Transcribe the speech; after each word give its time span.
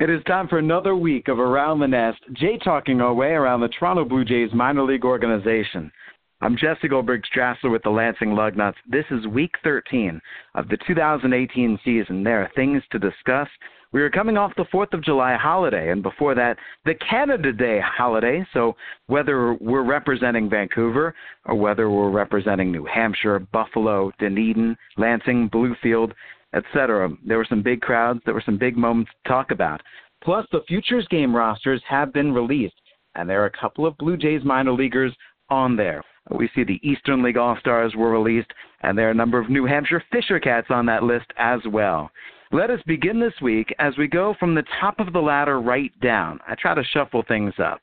It 0.00 0.08
is 0.08 0.24
time 0.24 0.48
for 0.48 0.56
another 0.56 0.96
week 0.96 1.28
of 1.28 1.38
Around 1.38 1.80
the 1.80 1.86
Nest, 1.86 2.20
Jay 2.32 2.56
talking 2.56 3.02
our 3.02 3.12
way 3.12 3.32
around 3.32 3.60
the 3.60 3.68
Toronto 3.68 4.02
Blue 4.02 4.24
Jays 4.24 4.48
minor 4.54 4.82
league 4.82 5.04
organization. 5.04 5.92
I'm 6.40 6.56
Jesse 6.56 6.88
Goldberg 6.88 7.22
Strassler 7.24 7.70
with 7.70 7.82
the 7.82 7.90
Lansing 7.90 8.30
Lugnuts. 8.30 8.76
This 8.88 9.04
is 9.10 9.26
week 9.26 9.52
13 9.62 10.18
of 10.54 10.68
the 10.68 10.78
2018 10.86 11.78
season. 11.84 12.24
There 12.24 12.40
are 12.40 12.50
things 12.56 12.82
to 12.92 12.98
discuss. 12.98 13.46
We 13.92 14.00
are 14.00 14.08
coming 14.08 14.38
off 14.38 14.54
the 14.56 14.64
4th 14.72 14.94
of 14.94 15.04
July 15.04 15.36
holiday, 15.36 15.90
and 15.90 16.02
before 16.02 16.34
that, 16.34 16.56
the 16.86 16.94
Canada 16.94 17.52
Day 17.52 17.78
holiday. 17.84 18.46
So, 18.54 18.76
whether 19.08 19.52
we're 19.60 19.82
representing 19.82 20.48
Vancouver 20.48 21.14
or 21.44 21.56
whether 21.56 21.90
we're 21.90 22.08
representing 22.08 22.72
New 22.72 22.86
Hampshire, 22.86 23.40
Buffalo, 23.52 24.12
Dunedin, 24.18 24.78
Lansing, 24.96 25.50
Bluefield, 25.50 26.12
etc. 26.54 27.10
There 27.24 27.38
were 27.38 27.46
some 27.48 27.62
big 27.62 27.80
crowds. 27.80 28.20
There 28.24 28.34
were 28.34 28.42
some 28.44 28.58
big 28.58 28.76
moments 28.76 29.10
to 29.24 29.28
talk 29.28 29.50
about. 29.50 29.80
Plus, 30.22 30.46
the 30.52 30.62
Futures 30.68 31.06
Game 31.08 31.34
rosters 31.34 31.82
have 31.88 32.12
been 32.12 32.32
released, 32.32 32.74
and 33.14 33.28
there 33.28 33.42
are 33.42 33.46
a 33.46 33.60
couple 33.60 33.86
of 33.86 33.96
Blue 33.98 34.16
Jays 34.16 34.44
minor 34.44 34.72
leaguers 34.72 35.14
on 35.48 35.76
there. 35.76 36.02
We 36.30 36.50
see 36.54 36.64
the 36.64 36.80
Eastern 36.82 37.22
League 37.22 37.38
All 37.38 37.56
Stars 37.58 37.94
were 37.96 38.10
released, 38.10 38.52
and 38.82 38.96
there 38.96 39.08
are 39.08 39.12
a 39.12 39.14
number 39.14 39.38
of 39.38 39.50
New 39.50 39.64
Hampshire 39.64 40.02
Fisher 40.12 40.38
Cats 40.38 40.68
on 40.70 40.86
that 40.86 41.02
list 41.02 41.26
as 41.38 41.60
well. 41.70 42.10
Let 42.52 42.70
us 42.70 42.80
begin 42.86 43.20
this 43.20 43.40
week 43.40 43.74
as 43.78 43.96
we 43.96 44.06
go 44.06 44.34
from 44.38 44.54
the 44.54 44.64
top 44.80 44.98
of 45.00 45.12
the 45.12 45.20
ladder 45.20 45.60
right 45.60 45.92
down. 46.00 46.40
I 46.46 46.54
try 46.56 46.74
to 46.74 46.84
shuffle 46.84 47.24
things 47.26 47.54
up. 47.58 47.80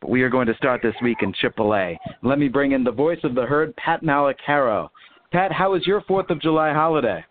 But 0.00 0.10
we 0.10 0.22
are 0.22 0.30
going 0.30 0.46
to 0.46 0.56
start 0.56 0.82
this 0.82 0.94
week 1.02 1.18
in 1.22 1.32
AAA. 1.32 1.96
Let 2.22 2.38
me 2.38 2.48
bring 2.48 2.72
in 2.72 2.84
the 2.84 2.92
voice 2.92 3.20
of 3.24 3.34
the 3.34 3.46
herd, 3.46 3.74
Pat 3.76 4.02
Malacaro. 4.02 4.88
Pat, 5.32 5.52
how 5.52 5.72
was 5.72 5.86
your 5.86 6.00
4th 6.02 6.30
of 6.30 6.40
July 6.40 6.72
holiday? 6.72 7.24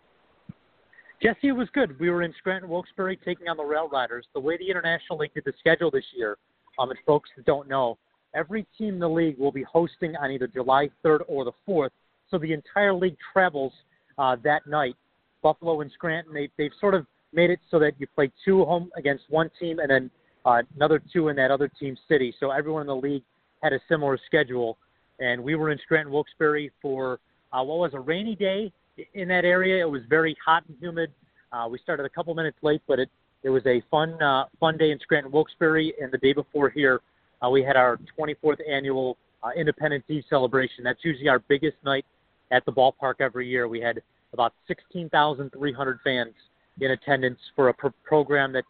Jesse, 1.26 1.48
it 1.48 1.54
was 1.54 1.68
good. 1.74 2.00
We 2.00 2.12
were 2.12 2.22
in 2.22 2.32
Scranton 2.38 2.70
Wilkes-Barre 2.70 3.16
taking 3.16 3.48
on 3.48 3.58
the 3.58 3.64
Rail 3.64 3.90
Riders. 3.90 4.28
The 4.36 4.40
way 4.40 4.58
the 4.58 4.70
International 4.70 5.18
League 5.18 5.34
did 5.34 5.44
the 5.44 5.54
schedule 5.60 5.90
this 5.90 6.04
year, 6.16 6.38
um, 6.78 6.92
and 6.92 7.00
folks 7.04 7.32
that 7.36 7.48
don't 7.48 7.68
know, 7.68 7.98
every 8.36 8.68
team 8.78 8.94
in 8.94 9.00
the 9.00 9.10
league 9.10 9.40
will 9.40 9.52
be 9.52 9.64
hosting 9.64 10.16
on 10.18 10.30
either 10.30 10.46
July 10.46 10.88
3rd 11.04 11.22
or 11.28 11.44
the 11.44 11.52
4th. 11.68 11.90
So 12.30 12.38
the 12.38 12.54
entire 12.54 12.94
league 12.94 13.18
travels 13.34 13.74
uh, 14.20 14.36
that 14.44 14.68
night. 14.68 14.96
Buffalo 15.42 15.82
and 15.82 15.92
Scranton, 15.92 16.32
they, 16.32 16.48
they've 16.60 16.70
sort 16.80 16.94
of 16.94 17.08
made 17.34 17.50
it 17.50 17.60
so 17.72 17.80
that 17.80 17.94
you 17.98 18.06
play 18.14 18.32
two 18.46 18.64
home 18.64 18.92
against 18.96 19.24
one 19.30 19.50
team 19.60 19.80
and 19.80 19.90
then 19.90 20.12
uh, 20.46 20.62
another 20.76 21.02
two 21.12 21.30
in 21.30 21.36
that 21.38 21.50
other 21.50 21.72
team's 21.80 21.98
city. 22.08 22.36
So 22.40 22.52
everyone 22.52 22.82
in 22.82 22.88
the 22.88 22.96
league 22.96 23.24
had 23.64 23.74
a 23.74 23.80
similar 23.90 24.20
schedule. 24.28 24.78
And 25.20 25.44
we 25.44 25.56
were 25.56 25.72
in 25.72 25.80
Scranton 25.80 26.14
Wilkes-Barre 26.14 26.70
for 26.84 27.20
uh, 27.52 27.64
what 27.64 27.80
was 27.80 27.96
a 27.96 28.00
rainy 28.00 28.36
day 28.36 28.72
in 29.14 29.28
that 29.28 29.46
area. 29.46 29.82
It 29.82 29.90
was 29.90 30.02
very 30.10 30.36
hot 30.44 30.64
and 30.68 30.78
humid. 30.80 31.12
Uh, 31.52 31.68
we 31.70 31.78
started 31.80 32.06
a 32.06 32.10
couple 32.10 32.34
minutes 32.36 32.58
late, 32.62 32.82
but 32.88 33.00
it 33.00 33.10
it 33.44 33.50
was 33.50 33.66
a 33.68 33.82
fun 33.92 34.22
uh, 34.22 34.46
fun 34.60 34.78
day 34.78 34.92
in 34.92 35.00
Scranton 35.00 35.32
Wilkes-Barre. 35.32 35.94
And 36.02 36.12
the 36.12 36.18
day 36.18 36.34
before 36.34 36.70
here, 36.70 37.02
uh, 37.44 37.50
we 37.50 37.64
had 37.64 37.76
our 37.76 38.00
24th 38.18 38.58
annual 38.68 39.18
uh, 39.44 39.50
Independence 39.56 40.04
Eve 40.10 40.24
celebration. 40.30 40.84
That's 40.84 41.04
usually 41.04 41.30
our 41.30 41.40
biggest 41.40 41.78
night 41.86 42.06
at 42.52 42.66
the 42.66 42.72
ballpark 42.72 43.16
every 43.20 43.48
year. 43.48 43.68
We 43.68 43.80
had 43.80 44.02
about 44.34 44.54
16,300 44.68 46.00
fans 46.04 46.34
in 46.82 46.92
attendance 46.92 47.40
for 47.56 47.70
a 47.70 47.74
pr- 47.74 47.88
program 48.04 48.52
that 48.54 48.64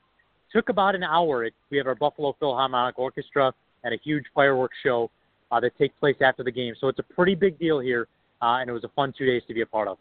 took 0.51 0.69
about 0.69 0.93
an 0.93 1.03
hour. 1.03 1.45
It, 1.45 1.53
we 1.71 1.77
have 1.77 1.87
our 1.87 1.95
Buffalo 1.95 2.35
Philharmonic 2.39 2.99
Orchestra 2.99 3.53
and 3.83 3.93
a 3.93 3.97
huge 4.03 4.25
fireworks 4.33 4.75
show 4.83 5.09
uh, 5.51 5.59
that 5.61 5.77
takes 5.77 5.97
place 5.99 6.17
after 6.21 6.43
the 6.43 6.51
game. 6.51 6.75
So 6.79 6.87
it's 6.87 6.99
a 6.99 7.13
pretty 7.13 7.35
big 7.35 7.57
deal 7.57 7.79
here, 7.79 8.07
uh, 8.41 8.57
and 8.59 8.69
it 8.69 8.73
was 8.73 8.83
a 8.83 8.89
fun 8.89 9.13
two 9.17 9.25
days 9.25 9.41
to 9.47 9.53
be 9.53 9.61
a 9.61 9.65
part 9.65 9.87
of. 9.87 9.97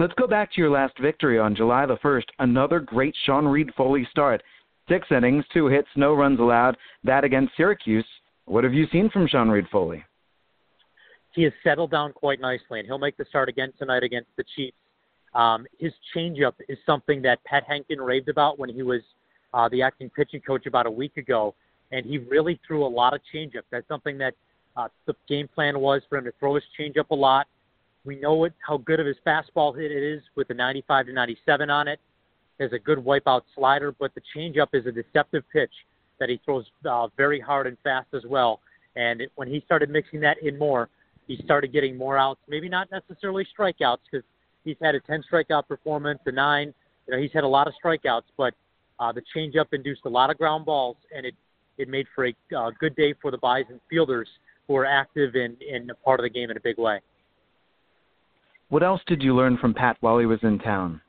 Let's 0.00 0.14
go 0.14 0.26
back 0.26 0.52
to 0.52 0.60
your 0.60 0.70
last 0.70 0.98
victory 0.98 1.38
on 1.38 1.54
July 1.54 1.86
the 1.86 1.98
1st. 1.98 2.24
Another 2.40 2.80
great 2.80 3.14
Sean 3.24 3.46
Reid-Foley 3.46 4.08
start. 4.10 4.42
Six 4.88 5.06
innings, 5.12 5.44
two 5.52 5.68
hits, 5.68 5.86
no 5.94 6.14
runs 6.14 6.40
allowed. 6.40 6.76
That 7.04 7.22
against 7.22 7.56
Syracuse. 7.56 8.04
What 8.46 8.64
have 8.64 8.74
you 8.74 8.86
seen 8.90 9.08
from 9.10 9.28
Sean 9.28 9.48
Reid-Foley? 9.48 10.04
He 11.32 11.44
has 11.44 11.52
settled 11.62 11.92
down 11.92 12.12
quite 12.12 12.40
nicely, 12.40 12.80
and 12.80 12.86
he'll 12.86 12.98
make 12.98 13.16
the 13.16 13.24
start 13.26 13.48
again 13.48 13.72
tonight 13.78 14.02
against 14.02 14.30
the 14.36 14.42
Chiefs. 14.56 14.76
Um, 15.32 15.64
his 15.78 15.92
changeup 16.14 16.54
is 16.68 16.78
something 16.84 17.22
that 17.22 17.42
Pat 17.44 17.62
Hentgen 17.68 18.04
raved 18.04 18.28
about 18.28 18.58
when 18.58 18.70
he 18.70 18.82
was 18.82 19.00
uh, 19.52 19.68
the 19.68 19.80
acting 19.80 20.10
pitching 20.10 20.40
coach 20.40 20.66
about 20.66 20.86
a 20.86 20.90
week 20.90 21.16
ago, 21.18 21.54
and 21.92 22.04
he 22.04 22.18
really 22.18 22.58
threw 22.66 22.84
a 22.84 22.88
lot 22.88 23.14
of 23.14 23.20
changeup. 23.32 23.62
That's 23.70 23.86
something 23.86 24.18
that 24.18 24.34
uh, 24.76 24.88
the 25.06 25.14
game 25.28 25.46
plan 25.46 25.78
was 25.78 26.02
for 26.08 26.18
him 26.18 26.24
to 26.24 26.32
throw 26.40 26.56
his 26.56 26.64
changeup 26.78 27.10
a 27.10 27.14
lot 27.14 27.46
we 28.04 28.16
know 28.16 28.34
what, 28.34 28.52
how 28.66 28.78
good 28.78 29.00
of 29.00 29.06
his 29.06 29.16
fastball 29.26 29.76
hit 29.76 29.90
it 29.90 30.02
is 30.02 30.22
with 30.36 30.48
the 30.48 30.54
95 30.54 31.06
to 31.06 31.12
97 31.12 31.70
on 31.70 31.88
it. 31.88 32.00
Has 32.60 32.72
a 32.72 32.78
good 32.78 32.98
wipeout 32.98 33.42
slider, 33.54 33.92
but 33.92 34.12
the 34.14 34.20
changeup 34.36 34.68
is 34.74 34.86
a 34.86 34.92
deceptive 34.92 35.42
pitch 35.52 35.72
that 36.20 36.28
he 36.28 36.40
throws 36.44 36.64
uh, 36.88 37.08
very 37.16 37.40
hard 37.40 37.66
and 37.66 37.76
fast 37.82 38.06
as 38.14 38.22
well. 38.28 38.60
And 38.94 39.22
it, 39.22 39.32
when 39.34 39.48
he 39.48 39.60
started 39.66 39.90
mixing 39.90 40.20
that 40.20 40.40
in 40.42 40.56
more, 40.58 40.88
he 41.26 41.40
started 41.44 41.72
getting 41.72 41.96
more 41.96 42.16
outs. 42.16 42.40
Maybe 42.48 42.68
not 42.68 42.88
necessarily 42.92 43.46
strikeouts 43.58 43.98
because 44.10 44.24
he's 44.64 44.76
had 44.80 44.94
a 44.94 45.00
10 45.00 45.24
strikeout 45.30 45.66
performance, 45.66 46.20
a 46.26 46.32
nine. 46.32 46.72
You 47.06 47.14
know, 47.14 47.20
he's 47.20 47.32
had 47.32 47.44
a 47.44 47.48
lot 47.48 47.66
of 47.66 47.74
strikeouts, 47.82 48.22
but 48.36 48.54
uh, 49.00 49.10
the 49.10 49.22
changeup 49.34 49.72
induced 49.72 50.02
a 50.04 50.08
lot 50.08 50.30
of 50.30 50.38
ground 50.38 50.64
balls, 50.64 50.96
and 51.14 51.26
it 51.26 51.34
it 51.76 51.88
made 51.88 52.06
for 52.14 52.26
a 52.26 52.34
uh, 52.56 52.70
good 52.78 52.94
day 52.94 53.14
for 53.20 53.32
the 53.32 53.38
Bison 53.38 53.80
fielders 53.90 54.28
who 54.68 54.76
are 54.76 54.86
active 54.86 55.34
in 55.34 55.56
in 55.68 55.90
a 55.90 55.94
part 55.94 56.20
of 56.20 56.24
the 56.24 56.30
game 56.30 56.50
in 56.50 56.56
a 56.56 56.60
big 56.60 56.78
way. 56.78 57.00
What 58.68 58.82
else 58.82 59.00
did 59.06 59.22
you 59.22 59.34
learn 59.34 59.58
from 59.58 59.74
Pat 59.74 59.96
while 60.00 60.18
he 60.18 60.26
was 60.26 60.38
in 60.42 60.58
town? 60.58 61.00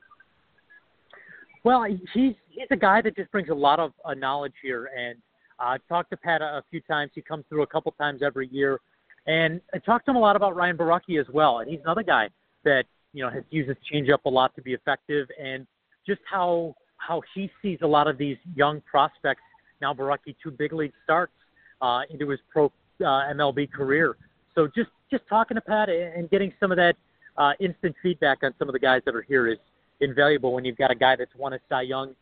Well, 1.64 1.84
he's 1.84 2.36
he's 2.50 2.68
a 2.70 2.76
guy 2.76 3.02
that 3.02 3.16
just 3.16 3.32
brings 3.32 3.50
a 3.50 3.56
lot 3.56 3.80
of 3.80 3.92
uh, 4.04 4.14
knowledge 4.14 4.54
here, 4.62 4.90
and 4.96 5.18
uh, 5.60 5.70
I've 5.70 5.88
talked 5.88 6.12
to 6.12 6.18
Pat 6.18 6.42
a, 6.42 6.46
a 6.46 6.64
few 6.70 6.80
times. 6.82 7.12
He 7.16 7.22
comes 7.22 7.44
through 7.50 7.64
a 7.64 7.68
couple 7.68 7.92
times 7.94 8.22
every 8.24 8.48
year, 8.50 8.80
and 9.26 9.60
I 9.74 9.80
talked 9.80 10.06
to 10.06 10.12
him 10.12 10.18
a 10.18 10.20
lot 10.20 10.36
about 10.36 10.56
Ryan 10.56 10.78
Borucki 10.78 11.20
as 11.20 11.26
well. 11.34 11.60
And 11.60 11.70
he's 11.70 11.80
another 11.84 12.04
guy 12.04 12.30
that 12.66 12.84
you 13.14 13.24
know 13.24 13.32
has 13.32 13.44
used 13.50 13.70
his 13.70 13.78
changeup 13.92 14.20
a 14.26 14.30
lot 14.30 14.56
to 14.56 14.62
be 14.62 14.74
effective, 14.74 15.28
and 15.42 15.66
just 16.06 16.22
how 16.30 16.76
how 16.98 17.22
he 17.34 17.50
sees 17.62 17.80
a 17.82 17.88
lot 17.88 18.08
of 18.08 18.18
these 18.18 18.38
young 18.56 18.82
prospects. 18.82 19.42
Now 19.82 19.94
Borucki 19.94 20.36
two 20.42 20.52
big 20.52 20.72
league 20.72 20.94
starts 21.04 21.34
uh, 21.82 22.02
into 22.10 22.30
his 22.30 22.40
pro 22.52 22.66
uh, 23.02 23.04
MLB 23.34 23.72
career. 23.72 24.18
So 24.54 24.68
just 24.68 24.90
just 25.10 25.24
talking 25.28 25.56
to 25.56 25.62
Pat 25.62 25.90
and 25.90 26.30
getting 26.30 26.54
some 26.60 26.72
of 26.72 26.78
that 26.78 26.96
uh, 27.38 27.52
instant 27.60 27.96
feedback 28.02 28.40
on 28.44 28.54
some 28.58 28.70
of 28.70 28.74
the 28.74 28.80
guys 28.80 29.02
that 29.06 29.16
are 29.16 29.22
here 29.22 29.48
is 29.48 29.58
invaluable 30.02 30.54
when 30.54 30.66
you've 30.66 30.78
got 30.78 30.92
a 30.92 30.96
guy 30.96 31.16
that's 31.16 31.34
won 31.38 31.54
a 31.54 31.60
Cy 31.70 31.84
Young 31.84 32.16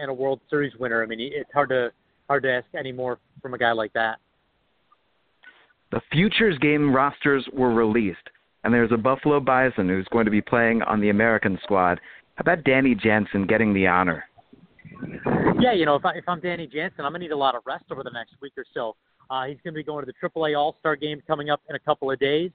and 0.00 0.10
a 0.10 0.14
World 0.14 0.40
Series 0.50 0.72
winner. 0.78 1.02
I 1.02 1.06
mean, 1.06 1.20
it's 1.20 1.50
hard 1.52 1.68
to 1.70 1.90
hard 2.28 2.42
to 2.42 2.52
ask 2.52 2.66
any 2.76 2.92
more 2.92 3.18
from 3.40 3.54
a 3.54 3.58
guy 3.58 3.72
like 3.72 3.92
that. 3.92 4.18
The 5.92 6.00
Futures 6.10 6.58
game 6.58 6.92
rosters 6.92 7.48
were 7.52 7.72
released, 7.72 8.18
and 8.64 8.74
there's 8.74 8.90
a 8.90 8.96
Buffalo 8.96 9.38
Bison 9.38 9.88
who's 9.88 10.06
going 10.10 10.24
to 10.24 10.30
be 10.30 10.42
playing 10.42 10.82
on 10.82 11.00
the 11.00 11.10
American 11.10 11.58
squad. 11.62 12.00
How 12.34 12.40
about 12.40 12.64
Danny 12.64 12.94
Jansen 12.94 13.46
getting 13.46 13.72
the 13.72 13.86
honor? 13.86 14.24
Yeah, 15.60 15.72
you 15.72 15.86
know, 15.86 15.94
if, 15.94 16.04
I, 16.04 16.12
if 16.16 16.24
I'm 16.28 16.40
Danny 16.40 16.66
Jansen, 16.66 17.04
I'm 17.04 17.12
going 17.12 17.20
to 17.20 17.26
need 17.26 17.32
a 17.32 17.36
lot 17.36 17.54
of 17.54 17.62
rest 17.64 17.84
over 17.90 18.02
the 18.02 18.10
next 18.10 18.34
week 18.42 18.52
or 18.56 18.64
so. 18.74 18.96
Uh, 19.30 19.44
he's 19.44 19.58
going 19.62 19.74
to 19.74 19.78
be 19.78 19.84
going 19.84 20.04
to 20.04 20.12
the 20.12 20.28
AAA 20.28 20.58
All 20.58 20.76
Star 20.80 20.96
game 20.96 21.22
coming 21.26 21.50
up 21.50 21.60
in 21.68 21.76
a 21.76 21.78
couple 21.78 22.10
of 22.10 22.18
days, 22.18 22.50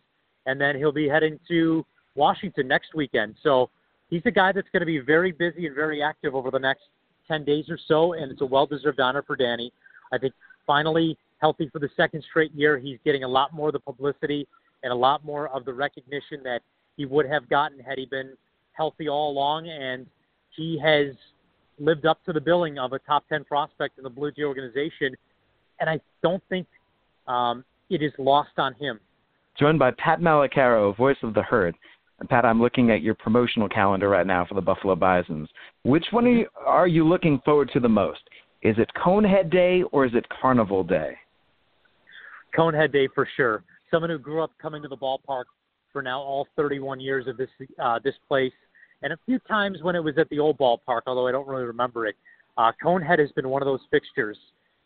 and 0.45 0.59
then 0.59 0.75
he'll 0.75 0.91
be 0.91 1.07
heading 1.07 1.39
to 1.47 1.85
Washington 2.15 2.67
next 2.67 2.93
weekend. 2.93 3.35
So 3.43 3.69
he's 4.09 4.21
a 4.25 4.31
guy 4.31 4.51
that's 4.51 4.67
going 4.71 4.81
to 4.81 4.85
be 4.85 4.99
very 4.99 5.31
busy 5.31 5.65
and 5.67 5.75
very 5.75 6.01
active 6.01 6.35
over 6.35 6.51
the 6.51 6.59
next 6.59 6.83
10 7.27 7.45
days 7.45 7.65
or 7.69 7.77
so, 7.87 8.13
and 8.13 8.31
it's 8.31 8.41
a 8.41 8.45
well 8.45 8.65
deserved 8.65 8.99
honor 8.99 9.23
for 9.23 9.35
Danny. 9.35 9.71
I 10.11 10.17
think 10.17 10.33
finally 10.67 11.17
healthy 11.39 11.69
for 11.71 11.79
the 11.79 11.89
second 11.97 12.23
straight 12.29 12.53
year, 12.53 12.77
he's 12.77 12.99
getting 13.03 13.23
a 13.23 13.27
lot 13.27 13.53
more 13.53 13.69
of 13.69 13.73
the 13.73 13.79
publicity 13.79 14.47
and 14.83 14.91
a 14.91 14.95
lot 14.95 15.23
more 15.25 15.47
of 15.49 15.65
the 15.65 15.73
recognition 15.73 16.41
that 16.43 16.61
he 16.97 17.05
would 17.05 17.27
have 17.27 17.49
gotten 17.49 17.79
had 17.79 17.97
he 17.97 18.05
been 18.05 18.33
healthy 18.73 19.09
all 19.09 19.31
along. 19.31 19.67
And 19.67 20.05
he 20.55 20.79
has 20.79 21.15
lived 21.79 22.05
up 22.05 22.23
to 22.25 22.33
the 22.33 22.41
billing 22.41 22.77
of 22.77 22.93
a 22.93 22.99
top 22.99 23.27
10 23.29 23.43
prospect 23.45 23.97
in 23.97 24.03
the 24.03 24.09
Blue 24.09 24.31
Jay 24.31 24.43
organization. 24.43 25.15
And 25.79 25.89
I 25.89 25.99
don't 26.21 26.43
think 26.49 26.67
um, 27.27 27.63
it 27.89 28.01
is 28.01 28.11
lost 28.17 28.51
on 28.57 28.73
him. 28.75 28.99
Joined 29.59 29.79
by 29.79 29.91
Pat 29.91 30.21
Malacaro, 30.21 30.95
voice 30.95 31.17
of 31.23 31.33
the 31.33 31.43
herd. 31.43 31.75
Pat, 32.29 32.45
I'm 32.45 32.61
looking 32.61 32.91
at 32.91 33.01
your 33.01 33.15
promotional 33.15 33.67
calendar 33.67 34.09
right 34.09 34.27
now 34.27 34.45
for 34.45 34.53
the 34.53 34.61
Buffalo 34.61 34.95
Bisons. 34.95 35.49
Which 35.83 36.05
one 36.11 36.25
are 36.25 36.31
you, 36.31 36.47
are 36.65 36.87
you 36.87 37.07
looking 37.07 37.41
forward 37.43 37.69
to 37.73 37.79
the 37.79 37.89
most? 37.89 38.21
Is 38.61 38.75
it 38.77 38.89
Conehead 38.95 39.51
Day 39.51 39.83
or 39.91 40.05
is 40.05 40.13
it 40.13 40.25
Carnival 40.29 40.83
Day? 40.83 41.15
Conehead 42.55 42.91
Day 42.91 43.07
for 43.13 43.27
sure. 43.35 43.63
Someone 43.89 44.09
who 44.09 44.19
grew 44.19 44.43
up 44.43 44.51
coming 44.61 44.81
to 44.83 44.87
the 44.87 44.97
ballpark 44.97 45.45
for 45.91 46.01
now 46.01 46.19
all 46.19 46.47
31 46.55 46.99
years 46.99 47.27
of 47.27 47.37
this 47.37 47.49
uh, 47.81 47.99
this 48.03 48.15
place, 48.27 48.53
and 49.01 49.11
a 49.11 49.17
few 49.25 49.39
times 49.39 49.79
when 49.81 49.95
it 49.95 50.03
was 50.03 50.17
at 50.17 50.29
the 50.29 50.39
old 50.39 50.57
ballpark, 50.57 51.01
although 51.07 51.27
I 51.27 51.31
don't 51.31 51.47
really 51.47 51.65
remember 51.65 52.07
it. 52.07 52.15
Uh, 52.57 52.71
Conehead 52.83 53.19
has 53.19 53.31
been 53.31 53.49
one 53.49 53.61
of 53.61 53.65
those 53.65 53.81
fixtures 53.89 54.37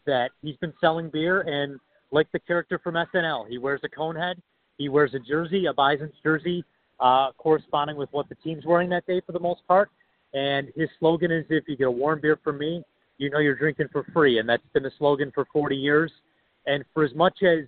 that 0.06 0.32
he's 0.42 0.56
been 0.58 0.74
selling 0.80 1.10
beer, 1.10 1.42
and 1.42 1.80
like 2.12 2.32
the 2.32 2.40
character 2.40 2.80
from 2.80 2.96
SNL, 2.96 3.48
he 3.50 3.58
wears 3.58 3.82
a 3.84 3.90
Conehead, 3.90 4.36
he 4.78 4.90
wears 4.90 5.14
a 5.14 5.20
jersey, 5.20 5.66
a 5.66 5.74
Bison's 5.74 6.14
jersey, 6.24 6.64
uh, 7.00 7.32
corresponding 7.38 7.98
with 7.98 8.10
what 8.12 8.30
the 8.30 8.36
team's 8.36 8.66
wearing 8.66 8.90
that 8.90 9.06
day 9.06 9.22
for 9.26 9.32
the 9.32 9.40
most 9.40 9.62
part. 9.68 9.90
And 10.34 10.72
his 10.76 10.90
slogan 11.00 11.32
is, 11.32 11.46
"If 11.50 11.68
you 11.68 11.76
get 11.76 11.88
a 11.88 11.92
warm 11.92 12.20
beer 12.22 12.38
from 12.44 12.58
me, 12.58 12.84
you 13.18 13.30
know 13.30 13.40
you're 13.40 13.56
drinking 13.56 13.90
for 13.90 14.04
free." 14.14 14.40
And 14.40 14.48
that's 14.48 14.68
been 14.74 14.84
the 14.84 14.92
slogan 14.98 15.32
for 15.32 15.46
40 15.46 15.76
years. 15.76 16.12
And 16.66 16.84
for 16.94 17.04
as 17.04 17.14
much 17.14 17.44
as 17.44 17.66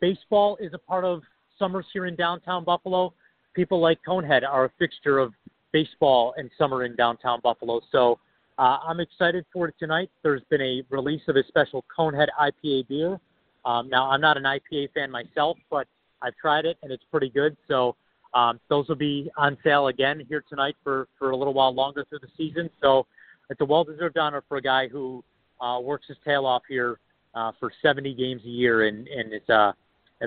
baseball 0.00 0.56
is 0.60 0.72
a 0.72 0.78
part 0.78 1.04
of 1.04 1.22
summers 1.58 1.86
here 1.92 2.06
in 2.06 2.16
downtown 2.16 2.64
Buffalo, 2.64 3.12
people 3.54 3.80
like 3.80 3.98
Conehead 4.06 4.42
are 4.48 4.66
a 4.66 4.70
fixture 4.78 5.18
of 5.18 5.32
baseball 5.72 6.34
and 6.36 6.50
summer 6.56 6.84
in 6.84 6.94
downtown 6.96 7.40
Buffalo. 7.42 7.80
So 7.90 8.18
uh, 8.58 8.78
I'm 8.86 9.00
excited 9.00 9.44
for 9.52 9.68
it 9.68 9.74
tonight. 9.78 10.10
There's 10.22 10.42
been 10.50 10.60
a 10.60 10.82
release 10.90 11.22
of 11.28 11.36
a 11.36 11.44
special 11.48 11.84
Conehead 11.96 12.28
IPA 12.40 12.88
beer. 12.88 13.20
Um, 13.64 13.88
now, 13.88 14.10
I'm 14.10 14.20
not 14.20 14.36
an 14.36 14.44
IPA 14.44 14.92
fan 14.92 15.10
myself, 15.10 15.56
but 15.70 15.88
I've 16.22 16.36
tried 16.36 16.64
it 16.64 16.78
and 16.82 16.92
it's 16.92 17.02
pretty 17.10 17.30
good. 17.30 17.56
So 17.66 17.96
um, 18.34 18.60
those 18.68 18.88
will 18.88 18.96
be 18.96 19.30
on 19.36 19.56
sale 19.62 19.88
again 19.88 20.24
here 20.28 20.44
tonight 20.48 20.76
for, 20.82 21.08
for 21.18 21.30
a 21.30 21.36
little 21.36 21.54
while 21.54 21.74
longer 21.74 22.04
through 22.08 22.20
the 22.20 22.28
season. 22.36 22.68
So 22.82 23.06
it's 23.50 23.60
a 23.60 23.64
well 23.64 23.84
deserved 23.84 24.18
honor 24.18 24.42
for 24.48 24.56
a 24.56 24.62
guy 24.62 24.88
who 24.88 25.22
uh, 25.60 25.78
works 25.80 26.06
his 26.08 26.16
tail 26.24 26.46
off 26.46 26.62
here 26.68 26.98
uh, 27.34 27.52
for 27.58 27.72
70 27.82 28.14
games 28.14 28.42
a 28.44 28.48
year 28.48 28.86
and, 28.86 29.06
and 29.08 29.32
it's 29.32 29.48
uh, 29.48 29.72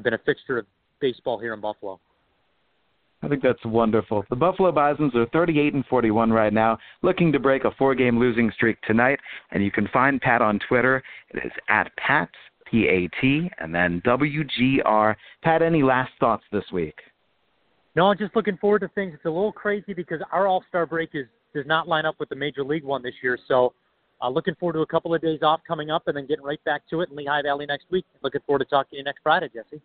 been 0.04 0.14
a 0.14 0.20
fixture 0.20 0.60
of 0.60 0.66
baseball 1.00 1.40
here 1.40 1.54
in 1.54 1.62
Buffalo. 1.62 2.00
I 3.24 3.28
think 3.28 3.42
that's 3.42 3.66
wonderful. 3.66 4.24
The 4.30 4.36
Buffalo 4.36 4.72
Bisons 4.72 5.16
are 5.16 5.26
38 5.34 5.74
and 5.74 5.86
41 5.88 6.32
right 6.32 6.54
now, 6.54 6.78
looking 7.02 7.32
to 7.32 7.40
break 7.40 7.66
a 7.66 7.72
four-game 7.72 8.20
losing 8.20 8.52
streak 8.52 8.80
tonight. 8.84 9.20
And 9.52 9.64
you 9.64 9.72
can 9.72 9.88
find 9.92 10.22
Pat 10.22 10.42
on 10.42 10.60
Twitter. 10.68 11.02
It 11.32 11.44
is 11.44 11.52
at 11.68 11.92
Pat 11.98 12.30
P 12.70 12.88
A 12.88 13.10
T 13.20 13.50
and 13.60 13.74
then 13.74 14.02
W 14.06 14.44
G 14.44 14.82
R. 14.86 15.18
Pat, 15.42 15.62
any 15.62 15.82
last 15.82 16.12
thoughts 16.20 16.44
this 16.52 16.66
week? 16.72 16.96
No, 17.98 18.12
I'm 18.12 18.18
just 18.20 18.36
looking 18.36 18.58
forward 18.58 18.82
to 18.82 18.90
things. 18.90 19.16
It's 19.16 19.26
a 19.26 19.30
little 19.30 19.52
crazy 19.52 19.96
because 19.96 20.22
our 20.32 20.46
All 20.46 20.64
Star 20.70 20.86
break 20.86 21.10
is 21.16 21.26
does 21.56 21.66
not 21.66 21.88
line 21.88 22.06
up 22.06 22.14
with 22.20 22.30
the 22.30 22.36
Major 22.36 22.64
League 22.64 22.84
one 22.84 23.02
this 23.02 23.16
year. 23.24 23.40
So, 23.48 23.74
uh, 24.22 24.30
looking 24.30 24.54
forward 24.60 24.74
to 24.74 24.82
a 24.82 24.86
couple 24.86 25.16
of 25.16 25.22
days 25.22 25.40
off 25.42 25.62
coming 25.68 25.90
up 25.90 26.04
and 26.08 26.16
then 26.16 26.28
getting 26.28 26.46
right 26.46 26.64
back 26.64 26.84
to 26.92 27.02
it 27.02 27.10
in 27.10 27.16
Lehigh 27.16 27.42
Valley 27.42 27.66
next 27.66 27.86
week. 27.90 28.06
Looking 28.22 28.42
forward 28.46 28.60
to 28.60 28.66
talking 28.66 28.92
to 28.92 28.98
you 28.98 29.04
next 29.04 29.22
Friday, 29.24 29.50
Jesse. 29.52 29.82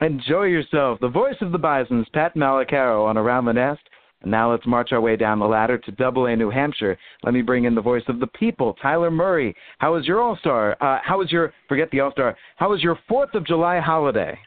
Enjoy 0.00 0.44
yourself. 0.44 1.00
The 1.00 1.08
voice 1.08 1.34
of 1.40 1.50
the 1.50 1.58
Bisons, 1.58 2.06
Pat 2.14 2.36
Malacaro 2.36 3.04
on 3.04 3.18
Around 3.18 3.46
the 3.46 3.52
Nest. 3.52 3.82
And 4.22 4.30
now 4.30 4.52
let's 4.52 4.66
march 4.66 4.92
our 4.92 5.00
way 5.00 5.16
down 5.16 5.40
the 5.40 5.46
ladder 5.46 5.76
to 5.76 5.90
Double 5.92 6.26
A 6.26 6.36
New 6.36 6.50
Hampshire. 6.50 6.96
Let 7.24 7.34
me 7.34 7.42
bring 7.42 7.64
in 7.64 7.74
the 7.74 7.80
voice 7.80 8.04
of 8.06 8.20
the 8.20 8.26
people, 8.28 8.74
Tyler 8.80 9.10
Murray. 9.10 9.56
How 9.78 9.94
was 9.94 10.06
your 10.06 10.20
All 10.20 10.36
Star? 10.36 10.76
Uh, 10.80 11.00
how 11.02 11.18
was 11.18 11.32
your 11.32 11.52
forget 11.68 11.90
the 11.90 11.98
All 11.98 12.12
Star? 12.12 12.36
How 12.56 12.70
was 12.70 12.80
your 12.80 12.96
Fourth 13.08 13.34
of 13.34 13.44
July 13.44 13.80
holiday? 13.80 14.38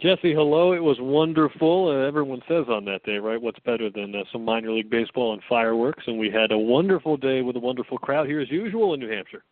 Jesse, 0.00 0.32
hello. 0.32 0.72
It 0.72 0.82
was 0.82 0.96
wonderful. 0.98 1.88
Uh, 1.88 2.06
everyone 2.06 2.40
says 2.48 2.64
on 2.70 2.86
that 2.86 3.02
day, 3.04 3.18
right? 3.18 3.40
What's 3.40 3.58
better 3.60 3.90
than 3.90 4.14
uh, 4.14 4.24
some 4.32 4.46
minor 4.46 4.72
league 4.72 4.88
baseball 4.88 5.34
and 5.34 5.42
fireworks? 5.46 6.04
And 6.06 6.18
we 6.18 6.30
had 6.30 6.52
a 6.52 6.58
wonderful 6.58 7.18
day 7.18 7.42
with 7.42 7.56
a 7.56 7.60
wonderful 7.60 7.98
crowd 7.98 8.26
here 8.26 8.40
as 8.40 8.50
usual 8.50 8.94
in 8.94 9.00
New 9.00 9.10
Hampshire. 9.10 9.44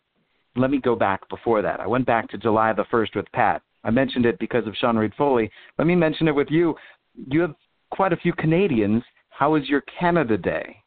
Let 0.55 0.71
me 0.71 0.79
go 0.79 0.95
back 0.95 1.29
before 1.29 1.61
that. 1.61 1.79
I 1.79 1.85
went 1.85 2.07
back 2.07 2.27
to 2.31 2.37
July 2.39 2.73
the 2.73 2.85
1st 2.85 3.15
with 3.15 3.31
Pat. 3.31 3.61
I 3.83 3.91
mentioned 3.91 4.25
it 4.25 4.39
because 4.39 4.65
of 4.65 4.73
Sean 4.75 4.97
Reid 4.97 5.13
Foley. 5.15 5.51
Let 5.77 5.85
me 5.85 5.95
mention 5.95 6.27
it 6.27 6.33
with 6.33 6.47
you. 6.49 6.75
You 7.13 7.41
have 7.41 7.53
quite 7.91 8.11
a 8.11 8.17
few 8.17 8.33
Canadians. 8.33 9.03
How 9.29 9.51
was 9.53 9.69
your 9.69 9.83
Canada 9.99 10.35
Day? 10.35 10.77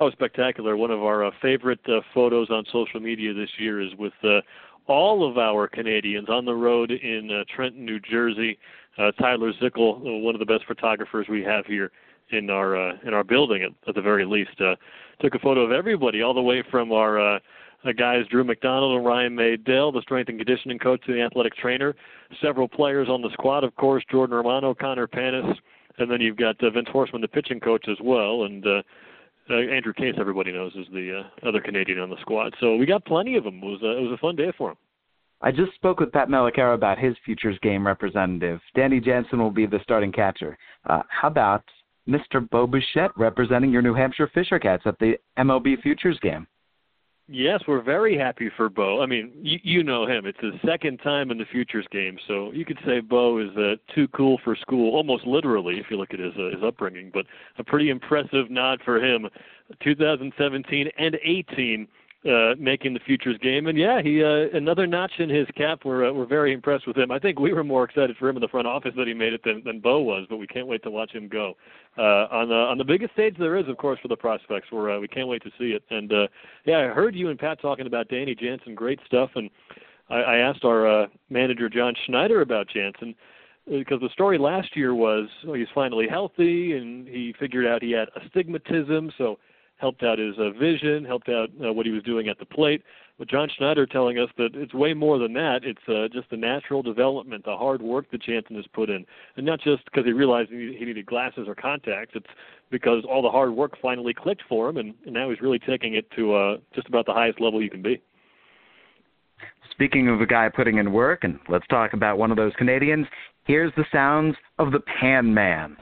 Oh, 0.00 0.10
spectacular. 0.10 0.76
One 0.76 0.90
of 0.90 1.04
our 1.04 1.26
uh, 1.26 1.30
favorite 1.40 1.78
uh, 1.86 2.00
photos 2.12 2.50
on 2.50 2.64
social 2.72 2.98
media 2.98 3.32
this 3.32 3.50
year 3.58 3.80
is 3.80 3.94
with 3.96 4.12
uh, 4.24 4.40
all 4.86 5.28
of 5.28 5.38
our 5.38 5.68
Canadians 5.68 6.28
on 6.28 6.44
the 6.44 6.54
road 6.54 6.90
in 6.90 7.30
uh, 7.30 7.44
Trenton, 7.54 7.84
New 7.84 8.00
Jersey. 8.00 8.58
Uh, 8.98 9.10
Tyler 9.12 9.52
Zickel, 9.54 9.96
uh, 10.00 10.18
one 10.18 10.34
of 10.34 10.38
the 10.38 10.44
best 10.46 10.64
photographers 10.66 11.26
we 11.28 11.42
have 11.42 11.64
here 11.64 11.90
in 12.30 12.50
our 12.50 12.76
uh, 12.76 12.96
in 13.04 13.14
our 13.14 13.24
building, 13.24 13.62
at, 13.62 13.70
at 13.88 13.94
the 13.94 14.02
very 14.02 14.24
least, 14.24 14.60
uh, 14.60 14.74
took 15.20 15.34
a 15.34 15.38
photo 15.38 15.60
of 15.60 15.72
everybody, 15.72 16.22
all 16.22 16.34
the 16.34 16.42
way 16.42 16.62
from 16.70 16.92
our 16.92 17.18
uh, 17.18 17.38
uh, 17.84 17.92
guys 17.92 18.26
Drew 18.30 18.44
McDonald 18.44 18.96
and 18.96 19.06
Ryan 19.06 19.34
Maydell, 19.34 19.92
the 19.92 20.02
strength 20.02 20.28
and 20.28 20.38
conditioning 20.38 20.78
coach 20.78 21.00
and 21.06 21.16
the 21.16 21.22
athletic 21.22 21.56
trainer. 21.56 21.94
Several 22.40 22.68
players 22.68 23.08
on 23.08 23.22
the 23.22 23.30
squad, 23.32 23.64
of 23.64 23.74
course, 23.76 24.04
Jordan 24.10 24.36
Romano, 24.36 24.74
Connor 24.74 25.06
Panas, 25.06 25.54
and 25.98 26.10
then 26.10 26.20
you've 26.20 26.36
got 26.36 26.62
uh, 26.62 26.70
Vince 26.70 26.88
Horsman, 26.92 27.20
the 27.20 27.28
pitching 27.28 27.60
coach 27.60 27.86
as 27.88 27.98
well, 28.02 28.44
and 28.44 28.66
uh, 28.66 28.82
uh, 29.50 29.54
Andrew 29.54 29.92
Case, 29.92 30.14
everybody 30.18 30.52
knows, 30.52 30.72
is 30.74 30.86
the 30.92 31.22
uh, 31.22 31.48
other 31.48 31.60
Canadian 31.60 31.98
on 31.98 32.10
the 32.10 32.20
squad. 32.20 32.54
So 32.60 32.76
we 32.76 32.86
got 32.86 33.04
plenty 33.04 33.36
of 33.36 33.44
them. 33.44 33.60
It 33.62 33.66
was 33.66 33.80
uh, 33.82 33.96
it 33.96 34.02
was 34.02 34.12
a 34.12 34.18
fun 34.18 34.36
day 34.36 34.52
for 34.56 34.70
him. 34.70 34.76
I 35.40 35.50
just 35.50 35.74
spoke 35.74 35.98
with 35.98 36.12
Pat 36.12 36.28
Malacaro 36.28 36.74
about 36.74 36.98
his 36.98 37.16
futures 37.24 37.58
game 37.62 37.84
representative. 37.84 38.60
Danny 38.76 39.00
Jansen 39.00 39.40
will 39.40 39.50
be 39.50 39.66
the 39.66 39.80
starting 39.82 40.12
catcher. 40.12 40.56
Uh, 40.88 41.02
how 41.08 41.26
about 41.26 41.64
Mr. 42.08 42.48
Bo 42.50 42.66
Bichette 42.66 43.10
representing 43.16 43.70
your 43.72 43.82
New 43.82 43.94
Hampshire 43.94 44.30
Fisher 44.32 44.60
Cats 44.60 44.84
at 44.86 44.98
the 45.00 45.14
MLB 45.38 45.82
Futures 45.82 46.18
game? 46.20 46.46
Yes, 47.34 47.62
we're 47.66 47.80
very 47.80 48.18
happy 48.18 48.50
for 48.58 48.68
Bo. 48.68 49.00
I 49.02 49.06
mean, 49.06 49.32
you, 49.40 49.58
you 49.62 49.82
know 49.82 50.06
him. 50.06 50.26
It's 50.26 50.38
his 50.38 50.52
second 50.66 50.98
time 50.98 51.30
in 51.30 51.38
the 51.38 51.46
futures 51.46 51.86
game, 51.90 52.18
so 52.28 52.52
you 52.52 52.66
could 52.66 52.78
say 52.84 53.00
Bo 53.00 53.38
is 53.38 53.56
uh, 53.56 53.76
too 53.94 54.06
cool 54.08 54.38
for 54.44 54.54
school, 54.54 54.94
almost 54.94 55.26
literally, 55.26 55.78
if 55.78 55.86
you 55.88 55.96
look 55.96 56.12
at 56.12 56.20
his 56.20 56.34
uh, 56.38 56.54
his 56.54 56.62
upbringing. 56.62 57.10
But 57.12 57.24
a 57.56 57.64
pretty 57.64 57.88
impressive 57.88 58.50
nod 58.50 58.80
for 58.84 59.02
him. 59.02 59.30
2017 59.82 60.88
and 60.98 61.16
18 61.24 61.88
uh, 62.24 62.54
making 62.58 62.94
the 62.94 63.00
futures 63.00 63.36
game. 63.38 63.66
And 63.66 63.76
yeah, 63.76 64.00
he 64.00 64.22
uh, 64.22 64.56
another 64.56 64.86
notch 64.86 65.12
in 65.18 65.28
his 65.28 65.46
cap. 65.56 65.80
We're 65.84 66.08
uh, 66.08 66.12
we're 66.12 66.26
very 66.26 66.52
impressed 66.52 66.86
with 66.86 66.96
him. 66.96 67.10
I 67.10 67.18
think 67.18 67.40
we 67.40 67.52
were 67.52 67.64
more 67.64 67.84
excited 67.84 68.16
for 68.16 68.28
him 68.28 68.36
in 68.36 68.42
the 68.42 68.48
front 68.48 68.66
office 68.66 68.92
that 68.96 69.06
he 69.08 69.14
made 69.14 69.32
it 69.32 69.42
than 69.44 69.62
than 69.64 69.80
Bo 69.80 70.00
was, 70.00 70.26
but 70.30 70.36
we 70.36 70.46
can't 70.46 70.66
wait 70.66 70.82
to 70.84 70.90
watch 70.90 71.10
him 71.10 71.28
go 71.28 71.54
uh, 71.98 72.28
on 72.30 72.48
the 72.48 72.54
on 72.54 72.78
the 72.78 72.84
biggest 72.84 73.12
stage 73.14 73.36
there 73.38 73.56
is, 73.56 73.68
of 73.68 73.76
course, 73.76 73.98
for 74.00 74.08
the 74.08 74.16
prospects. 74.16 74.68
We're 74.70 74.96
uh, 74.96 75.00
we 75.00 75.08
can't 75.08 75.28
wait 75.28 75.42
to 75.42 75.50
see 75.58 75.72
it. 75.72 75.82
And 75.90 76.12
uh, 76.12 76.28
yeah, 76.64 76.78
I 76.78 76.94
heard 76.94 77.14
you 77.14 77.30
and 77.30 77.38
Pat 77.38 77.60
talking 77.60 77.86
about 77.86 78.08
Danny 78.08 78.34
Jansen. 78.34 78.74
Great 78.74 79.00
stuff. 79.06 79.30
And 79.34 79.50
I, 80.08 80.16
I 80.18 80.36
asked 80.38 80.64
our 80.64 81.02
uh, 81.02 81.06
manager 81.28 81.68
John 81.68 81.94
Schneider 82.06 82.42
about 82.42 82.68
Jansen 82.68 83.14
because 83.68 84.00
the 84.00 84.08
story 84.12 84.38
last 84.38 84.76
year 84.76 84.94
was 84.94 85.28
oh, 85.46 85.54
he's 85.54 85.68
finally 85.74 86.06
healthy 86.08 86.76
and 86.76 87.06
he 87.06 87.34
figured 87.38 87.66
out 87.66 87.82
he 87.82 87.92
had 87.92 88.08
astigmatism, 88.22 89.12
so 89.18 89.38
helped 89.76 90.02
out 90.02 90.18
his 90.18 90.34
uh, 90.38 90.50
vision, 90.58 91.04
helped 91.04 91.28
out 91.28 91.48
uh, 91.64 91.72
what 91.72 91.86
he 91.86 91.92
was 91.92 92.02
doing 92.04 92.28
at 92.28 92.38
the 92.38 92.46
plate. 92.46 92.82
But 93.18 93.28
John 93.28 93.48
Schneider 93.56 93.86
telling 93.86 94.18
us 94.18 94.28
that 94.38 94.50
it's 94.54 94.74
way 94.74 94.94
more 94.94 95.18
than 95.18 95.32
that. 95.34 95.60
It's 95.64 95.80
uh, 95.88 96.08
just 96.12 96.30
the 96.30 96.36
natural 96.36 96.82
development, 96.82 97.44
the 97.44 97.56
hard 97.56 97.82
work 97.82 98.10
that 98.10 98.22
Jansen 98.22 98.56
has 98.56 98.64
put 98.72 98.90
in, 98.90 99.04
and 99.36 99.44
not 99.44 99.60
just 99.60 99.84
because 99.84 100.04
he 100.04 100.12
realized 100.12 100.50
he 100.50 100.56
needed 100.56 101.06
glasses 101.06 101.46
or 101.46 101.54
contacts. 101.54 102.12
It's 102.14 102.26
because 102.70 103.04
all 103.08 103.22
the 103.22 103.30
hard 103.30 103.52
work 103.52 103.72
finally 103.80 104.14
clicked 104.14 104.42
for 104.48 104.68
him, 104.68 104.78
and, 104.78 104.94
and 105.04 105.14
now 105.14 105.30
he's 105.30 105.40
really 105.40 105.58
taking 105.58 105.94
it 105.94 106.10
to 106.16 106.34
uh, 106.34 106.56
just 106.74 106.88
about 106.88 107.06
the 107.06 107.12
highest 107.12 107.40
level 107.40 107.62
you 107.62 107.70
can 107.70 107.82
be. 107.82 108.00
Speaking 109.70 110.08
of 110.08 110.20
a 110.20 110.26
guy 110.26 110.48
putting 110.48 110.78
in 110.78 110.92
work, 110.92 111.24
and 111.24 111.38
let's 111.48 111.66
talk 111.68 111.92
about 111.92 112.18
one 112.18 112.30
of 112.30 112.36
those 112.36 112.52
Canadians. 112.56 113.06
Here's 113.44 113.72
the 113.76 113.84
sounds 113.92 114.36
of 114.58 114.72
the 114.72 114.80
Pan 115.00 115.32
Man. 115.32 115.76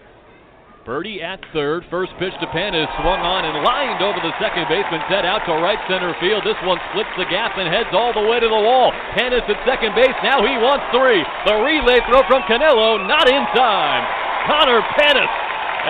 Birdie 0.90 1.22
at 1.22 1.38
third. 1.54 1.86
First 1.86 2.10
pitch 2.18 2.34
to 2.42 2.50
Panas 2.50 2.90
swung 2.98 3.22
on 3.22 3.46
and 3.46 3.62
lined 3.62 4.02
over 4.02 4.18
the 4.26 4.34
second 4.42 4.66
baseman. 4.66 4.98
Set 5.06 5.22
out 5.22 5.46
to 5.46 5.54
right 5.62 5.78
center 5.86 6.18
field. 6.18 6.42
This 6.42 6.58
one 6.66 6.82
splits 6.90 7.14
the 7.14 7.30
gap 7.30 7.54
and 7.54 7.70
heads 7.70 7.94
all 7.94 8.10
the 8.10 8.26
way 8.26 8.42
to 8.42 8.50
the 8.50 8.62
wall. 8.66 8.90
Panas 9.14 9.46
at 9.46 9.54
second 9.62 9.94
base. 9.94 10.18
Now 10.26 10.42
he 10.42 10.58
wants 10.58 10.82
three. 10.90 11.22
The 11.46 11.62
relay 11.62 12.02
throw 12.10 12.26
from 12.26 12.42
Canelo, 12.50 13.06
not 13.06 13.30
in 13.30 13.38
time. 13.54 14.02
Connor 14.50 14.82
Panas, 14.98 15.30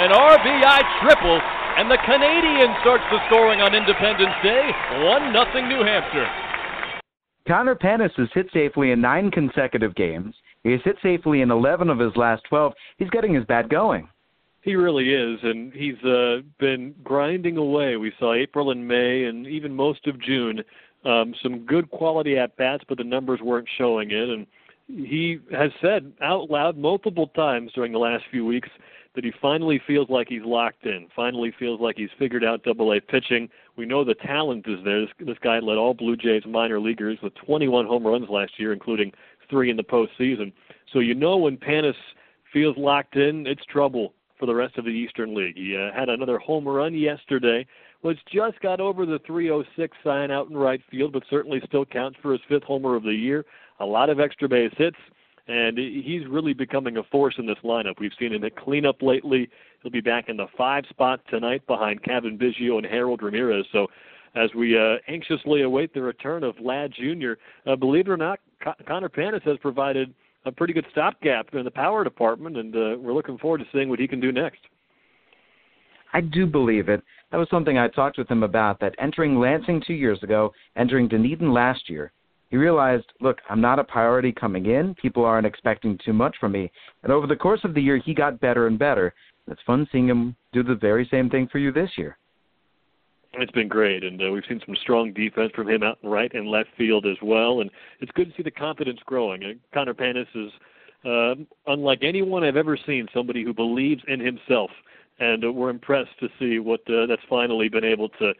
an 0.04 0.12
RBI 0.12 0.80
triple, 1.00 1.40
and 1.80 1.88
the 1.88 1.97
Canadian 2.04 2.69
starts 2.85 3.09
the 3.09 3.25
scoring 3.33 3.64
on 3.64 3.73
Independence 3.73 4.37
Day. 4.45 4.69
1 5.00 5.33
nothing 5.33 5.64
New 5.73 5.80
Hampshire. 5.80 6.28
Connor 7.49 7.73
Panas 7.73 8.12
has 8.21 8.28
hit 8.37 8.52
safely 8.52 8.92
in 8.92 9.00
nine 9.00 9.33
consecutive 9.33 9.97
games. 9.97 10.37
He 10.61 10.76
has 10.76 10.85
hit 10.85 11.00
safely 11.00 11.40
in 11.40 11.49
11 11.49 11.88
of 11.88 11.97
his 11.97 12.12
last 12.21 12.45
12. 12.52 12.76
He's 13.00 13.09
getting 13.09 13.33
his 13.33 13.49
bat 13.49 13.73
going. 13.73 14.04
He 14.62 14.74
really 14.74 15.14
is, 15.14 15.38
and 15.42 15.72
he's 15.72 16.02
uh, 16.04 16.40
been 16.58 16.94
grinding 17.02 17.56
away. 17.56 17.96
We 17.96 18.12
saw 18.18 18.34
April 18.34 18.70
and 18.70 18.86
May, 18.86 19.24
and 19.24 19.46
even 19.46 19.74
most 19.74 20.06
of 20.06 20.20
June, 20.20 20.62
um, 21.04 21.34
some 21.42 21.64
good 21.64 21.90
quality 21.90 22.36
at 22.36 22.56
bats, 22.56 22.84
but 22.86 22.98
the 22.98 23.04
numbers 23.04 23.40
weren't 23.40 23.68
showing 23.78 24.10
it. 24.10 24.28
And 24.28 24.46
he 24.86 25.38
has 25.50 25.70
said 25.80 26.12
out 26.20 26.50
loud 26.50 26.76
multiple 26.76 27.28
times 27.28 27.72
during 27.74 27.92
the 27.92 27.98
last 27.98 28.24
few 28.30 28.44
weeks 28.44 28.68
that 29.14 29.24
he 29.24 29.32
finally 29.40 29.80
feels 29.86 30.10
like 30.10 30.28
he's 30.28 30.44
locked 30.44 30.84
in. 30.84 31.08
Finally 31.16 31.52
feels 31.58 31.80
like 31.80 31.96
he's 31.96 32.10
figured 32.18 32.44
out 32.44 32.62
Double 32.62 32.92
A 32.92 33.00
pitching. 33.00 33.48
We 33.76 33.86
know 33.86 34.04
the 34.04 34.14
talent 34.14 34.66
is 34.68 34.84
there. 34.84 35.00
This, 35.00 35.10
this 35.20 35.38
guy 35.42 35.58
led 35.58 35.78
all 35.78 35.94
Blue 35.94 36.16
Jays 36.16 36.42
minor 36.46 36.78
leaguers 36.78 37.18
with 37.22 37.34
21 37.34 37.86
home 37.86 38.06
runs 38.06 38.28
last 38.28 38.52
year, 38.58 38.72
including 38.72 39.12
three 39.48 39.70
in 39.70 39.76
the 39.76 39.82
postseason. 39.82 40.52
So 40.92 40.98
you 40.98 41.14
know 41.14 41.38
when 41.38 41.56
Panas 41.56 41.94
feels 42.52 42.76
locked 42.76 43.16
in, 43.16 43.46
it's 43.46 43.64
trouble 43.64 44.12
for 44.40 44.47
the 44.47 44.54
rest 44.54 44.76
of 44.78 44.85
the 44.85 44.90
Eastern 44.90 45.35
League. 45.35 45.56
He 45.56 45.76
uh, 45.76 45.97
had 45.97 46.09
another 46.09 46.38
home 46.38 46.66
run 46.66 46.94
yesterday, 46.94 47.66
which 48.00 48.18
just 48.32 48.59
got 48.61 48.80
over 48.80 49.06
the 49.06 49.20
306 49.26 49.97
sign 50.02 50.30
out 50.30 50.49
in 50.49 50.56
right 50.56 50.80
field, 50.90 51.12
but 51.12 51.23
certainly 51.30 51.61
still 51.66 51.85
counts 51.85 52.18
for 52.20 52.32
his 52.32 52.40
fifth 52.49 52.64
homer 52.64 52.97
of 52.97 53.04
the 53.04 53.12
year. 53.12 53.44
A 53.78 53.85
lot 53.85 54.11
of 54.11 54.18
extra 54.18 54.49
base 54.49 54.73
hits, 54.76 54.97
and 55.47 55.78
he's 55.78 56.26
really 56.26 56.54
becoming 56.54 56.97
a 56.97 57.02
force 57.04 57.35
in 57.38 57.47
this 57.47 57.59
lineup. 57.62 58.00
We've 58.00 58.12
seen 58.18 58.32
him 58.32 58.42
hit 58.42 58.56
cleanup 58.56 59.02
lately. 59.02 59.49
He'll 59.82 59.92
be 59.92 60.00
back 60.00 60.28
in 60.28 60.37
the 60.37 60.47
five 60.56 60.85
spot 60.88 61.20
tonight 61.28 61.66
behind 61.66 62.02
Cavan 62.02 62.38
Biggio 62.38 62.78
and 62.78 62.87
Harold 62.87 63.23
Ramirez. 63.23 63.66
So 63.73 63.87
as 64.35 64.50
we 64.54 64.78
uh, 64.78 64.97
anxiously 65.09 65.62
await 65.62 65.92
the 65.92 66.02
return 66.02 66.44
of 66.44 66.56
Vlad 66.56 66.94
Jr., 66.94 67.32
uh, 67.70 67.76
believe 67.76 68.06
it 68.06 68.11
or 68.11 68.16
not, 68.16 68.40
Con- 68.62 68.75
Connor 68.87 69.09
Panas 69.09 69.42
has 69.42 69.59
provided 69.59 70.14
a 70.44 70.52
pretty 70.52 70.73
good 70.73 70.87
stopgap 70.90 71.54
in 71.54 71.64
the 71.64 71.70
power 71.70 72.04
department, 72.04 72.56
and 72.56 72.75
uh, 72.75 72.97
we're 72.99 73.12
looking 73.12 73.38
forward 73.38 73.59
to 73.59 73.66
seeing 73.73 73.88
what 73.88 73.99
he 73.99 74.09
can 74.09 74.20
do 74.20 74.32
next. 74.32 74.61
I 76.12 76.20
do 76.20 76.47
believe 76.47 76.88
it. 76.88 77.02
That 77.30 77.38
was 77.38 77.49
something 77.50 77.78
I 77.78 77.88
talked 77.88 78.18
with 78.18 78.28
him 78.28 78.42
about. 78.42 78.80
That 78.80 78.94
entering 78.99 79.38
Lansing 79.38 79.82
two 79.87 79.94
years 79.94 80.23
ago, 80.23 80.52
entering 80.76 81.09
Dunedin 81.09 81.52
last 81.52 81.88
year, 81.88 82.12
he 82.49 82.56
realized, 82.56 83.06
look, 83.20 83.38
I'm 83.49 83.61
not 83.61 83.78
a 83.78 83.85
priority 83.85 84.32
coming 84.32 84.66
in. 84.66 84.94
People 84.97 85.25
aren't 85.25 85.47
expecting 85.47 85.99
too 86.04 86.12
much 86.12 86.35
from 86.40 86.50
me. 86.50 86.70
And 87.04 87.12
over 87.12 87.28
the 87.28 87.37
course 87.37 87.61
of 87.62 87.75
the 87.75 87.80
year, 87.80 87.99
he 87.99 88.12
got 88.12 88.40
better 88.40 88.66
and 88.66 88.76
better. 88.76 89.14
It's 89.47 89.61
fun 89.66 89.88
seeing 89.92 90.09
him 90.09 90.35
do 90.52 90.64
the 90.64 90.75
very 90.75 91.06
same 91.11 91.30
thing 91.30 91.49
for 91.50 91.59
you 91.59 91.70
this 91.70 91.90
year. 91.97 92.18
It's 93.34 93.52
been 93.52 93.68
great, 93.68 94.02
and 94.02 94.20
uh, 94.20 94.30
we've 94.32 94.42
seen 94.49 94.60
some 94.66 94.75
strong 94.82 95.12
defense 95.12 95.52
from 95.54 95.68
him 95.68 95.84
out 95.84 95.99
in 96.02 96.08
right 96.08 96.32
and 96.34 96.49
left 96.49 96.70
field 96.76 97.06
as 97.06 97.16
well. 97.22 97.60
And 97.60 97.70
it's 98.00 98.10
good 98.12 98.28
to 98.30 98.37
see 98.37 98.42
the 98.42 98.50
confidence 98.50 98.99
growing. 99.06 99.44
And 99.44 99.60
Connor 99.72 99.94
Panas 99.94 100.26
is 100.34 100.50
uh, 101.04 101.34
unlike 101.72 102.00
anyone 102.02 102.42
I've 102.42 102.56
ever 102.56 102.76
seen. 102.87 103.06
Somebody 103.14 103.44
who 103.44 103.54
believes 103.54 104.02
in 104.08 104.18
himself, 104.18 104.70
and 105.20 105.44
uh, 105.44 105.52
we're 105.52 105.70
impressed 105.70 106.18
to 106.20 106.28
see 106.40 106.58
what 106.58 106.80
uh, 106.88 107.06
that's 107.06 107.22
finally 107.28 107.68
been 107.68 107.84
able 107.84 108.08
to 108.08 108.32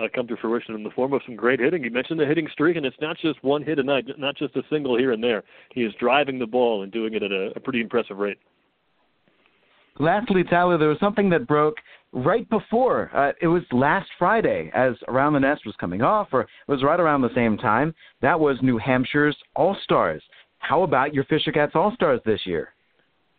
uh, 0.00 0.04
come 0.14 0.26
to 0.28 0.36
fruition 0.36 0.74
in 0.74 0.82
the 0.82 0.90
form 0.90 1.12
of 1.12 1.20
some 1.26 1.36
great 1.36 1.60
hitting. 1.60 1.84
You 1.84 1.90
mentioned 1.90 2.18
the 2.18 2.26
hitting 2.26 2.48
streak, 2.50 2.76
and 2.76 2.86
it's 2.86 2.96
not 3.00 3.18
just 3.18 3.42
one 3.44 3.62
hit 3.62 3.78
a 3.78 3.82
night, 3.82 4.06
not 4.16 4.36
just 4.36 4.56
a 4.56 4.62
single 4.70 4.96
here 4.96 5.12
and 5.12 5.22
there. 5.22 5.42
He 5.74 5.82
is 5.82 5.92
driving 6.00 6.38
the 6.38 6.46
ball 6.46 6.82
and 6.82 6.92
doing 6.92 7.14
it 7.14 7.22
at 7.22 7.32
a, 7.32 7.52
a 7.54 7.60
pretty 7.60 7.80
impressive 7.80 8.16
rate. 8.16 8.38
Lastly, 10.00 10.44
Tyler, 10.44 10.78
there 10.78 10.88
was 10.88 11.00
something 11.00 11.28
that 11.30 11.48
broke 11.48 11.76
right 12.12 12.48
before. 12.48 13.10
Uh, 13.14 13.32
it 13.40 13.48
was 13.48 13.62
last 13.72 14.08
Friday, 14.18 14.70
as 14.74 14.94
Around 15.08 15.34
the 15.34 15.40
Nest 15.40 15.66
was 15.66 15.74
coming 15.80 16.02
off, 16.02 16.28
or 16.32 16.42
it 16.42 16.48
was 16.68 16.82
right 16.82 17.00
around 17.00 17.22
the 17.22 17.34
same 17.34 17.56
time. 17.56 17.94
That 18.22 18.38
was 18.38 18.56
New 18.62 18.78
Hampshire's 18.78 19.36
All 19.54 19.76
Stars. 19.84 20.22
How 20.58 20.82
about 20.82 21.14
your 21.14 21.24
Fisher 21.24 21.52
Cats 21.52 21.72
All 21.74 21.92
Stars 21.94 22.20
this 22.24 22.40
year? 22.44 22.72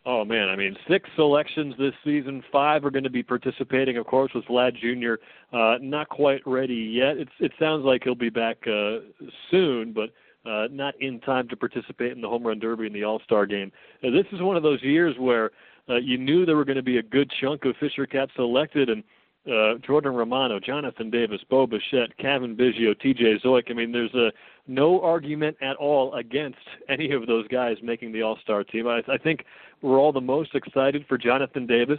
Oh 0.06 0.24
man, 0.24 0.48
I 0.48 0.56
mean, 0.56 0.74
six 0.88 1.08
selections 1.14 1.74
this 1.78 1.92
season. 2.04 2.42
Five 2.50 2.86
are 2.86 2.90
going 2.90 3.04
to 3.04 3.10
be 3.10 3.22
participating, 3.22 3.98
of 3.98 4.06
course, 4.06 4.32
with 4.34 4.44
Vlad 4.46 4.72
Jr. 4.76 5.22
Uh, 5.54 5.76
not 5.82 6.08
quite 6.08 6.40
ready 6.46 6.74
yet. 6.74 7.18
It's, 7.18 7.30
it 7.38 7.52
sounds 7.58 7.84
like 7.84 8.02
he'll 8.04 8.14
be 8.14 8.30
back 8.30 8.56
uh, 8.66 9.00
soon, 9.50 9.92
but 9.92 10.10
uh, 10.48 10.68
not 10.70 10.94
in 11.02 11.20
time 11.20 11.48
to 11.48 11.56
participate 11.56 12.12
in 12.12 12.22
the 12.22 12.28
home 12.28 12.46
run 12.46 12.58
derby 12.58 12.86
and 12.86 12.94
the 12.94 13.04
All 13.04 13.20
Star 13.24 13.44
game. 13.44 13.70
Uh, 14.02 14.10
this 14.10 14.24
is 14.32 14.40
one 14.40 14.56
of 14.56 14.62
those 14.62 14.82
years 14.82 15.14
where 15.18 15.50
uh, 15.90 15.96
you 15.96 16.16
knew 16.16 16.46
there 16.46 16.56
were 16.56 16.64
going 16.64 16.76
to 16.76 16.82
be 16.82 16.98
a 16.98 17.02
good 17.02 17.30
chunk 17.40 17.64
of 17.64 17.74
Fisher 17.80 18.06
Cats 18.06 18.30
selected, 18.36 18.88
and 18.88 19.02
uh, 19.50 19.78
Jordan 19.84 20.14
Romano, 20.14 20.60
Jonathan 20.60 21.10
Davis, 21.10 21.40
Bo 21.48 21.66
Bichette, 21.66 22.16
Cavan 22.18 22.56
Biggio, 22.56 22.98
T.J. 23.00 23.40
Zeuch. 23.44 23.70
I 23.70 23.74
mean, 23.74 23.90
there's 23.90 24.14
a 24.14 24.30
no 24.68 25.00
argument 25.00 25.56
at 25.60 25.76
all 25.76 26.14
against 26.14 26.58
any 26.88 27.12
of 27.12 27.26
those 27.26 27.48
guys 27.48 27.76
making 27.82 28.12
the 28.12 28.22
All 28.22 28.38
Star 28.42 28.62
team. 28.62 28.86
I, 28.86 29.02
I 29.08 29.18
think 29.18 29.44
we're 29.82 29.98
all 29.98 30.12
the 30.12 30.20
most 30.20 30.54
excited 30.54 31.04
for 31.08 31.18
Jonathan 31.18 31.66
Davis, 31.66 31.98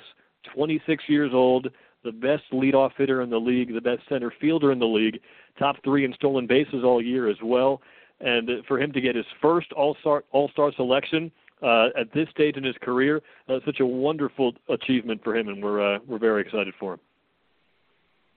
26 0.53 1.03
years 1.07 1.31
old, 1.33 1.67
the 2.03 2.11
best 2.11 2.43
leadoff 2.51 2.91
hitter 2.97 3.21
in 3.21 3.29
the 3.29 3.39
league, 3.39 3.73
the 3.73 3.81
best 3.81 4.01
center 4.09 4.33
fielder 4.39 4.71
in 4.71 4.79
the 4.79 4.85
league, 4.85 5.19
top 5.59 5.75
three 5.83 6.05
in 6.05 6.13
stolen 6.13 6.47
bases 6.47 6.83
all 6.83 7.01
year 7.01 7.29
as 7.29 7.37
well. 7.43 7.81
And 8.19 8.49
for 8.67 8.79
him 8.79 8.91
to 8.93 9.01
get 9.01 9.15
his 9.15 9.25
first 9.41 9.71
All 9.73 9.97
Star 9.99 10.23
All 10.31 10.49
Star 10.49 10.71
selection 10.75 11.31
uh, 11.61 11.87
at 11.99 12.11
this 12.13 12.27
stage 12.29 12.57
in 12.57 12.63
his 12.63 12.75
career, 12.81 13.21
uh, 13.49 13.59
such 13.65 13.79
a 13.79 13.85
wonderful 13.85 14.53
achievement 14.69 15.21
for 15.23 15.35
him, 15.35 15.47
and 15.47 15.63
we're 15.63 15.95
uh, 15.95 15.99
we're 16.07 16.19
very 16.19 16.41
excited 16.41 16.73
for 16.79 16.93
him. 16.93 16.99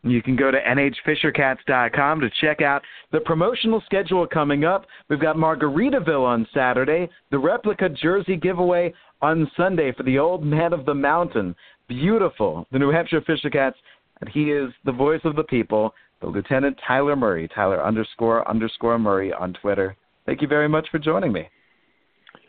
You 0.05 0.23
can 0.23 0.37
go 0.37 0.51
to 0.51 0.59
nhfishercats.com 0.61 2.21
to 2.21 2.31
check 2.43 2.61
out 2.61 2.83
the 3.11 3.21
promotional 3.21 3.83
schedule 3.87 4.27
coming 4.27 4.65
up. 4.65 4.85
We've 5.09 5.21
got 5.21 5.37
Margaritaville 5.37 6.27
on 6.27 6.47
Saturday, 6.53 7.09
the 7.31 7.39
replica 7.39 7.89
jersey 7.89 8.37
giveaway 8.37 8.93
on 9.23 9.51
Sunday 9.57 9.93
for 9.97 10.03
the 10.03 10.19
old 10.19 10.45
man 10.45 10.75
of 10.75 10.85
the 10.85 10.95
mountain. 10.95 11.57
Beautiful. 11.89 12.67
The 12.71 12.79
New 12.79 12.91
Hampshire 12.91 13.23
Fisher 13.23 13.49
Cats, 13.49 13.79
and 14.21 14.29
he 14.29 14.51
is 14.51 14.71
the 14.85 14.93
voice 14.93 15.23
of 15.25 15.37
the 15.37 15.45
people, 15.45 15.95
the 16.21 16.27
Lieutenant 16.27 16.79
Tyler 16.87 17.17
Murray, 17.17 17.49
Tyler 17.49 17.83
underscore 17.83 18.47
underscore 18.47 18.99
Murray 18.99 19.33
on 19.33 19.55
Twitter. 19.55 19.97
Thank 20.27 20.43
you 20.43 20.49
very 20.49 20.69
much 20.69 20.87
for 20.91 20.99
joining 20.99 21.33
me. 21.33 21.49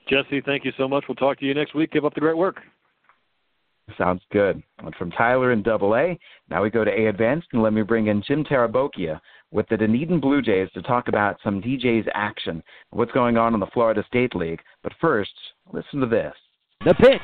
Jesse, 0.08 0.42
thank 0.46 0.66
you 0.66 0.72
so 0.78 0.88
much. 0.88 1.06
We'll 1.08 1.16
talk 1.16 1.40
to 1.40 1.46
you 1.46 1.54
next 1.54 1.74
week. 1.76 1.92
Give 1.92 2.06
up 2.06 2.14
the 2.14 2.20
great 2.20 2.38
work. 2.38 2.62
Sounds 3.98 4.22
good. 4.32 4.62
Went 4.84 4.96
from 4.96 5.12
Tyler 5.12 5.52
in 5.52 5.62
Double 5.62 5.96
A. 5.96 6.18
Now 6.50 6.64
we 6.64 6.70
go 6.70 6.84
to 6.84 6.92
A 6.92 7.08
Advanced, 7.08 7.48
and 7.54 7.62
let 7.62 7.74
me 7.74 7.84
bring 7.84 8.08
in 8.08 8.24
Jim 8.24 8.44
Tarabokia 8.44 9.20
with 9.52 9.68
the 9.70 9.78
Dunedin 9.78 10.20
Blue 10.20 10.42
Jays 10.42 10.70
to 10.74 10.82
talk 10.82 11.08
about 11.08 11.38
some 11.44 11.62
DJ's 11.62 12.08
action, 12.14 12.64
what's 12.90 13.12
going 13.12 13.38
on 13.38 13.54
in 13.54 13.60
the 13.60 13.68
Florida 13.68 14.04
State 14.08 14.36
League. 14.36 14.62
But 14.84 14.94
first, 15.00 15.32
listen 15.72 16.00
to 16.00 16.08
this. 16.08 16.34
The 16.84 16.96
pitch 16.96 17.22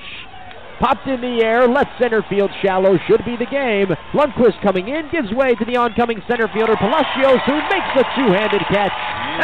Popped 0.81 1.05
in 1.05 1.21
the 1.21 1.45
air, 1.45 1.67
left 1.69 1.93
center 2.01 2.25
field 2.27 2.49
shallow, 2.65 2.97
should 3.05 3.23
be 3.23 3.37
the 3.37 3.45
game. 3.45 3.93
Lundqvist 4.17 4.57
coming 4.65 4.89
in, 4.89 5.05
gives 5.13 5.29
way 5.29 5.53
to 5.53 5.63
the 5.63 5.77
oncoming 5.77 6.17
center 6.27 6.49
fielder 6.49 6.73
Palacios, 6.73 7.37
who 7.45 7.53
makes 7.69 7.85
the 7.93 8.01
two-handed 8.17 8.65
catch. 8.65 8.89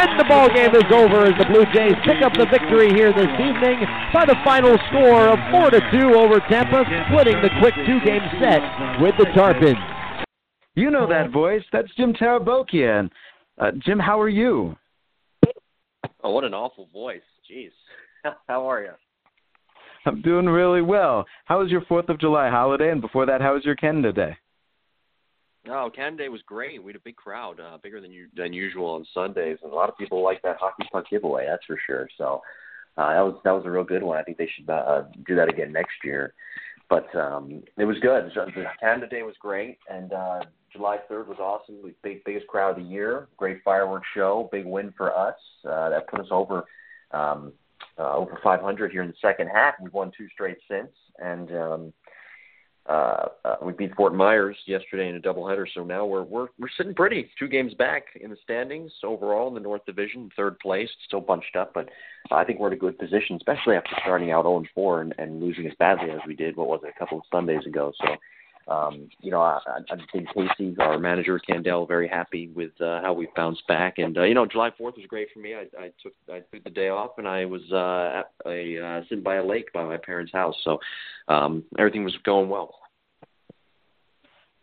And 0.02 0.20
the 0.20 0.26
ball 0.26 0.50
game 0.50 0.74
is 0.74 0.90
over 0.90 1.30
as 1.30 1.38
the 1.38 1.46
Blue 1.46 1.62
Jays 1.78 1.94
pick 2.02 2.26
up 2.26 2.34
the 2.34 2.50
victory 2.50 2.90
here 2.90 3.14
this 3.14 3.30
evening 3.38 3.86
by 4.10 4.26
the 4.26 4.34
final 4.44 4.82
score 4.90 5.30
of 5.30 5.38
4 5.54 5.78
to 5.78 5.82
2 5.94 6.18
over 6.18 6.42
Tampa, 6.50 6.82
splitting 7.06 7.38
the 7.46 7.54
quick 7.62 7.78
two-game 7.86 8.26
set 8.42 8.66
with 8.98 9.14
the 9.22 9.30
Tarpons. 9.38 9.78
You 10.74 10.90
know 10.90 11.06
that 11.06 11.30
voice. 11.30 11.64
That's 11.72 11.94
Jim 11.96 12.14
Tarabokia. 12.14 13.12
Uh, 13.62 13.72
Jim, 13.78 14.00
how 14.00 14.20
are 14.20 14.30
you? 14.30 14.76
Oh, 16.24 16.32
what 16.32 16.44
an 16.46 16.56
awful 16.56 16.90
voice. 16.92 17.22
Jeez. 17.46 17.70
how 18.48 18.68
are 18.68 18.82
you? 18.82 18.92
I'm 20.08 20.22
doing 20.22 20.46
really 20.46 20.82
well. 20.82 21.26
How 21.46 21.60
was 21.60 21.70
your 21.70 21.82
Fourth 21.82 22.10
of 22.10 22.20
July 22.20 22.50
holiday? 22.50 22.92
And 22.92 23.02
before 23.02 23.26
that, 23.26 23.42
how 23.42 23.54
was 23.56 23.66
your 23.66 23.76
Canada 23.76 24.14
Day? 24.14 24.38
Oh, 25.70 25.92
Canada 25.94 26.24
Day 26.24 26.30
was 26.30 26.42
great. 26.46 26.82
We 26.82 26.92
had 26.92 26.96
a 26.96 27.04
big 27.04 27.18
crowd, 27.18 27.60
uh, 27.60 27.78
bigger 27.84 28.00
than 28.00 28.12
you, 28.12 28.28
than 28.36 28.54
usual 28.54 28.88
on 28.92 29.06
Sundays, 29.14 29.58
and 29.62 29.72
a 29.72 29.76
lot 29.76 29.90
of 29.90 29.98
people 29.98 30.24
like 30.24 30.42
that 30.44 30.56
hockey 30.60 30.88
puck 30.92 31.06
giveaway. 31.10 31.46
That's 31.46 31.66
for 31.66 31.78
sure. 31.86 32.08
So 32.18 32.42
uh, 32.98 33.14
that 33.14 33.22
was 33.22 33.42
that 33.44 33.52
was 33.52 33.64
a 33.66 33.70
real 33.70 33.84
good 33.84 34.02
one. 34.02 34.18
I 34.18 34.24
think 34.24 34.38
they 34.38 34.50
should 34.56 34.70
uh, 34.70 35.04
do 35.26 35.36
that 35.36 35.50
again 35.50 35.74
next 35.74 35.96
year. 36.06 36.34
But 36.90 37.14
um, 37.16 37.64
it 37.78 37.84
was 37.84 37.98
good. 38.02 38.32
So, 38.34 38.46
Canada 38.80 39.08
Day 39.08 39.24
was 39.24 39.36
great, 39.42 39.78
and 39.90 40.14
uh, 40.14 40.40
July 40.72 41.00
3rd 41.12 41.28
was 41.28 41.38
awesome. 41.38 41.76
We 41.84 41.94
big 42.02 42.24
biggest 42.24 42.48
crowd 42.48 42.78
of 42.78 42.84
the 42.84 42.90
year. 42.90 43.28
Great 43.36 43.60
fireworks 43.66 44.08
show. 44.16 44.48
Big 44.54 44.66
win 44.66 44.94
for 44.96 45.14
us. 45.14 45.36
Uh, 45.68 45.90
that 45.90 46.08
put 46.08 46.22
us 46.22 46.28
over. 46.32 46.64
Um, 47.12 47.52
uh, 48.00 48.14
over 48.16 48.40
500 48.44 48.92
here 48.92 49.02
in 49.02 49.10
the 49.10 49.16
second 49.22 49.48
half. 49.48 49.76
We've 49.82 49.94
won 49.94 50.12
two 50.18 50.28
straight 50.30 50.58
since, 50.70 50.92
and 51.20 51.52
um, 51.52 51.94
uh, 52.88 53.26
uh, 53.44 53.56
we 53.62 53.74
beat 53.74 53.94
Fort 53.96 54.16
Myers 54.16 54.56
yesterday 54.66 55.10
in 55.10 55.16
a 55.16 55.20
doubleheader. 55.20 55.66
So 55.74 55.84
now 55.84 56.06
we're 56.06 56.24
we're 56.24 56.48
we're 56.58 56.70
sitting 56.78 56.94
pretty, 56.94 57.30
two 57.38 57.48
games 57.48 57.74
back 57.74 58.04
in 58.20 58.30
the 58.30 58.38
standings 58.44 58.92
overall 59.04 59.50
in 59.50 59.54
the 59.54 59.60
North 59.60 59.86
Division, 59.86 60.30
third 60.38 60.58
place, 60.60 60.90
still 61.06 61.20
bunched 61.20 61.56
up, 61.56 61.74
but 61.74 61.90
I 62.32 62.44
think 62.44 62.60
we're 62.60 62.68
in 62.68 62.74
a 62.74 62.78
good 62.78 62.98
position, 62.98 63.36
especially 63.36 63.76
after 63.76 63.92
starting 64.02 64.32
out 64.32 64.44
0 64.44 64.64
4 64.74 65.02
and, 65.02 65.16
and 65.18 65.42
losing 65.42 65.68
as 65.68 65.74
badly 65.80 66.12
as 66.12 66.20
we 66.26 66.36
did. 66.36 66.56
What 66.56 66.70
was 66.70 66.82
it, 66.84 66.94
a 66.96 67.00
couple 67.00 67.18
of 67.18 67.26
Sundays 67.32 67.66
ago? 67.66 67.92
So 68.02 68.16
um, 68.68 69.10
you 69.22 69.32
know, 69.32 69.42
I, 69.42 69.60
I 69.68 69.96
think 70.12 70.28
Casey, 70.34 70.76
our 70.80 71.00
manager, 71.00 71.40
Candaele, 71.40 71.88
very 71.88 72.08
happy 72.08 72.50
with 72.54 72.72
uh, 72.82 73.02
how 73.02 73.14
we 73.14 73.28
bounced 73.36 73.66
back. 73.68 73.98
And 73.98 74.18
uh, 74.18 74.24
you 74.24 74.34
know, 74.34 74.46
July 74.46 74.72
Fourth 74.78 74.96
was 74.98 75.06
great 75.08 75.30
for 75.34 75.40
me. 75.40 75.56
I, 75.56 75.66
I 75.80 75.92
took 76.04 76.14
I 76.30 76.40
took 76.54 76.64
the 76.64 76.70
day 76.70 76.90
off, 76.90 77.12
and 77.18 77.28
I 77.28 77.46
was 77.46 77.62
uh, 77.72 78.20
at 78.20 78.52
a 78.52 78.80
uh, 78.80 79.02
sitting 79.08 79.24
by 79.24 79.36
a 79.36 79.46
lake 79.46 79.72
by 79.74 79.84
my 79.84 79.98
parents' 79.98 80.34
house, 80.34 80.56
so 80.64 80.80
um, 81.28 81.64
everything 81.80 82.04
was 82.04 82.16
going 82.24 82.50
well. 82.50 82.76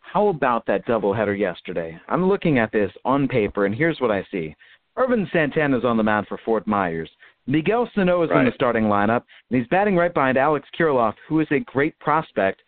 How 0.00 0.28
about 0.28 0.66
that 0.66 0.86
doubleheader 0.86 1.36
yesterday? 1.36 1.98
I'm 2.08 2.28
looking 2.28 2.58
at 2.58 2.70
this 2.70 2.92
on 3.04 3.26
paper, 3.26 3.66
and 3.66 3.74
here's 3.74 4.00
what 4.00 4.10
I 4.10 4.24
see. 4.30 4.54
Ervin 4.96 5.28
Santana 5.32 5.78
is 5.78 5.84
on 5.84 5.96
the 5.96 6.04
mound 6.04 6.28
for 6.28 6.38
Fort 6.44 6.66
Myers. 6.68 7.10
Miguel 7.46 7.90
Sano 7.94 8.22
is 8.22 8.30
right. 8.30 8.40
in 8.40 8.46
the 8.46 8.52
starting 8.54 8.84
lineup, 8.84 9.22
and 9.50 9.58
he's 9.58 9.66
batting 9.68 9.96
right 9.96 10.14
behind 10.14 10.38
Alex 10.38 10.68
Kirilloff, 10.78 11.14
who 11.28 11.40
is 11.40 11.48
a 11.50 11.60
great 11.60 11.98
prospect 11.98 12.62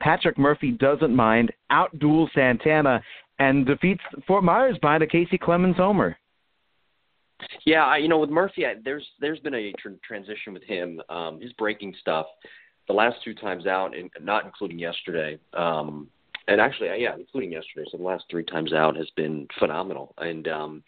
Patrick 0.00 0.38
Murphy 0.38 0.70
doesn't 0.72 1.14
mind, 1.14 1.52
outduels 1.70 2.28
Santana, 2.34 3.02
and 3.38 3.66
defeats 3.66 4.02
Fort 4.26 4.44
Myers 4.44 4.76
by 4.82 4.98
the 4.98 5.06
Kacy 5.06 5.38
Clemens 5.38 5.76
homer. 5.76 6.16
Yeah, 7.64 7.84
I, 7.84 7.98
you 7.98 8.08
know, 8.08 8.18
with 8.18 8.30
Murphy, 8.30 8.66
I, 8.66 8.74
there's 8.84 9.06
there's 9.20 9.38
been 9.40 9.54
a 9.54 9.72
tr- 9.78 9.90
transition 10.02 10.52
with 10.52 10.64
him. 10.64 11.00
Um, 11.08 11.40
his 11.40 11.52
breaking 11.52 11.94
stuff, 12.00 12.26
the 12.88 12.94
last 12.94 13.16
two 13.24 13.34
times 13.34 13.66
out, 13.66 13.96
and 13.96 14.10
not 14.20 14.44
including 14.44 14.78
yesterday, 14.78 15.38
um, 15.54 16.08
and 16.48 16.60
actually, 16.60 16.88
yeah, 17.00 17.14
including 17.14 17.52
yesterday. 17.52 17.86
So 17.92 17.98
the 17.98 18.02
last 18.02 18.24
three 18.30 18.42
times 18.42 18.72
out 18.72 18.96
has 18.96 19.08
been 19.16 19.46
phenomenal. 19.58 20.14
And 20.16 20.48
um, 20.48 20.82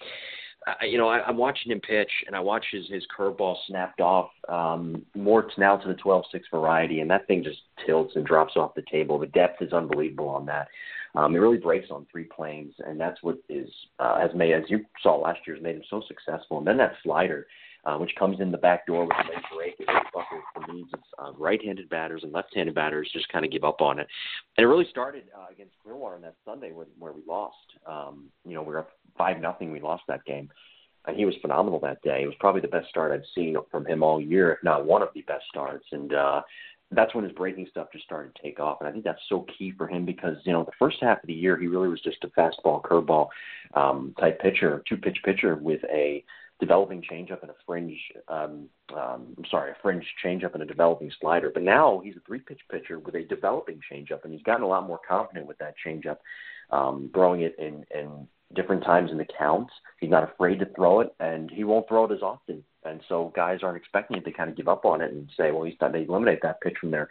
I, 0.66 0.84
you 0.84 0.98
know, 0.98 1.08
I, 1.08 1.22
I'm 1.24 1.36
watching 1.36 1.72
him 1.72 1.80
pitch, 1.80 2.10
and 2.26 2.36
I 2.36 2.40
watch 2.40 2.64
his 2.70 2.86
his 2.88 3.04
curveball 3.16 3.56
snapped 3.66 4.00
off 4.00 4.30
um, 4.48 5.04
more 5.14 5.50
now 5.56 5.76
to 5.76 5.88
the 5.88 5.94
12-6 5.94 6.22
variety, 6.50 7.00
and 7.00 7.10
that 7.10 7.26
thing 7.26 7.42
just 7.42 7.60
tilts 7.86 8.14
and 8.16 8.26
drops 8.26 8.56
off 8.56 8.74
the 8.74 8.84
table. 8.90 9.18
The 9.18 9.26
depth 9.26 9.62
is 9.62 9.72
unbelievable 9.72 10.28
on 10.28 10.46
that. 10.46 10.68
Um, 11.14 11.34
it 11.34 11.38
really 11.38 11.58
breaks 11.58 11.90
on 11.90 12.06
three 12.10 12.24
planes, 12.24 12.74
and 12.86 13.00
that's 13.00 13.22
what 13.22 13.38
is 13.48 13.68
uh, 13.98 14.20
has 14.20 14.30
made, 14.34 14.52
as 14.52 14.64
you 14.68 14.84
saw 15.02 15.16
last 15.16 15.40
year, 15.46 15.56
has 15.56 15.62
made 15.62 15.76
him 15.76 15.82
so 15.88 16.02
successful. 16.06 16.58
And 16.58 16.66
then 16.66 16.76
that 16.76 16.92
slider, 17.02 17.46
uh, 17.84 17.96
which 17.96 18.14
comes 18.18 18.40
in 18.40 18.50
the 18.50 18.58
back 18.58 18.86
door 18.86 19.04
with 19.04 19.16
a 19.16 19.28
late 19.28 19.44
break, 19.56 19.74
it 19.78 19.88
really 19.88 20.06
buckles 20.12 20.42
the 20.54 20.72
needs 20.72 20.90
of 20.92 21.00
uh, 21.18 21.32
right-handed 21.38 21.88
batters 21.88 22.22
and 22.22 22.32
left-handed 22.32 22.74
batters 22.74 23.10
just 23.12 23.28
kind 23.28 23.44
of 23.44 23.50
give 23.50 23.64
up 23.64 23.80
on 23.80 23.98
it. 23.98 24.06
And 24.56 24.64
it 24.64 24.68
really 24.68 24.86
started 24.90 25.24
uh, 25.36 25.46
against 25.50 25.74
Clearwater 25.82 26.16
on 26.16 26.22
that 26.22 26.34
Sunday 26.44 26.72
where, 26.72 26.86
where 26.98 27.12
we 27.12 27.22
lost. 27.26 27.56
Um, 27.86 28.30
you 28.44 28.54
know, 28.54 28.62
we 28.62 28.72
were 28.74 28.80
up 28.80 28.90
five 29.16 29.40
nothing. 29.40 29.72
We 29.72 29.80
lost 29.80 30.02
that 30.08 30.24
game. 30.24 30.50
And 31.06 31.16
he 31.16 31.24
was 31.24 31.34
phenomenal 31.40 31.80
that 31.80 32.02
day. 32.02 32.22
It 32.22 32.26
was 32.26 32.36
probably 32.40 32.60
the 32.60 32.68
best 32.68 32.88
start 32.90 33.10
I've 33.10 33.24
seen 33.34 33.56
from 33.70 33.86
him 33.86 34.02
all 34.02 34.20
year, 34.20 34.52
if 34.52 34.58
not 34.62 34.84
one 34.84 35.00
of 35.00 35.08
the 35.14 35.22
best 35.22 35.44
starts. 35.48 35.86
And 35.92 36.12
uh, 36.12 36.42
that's 36.90 37.14
when 37.14 37.24
his 37.24 37.32
breaking 37.32 37.68
stuff 37.70 37.88
just 37.90 38.04
started 38.04 38.34
to 38.34 38.42
take 38.42 38.60
off. 38.60 38.78
And 38.80 38.88
I 38.88 38.92
think 38.92 39.04
that's 39.04 39.22
so 39.28 39.46
key 39.56 39.72
for 39.78 39.88
him 39.88 40.04
because, 40.04 40.36
you 40.44 40.52
know, 40.52 40.64
the 40.64 40.72
first 40.78 40.98
half 41.00 41.22
of 41.22 41.26
the 41.26 41.32
year, 41.32 41.56
he 41.56 41.68
really 41.68 41.88
was 41.88 42.02
just 42.02 42.22
a 42.24 42.28
fastball, 42.28 42.82
curveball 42.82 43.28
um, 43.74 44.14
type 44.20 44.40
pitcher, 44.40 44.82
two 44.86 44.98
pitch 44.98 45.18
pitcher 45.24 45.56
with 45.56 45.80
a 45.84 46.22
developing 46.60 47.02
changeup 47.02 47.42
and 47.42 47.50
a 47.50 47.54
fringe, 47.66 47.98
um, 48.28 48.68
um, 48.94 49.34
I'm 49.36 49.44
sorry, 49.50 49.72
a 49.72 49.76
fringe 49.82 50.04
changeup 50.24 50.54
and 50.54 50.62
a 50.62 50.66
developing 50.66 51.10
slider. 51.20 51.50
But 51.52 51.62
now 51.62 52.00
he's 52.04 52.16
a 52.16 52.20
three 52.20 52.40
pitch 52.40 52.60
pitcher 52.70 52.98
with 52.98 53.14
a 53.16 53.24
developing 53.24 53.80
changeup, 53.90 54.24
and 54.24 54.32
he's 54.32 54.42
gotten 54.42 54.62
a 54.62 54.68
lot 54.68 54.86
more 54.86 55.00
confident 55.06 55.46
with 55.46 55.58
that 55.58 55.74
changeup, 55.84 56.18
um, 56.70 57.10
throwing 57.12 57.40
it 57.40 57.56
in, 57.58 57.84
in 57.92 58.28
different 58.54 58.84
times 58.84 59.10
in 59.10 59.18
the 59.18 59.26
counts. 59.38 59.72
He's 60.00 60.10
not 60.10 60.24
afraid 60.24 60.58
to 60.60 60.66
throw 60.76 61.00
it, 61.00 61.14
and 61.20 61.50
he 61.50 61.64
won't 61.64 61.88
throw 61.88 62.04
it 62.04 62.12
as 62.12 62.22
often. 62.22 62.64
And 62.84 63.00
so 63.08 63.32
guys 63.36 63.60
aren't 63.62 63.76
expecting 63.76 64.16
it 64.16 64.24
to 64.24 64.32
kind 64.32 64.50
of 64.50 64.56
give 64.56 64.68
up 64.68 64.84
on 64.84 65.02
it 65.02 65.12
and 65.12 65.28
say, 65.36 65.50
well, 65.50 65.64
he's 65.64 65.74
not. 65.80 65.92
They 65.92 66.04
eliminate 66.04 66.40
that 66.42 66.60
pitch 66.60 66.76
from 66.80 66.90
their 66.90 67.08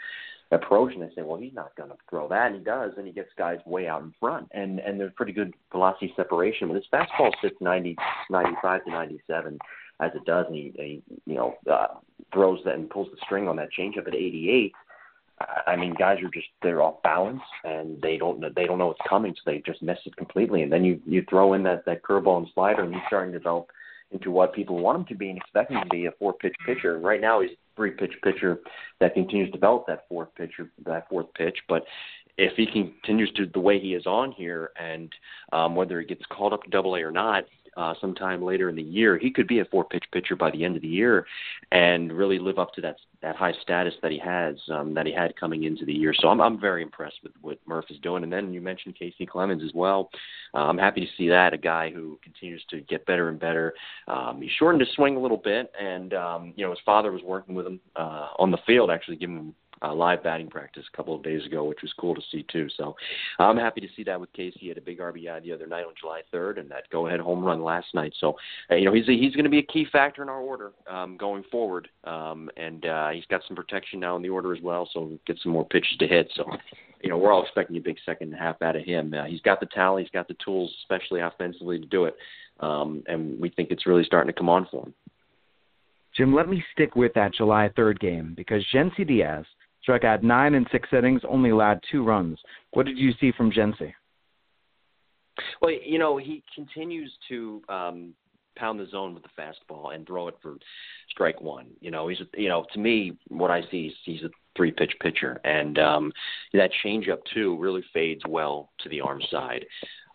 approach, 0.51 0.93
and 0.93 1.01
they 1.03 1.13
say, 1.13 1.22
well, 1.22 1.39
he's 1.39 1.53
not 1.53 1.75
going 1.75 1.89
to 1.89 1.96
throw 2.10 2.27
that, 2.29 2.48
and 2.48 2.55
he 2.55 2.63
does, 2.63 2.93
and 2.98 3.05
he 3.05 3.13
gets 3.13 3.29
guys 3.38 3.60
way 3.65 3.88
out 3.88 4.01
in 4.01 4.13
front, 4.19 4.48
and 4.51 4.79
and 4.79 5.00
there's 5.00 5.13
pretty 5.15 5.31
good 5.31 5.53
velocity 5.72 6.12
separation. 6.15 6.67
When 6.67 6.75
his 6.75 6.88
fastball 6.91 7.31
sits 7.41 7.55
90, 7.62 7.96
95 8.29 8.86
to 8.86 8.91
97, 8.91 9.60
as 10.00 10.12
it 10.15 10.25
does, 10.25 10.46
and 10.48 10.55
he, 10.55 10.74
he 10.75 11.03
you 11.25 11.36
know 11.36 11.55
uh, 11.72 11.88
throws 12.34 12.60
that 12.65 12.75
and 12.75 12.89
pulls 12.89 13.10
the 13.12 13.17
string 13.24 13.48
on 13.48 13.55
that 13.58 13.69
changeup 13.77 14.08
at 14.08 14.15
88 14.15 14.74
I 15.67 15.75
mean, 15.75 15.93
guys 15.93 16.17
are 16.22 16.29
just 16.29 16.48
they're 16.62 16.81
off 16.81 17.01
balance 17.01 17.41
and 17.63 18.01
they 18.01 18.17
don't 18.17 18.43
they 18.55 18.65
don't 18.65 18.77
know 18.77 18.88
what's 18.88 19.00
coming, 19.08 19.34
so 19.36 19.41
they 19.46 19.62
just 19.65 19.81
miss 19.81 20.00
it 20.05 20.15
completely. 20.17 20.63
And 20.63 20.72
then 20.72 20.84
you 20.84 21.00
you 21.05 21.24
throw 21.29 21.53
in 21.53 21.63
that 21.63 21.86
that 21.86 22.03
curveball 22.03 22.39
and 22.39 22.48
slider, 22.53 22.84
and 22.84 22.93
he's 22.93 23.03
starting 23.08 23.31
to 23.31 23.39
develop 23.39 23.69
into 24.12 24.31
what 24.31 24.53
people 24.53 24.79
want 24.79 25.00
him 25.00 25.05
to 25.05 25.15
be 25.15 25.29
and 25.29 25.38
expect 25.38 25.72
him 25.72 25.81
to 25.81 25.89
be 25.89 26.08
a 26.08 26.12
four 26.19 26.34
pitch 26.34 26.55
pitcher. 26.65 27.00
Right 27.00 27.22
now 27.22 27.41
he's 27.41 27.51
a 27.51 27.75
three 27.75 27.91
pitch 27.91 28.13
pitcher 28.24 28.60
that 29.00 29.13
continues 29.13 29.50
to 29.50 29.58
develop 29.58 29.86
that 29.88 30.05
fourth 30.10 30.29
pitcher 30.36 30.72
that 30.86 31.08
fourth 31.10 31.27
pitch. 31.36 31.58
But 31.69 31.84
if 32.38 32.53
he 32.55 32.65
continues 32.65 33.31
to 33.34 33.46
the 33.53 33.60
way 33.60 33.79
he 33.79 33.93
is 33.93 34.05
on 34.05 34.31
here, 34.31 34.72
and 34.79 35.12
um, 35.51 35.75
whether 35.75 36.00
he 36.00 36.05
gets 36.05 36.24
called 36.29 36.53
up 36.53 36.63
to 36.63 36.69
Double 36.69 36.96
A 36.96 37.01
or 37.01 37.12
not, 37.12 37.43
uh, 37.79 37.93
sometime 38.01 38.43
later 38.43 38.67
in 38.67 38.75
the 38.75 38.83
year, 38.83 39.17
he 39.17 39.31
could 39.31 39.48
be 39.48 39.59
a 39.59 39.65
four 39.65 39.86
pitch 39.86 40.03
pitcher 40.12 40.36
by 40.36 40.51
the 40.51 40.65
end 40.65 40.75
of 40.75 40.81
the 40.81 40.88
year 40.88 41.25
and 41.71 42.12
really 42.12 42.38
live 42.38 42.59
up 42.59 42.74
to 42.74 42.81
that 42.81 42.98
that 43.21 43.36
high 43.36 43.53
status 43.62 43.93
that 44.01 44.12
he 44.12 44.19
has 44.19 44.55
um, 44.69 44.93
that 44.93 45.05
he 45.05 45.13
had 45.13 45.36
coming 45.38 45.63
into 45.63 45.86
the 45.86 45.93
year. 45.93 46.13
So 46.13 46.27
I'm 46.27 46.41
I'm 46.41 46.59
very 46.59 46.81
impressed 46.81 47.19
with 47.24 47.31
what 47.41 47.57
Murph 47.65 47.86
is 47.89 47.98
doing. 48.00 48.24
And 48.24 48.31
then 48.31 48.53
you 48.53 48.59
mentioned 48.59 48.98
Kacy 49.01 49.27
Clemens 49.27 49.63
as 49.63 49.71
well. 49.74 50.09
Uh, 50.53 50.65
I'm 50.65 50.77
happy 50.77 51.01
to 51.01 51.12
see 51.17 51.29
that 51.29 51.53
a 51.53 51.57
guy 51.57 51.89
who 51.89 52.19
continues 52.21 52.63
to 52.69 52.81
get 52.81 53.05
better 53.05 53.29
and 53.29 53.39
better. 53.39 53.74
Um, 54.07 54.41
he 54.41 54.50
shortened 54.59 54.81
his 54.81 54.93
swing 54.95 55.15
a 55.15 55.19
little 55.21 55.38
bit, 55.38 55.71
and 55.79 56.13
um, 56.13 56.53
you 56.57 56.65
know 56.65 56.71
his 56.71 56.79
father 56.86 57.13
was 57.13 57.24
working 57.24 57.55
with 57.55 57.65
him 57.65 57.79
uh, 57.95 58.27
on 58.38 58.51
the 58.51 58.59
field, 58.67 58.91
actually 58.91 59.17
giving 59.17 59.38
him 59.38 59.55
uh, 59.81 59.93
live 59.93 60.24
batting 60.24 60.50
practice 60.50 60.83
a 60.91 60.98
couple 60.98 61.15
of 61.15 61.24
days 61.24 61.45
ago, 61.45 61.63
which 61.63 61.81
was 61.81 61.93
cool 62.00 62.15
to 62.15 62.21
see 62.31 62.45
too. 62.51 62.67
So 62.77 62.95
I'm 63.39 63.57
happy 63.57 63.81
to 63.81 63.88
see 63.95 64.03
that 64.03 64.19
with 64.19 64.31
Kacy. 64.33 64.57
He 64.57 64.67
had 64.67 64.77
a 64.77 64.81
big 64.81 65.00
RBI 65.00 65.43
the 65.43 65.51
other 65.51 65.67
night 65.67 65.86
on 65.86 65.93
July 66.00 66.21
3rd, 66.33 66.59
and 66.59 66.71
that 66.71 66.89
go-ahead 66.91 67.19
home 67.19 67.43
run 67.43 67.63
last 67.63 67.88
night. 67.93 68.13
So 68.19 68.36
uh, 68.71 68.75
you 68.75 68.86
know 68.86 68.93
he's 68.93 69.05
he's 69.05 69.33
going 69.33 69.45
to 69.45 69.50
be 69.50 69.59
a 69.59 69.63
key 69.63 69.86
factor 69.91 70.21
in 70.21 70.29
our 70.29 70.41
order 70.41 70.71
um, 70.89 71.17
going 71.17 71.44
forward, 71.51 71.89
um, 72.03 72.50
and 72.57 72.85
uh, 72.85 73.09
he's 73.09 73.25
got 73.25 73.42
some 73.48 73.55
protection 73.55 74.00
now 74.00 74.15
in 74.15 74.22
the 74.22 74.29
order 74.29 74.53
as 74.53 74.61
well, 74.61 74.89
so 74.94 75.01
we'll 75.01 75.20
get 75.25 75.39
some 75.42 75.51
more 75.51 75.65
pitches 75.65 75.98
to 76.00 76.07
hit. 76.07 76.31
So 76.35 76.46
you 77.01 77.09
know 77.09 77.18
we're 77.18 77.31
all 77.31 77.44
expecting 77.44 77.77
a 77.77 77.81
big 77.81 77.98
second 78.05 78.33
half 78.33 78.61
out 78.61 78.75
of 78.75 78.83
him. 78.83 79.13
Uh, 79.13 79.25
he's 79.25 79.42
got 79.42 79.59
the 79.59 79.68
talent, 79.68 80.05
he's 80.05 80.11
got 80.11 80.27
the 80.27 80.35
tools, 80.44 80.74
especially 80.81 81.22
offensively, 81.22 81.79
to 81.79 81.85
do 81.85 82.05
it, 82.05 82.15
um, 82.59 83.03
and 83.07 83.39
we 83.39 83.50
think 83.50 83.72
it's 83.72 83.87
really 83.87 84.03
starting 84.03 84.31
to 84.31 84.37
come 84.37 84.50
on 84.50 84.68
for 84.70 84.85
him. 84.85 84.94
Jim, 86.15 86.33
let 86.33 86.50
me 86.50 86.63
stick 86.74 86.96
with 86.96 87.13
that 87.13 87.33
July 87.33 87.70
3rd 87.77 88.00
game 88.00 88.33
because 88.35 88.65
Yennsy 88.74 89.07
Diaz 89.07 89.46
Struck 89.89 90.03
out 90.03 90.21
nine 90.21 90.53
in 90.53 90.67
six 90.71 90.87
innings, 90.91 91.23
only 91.27 91.49
allowed 91.49 91.83
two 91.91 92.03
runs. 92.03 92.37
What 92.73 92.85
did 92.85 92.95
you 92.95 93.11
see 93.19 93.31
from 93.35 93.51
Yennsy? 93.51 93.91
Well, 95.63 95.71
you 95.83 95.97
know, 95.97 96.17
he 96.17 96.43
continues 96.53 97.11
to 97.27 97.63
um, 97.69 98.13
pound 98.55 98.79
the 98.79 98.85
zone 98.85 99.15
with 99.15 99.23
the 99.23 99.29
fastball 99.35 99.95
and 99.95 100.05
throw 100.05 100.27
it 100.27 100.35
for 100.43 100.57
strike 101.09 101.41
one. 101.41 101.71
You 101.81 101.89
know, 101.89 102.07
he's 102.07 102.19
you 102.37 102.49
know 102.49 102.67
to 102.71 102.79
me 102.79 103.17
what 103.29 103.49
I 103.49 103.63
see 103.71 103.87
is 103.87 103.93
he's 104.05 104.21
a 104.21 104.29
three 104.55 104.69
pitch 104.69 104.93
pitcher, 105.01 105.41
and 105.43 105.79
um, 105.79 106.11
that 106.53 106.69
changeup 106.85 107.21
too 107.33 107.57
really 107.57 107.83
fades 107.91 108.21
well 108.27 108.69
to 108.81 108.89
the 108.89 109.01
arm 109.01 109.23
side. 109.31 109.65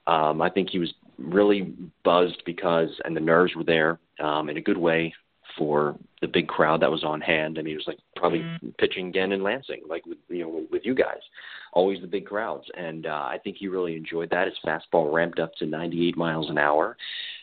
Um, 0.06 0.40
I 0.40 0.50
think 0.50 0.70
he 0.70 0.78
was 0.78 0.94
really 1.18 1.74
buzzed 2.04 2.44
because 2.46 2.90
and 3.04 3.16
the 3.16 3.20
nerves 3.20 3.56
were 3.56 3.64
there 3.64 3.98
um, 4.20 4.48
in 4.48 4.56
a 4.56 4.62
good 4.62 4.78
way 4.78 5.12
for 5.56 5.96
the 6.20 6.26
big 6.26 6.48
crowd 6.48 6.80
that 6.80 6.90
was 6.90 7.04
on 7.04 7.20
hand. 7.20 7.58
and 7.58 7.68
he 7.68 7.74
was 7.74 7.84
like 7.86 7.98
probably 8.16 8.40
mm-hmm. 8.40 8.68
pitching 8.78 9.08
again 9.08 9.32
in 9.32 9.42
Lansing, 9.42 9.82
like 9.88 10.04
with 10.06 10.18
you 10.28 10.44
know 10.44 10.64
with 10.70 10.84
you 10.84 10.94
guys, 10.94 11.20
always 11.72 12.00
the 12.00 12.06
big 12.06 12.26
crowds. 12.26 12.64
And 12.76 13.06
uh, 13.06 13.10
I 13.10 13.38
think 13.42 13.56
he 13.58 13.68
really 13.68 13.96
enjoyed 13.96 14.30
that. 14.30 14.46
His 14.46 14.56
fastball 14.64 15.12
ramped 15.12 15.38
up 15.38 15.54
to 15.56 15.66
98 15.66 16.16
miles 16.16 16.50
an 16.50 16.58
hour, 16.58 16.96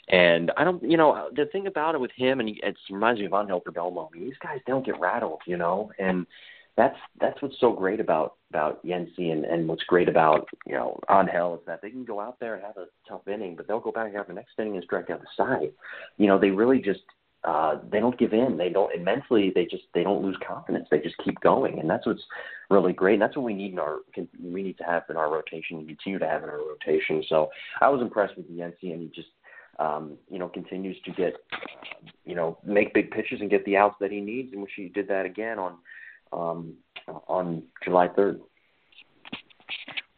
and 0.10 0.52
I 0.58 0.64
don't, 0.64 0.82
you 0.84 0.98
know, 0.98 1.30
the 1.36 1.46
thing 1.46 1.68
about 1.68 1.96
it 1.96 2.02
with 2.02 2.12
him, 2.16 2.40
and 2.40 2.50
he, 2.50 2.60
it 2.64 2.76
reminds 2.90 3.20
me 3.20 3.28
of 3.28 3.34
Angel 3.34 3.62
Perdomo. 3.62 4.10
I 4.10 4.18
mean, 4.18 4.26
these 4.26 4.40
guys 4.42 4.60
don't 4.68 4.86
get 4.86 5.00
rattled, 5.00 5.42
you 5.46 5.58
know, 5.58 5.92
and 6.00 6.26
that's 6.78 6.98
that's 7.20 7.42
what's 7.42 7.60
so 7.60 7.74
great 7.74 8.00
about 8.00 8.36
about 8.50 8.86
Yennsy 8.86 9.32
and, 9.32 9.46
and 9.46 9.68
what's 9.68 9.84
great 9.84 10.10
about 10.10 10.48
you 10.66 10.74
know 10.74 11.00
Angel 11.10 11.56
is 11.56 11.62
that 11.68 11.82
they 11.82 11.90
can 11.90 12.06
go 12.06 12.20
out 12.20 12.40
there 12.40 12.56
and 12.56 12.64
have 12.64 12.78
a 12.78 12.88
tough 13.08 13.28
inning, 13.28 13.56
but 13.56 13.68
they'll 13.68 13.80
go 13.80 13.92
back 13.92 14.14
after 14.16 14.34
the 14.34 14.34
next 14.34 14.54
inning 14.58 14.76
and 14.76 14.84
strike 14.84 15.10
out 15.10 15.22
the 15.22 15.28
side. 15.36 15.72
You 16.18 16.28
know, 16.28 16.40
they 16.40 16.50
really 16.50 16.80
just 16.80 17.02
uh, 17.44 17.80
they 17.92 18.00
don't 18.00 18.18
give 18.20 18.34
in. 18.34 18.58
They 18.58 18.70
don't 18.70 18.94
and 18.94 19.04
mentally 19.04 19.52
they 19.54 19.66
just 19.66 19.84
they 19.94 20.04
don't 20.04 20.24
lose 20.24 20.38
confidence. 20.48 20.88
They 20.92 21.00
just 21.00 21.18
keep 21.24 21.40
going, 21.42 21.80
and 21.80 21.90
that's 21.90 22.06
what's 22.06 22.22
really 22.70 22.94
great. 22.94 23.14
And 23.14 23.22
that's 23.22 23.36
what 23.36 23.46
we 23.46 23.54
need 23.54 23.74
in 23.74 23.80
our 23.80 23.98
we 24.44 24.62
need 24.62 24.78
to 24.78 24.84
have 24.84 25.04
in 25.10 25.18
our 25.18 25.32
rotation 25.32 25.78
and 25.78 25.88
continue 25.88 26.20
to 26.20 26.28
have 26.28 26.44
in 26.44 26.50
our 26.50 26.60
rotation. 26.60 27.24
So 27.28 27.50
I 27.80 27.90
was 27.90 28.02
impressed 28.02 28.38
with 28.38 28.48
the 28.48 28.62
NC, 28.62 28.94
and 28.94 29.02
he 29.02 29.12
just 29.16 29.30
um, 29.80 30.18
you 30.30 30.38
know 30.38 30.50
continues 30.50 30.98
to 31.06 31.12
get 31.12 31.34
you 32.26 32.36
know 32.36 32.60
make 32.64 32.94
big 32.94 33.10
pitches 33.10 33.42
and 33.42 33.50
get 33.50 33.66
the 33.66 33.76
outs 33.78 33.96
that 34.02 34.12
he 34.12 34.22
needs, 34.22 34.54
and 34.54 34.62
which 34.62 34.74
he 34.76 34.90
did 34.90 35.08
that 35.08 35.26
again 35.26 35.58
on 35.58 35.78
um, 36.32 36.74
on 37.28 37.64
July 37.84 38.08
third. 38.10 38.40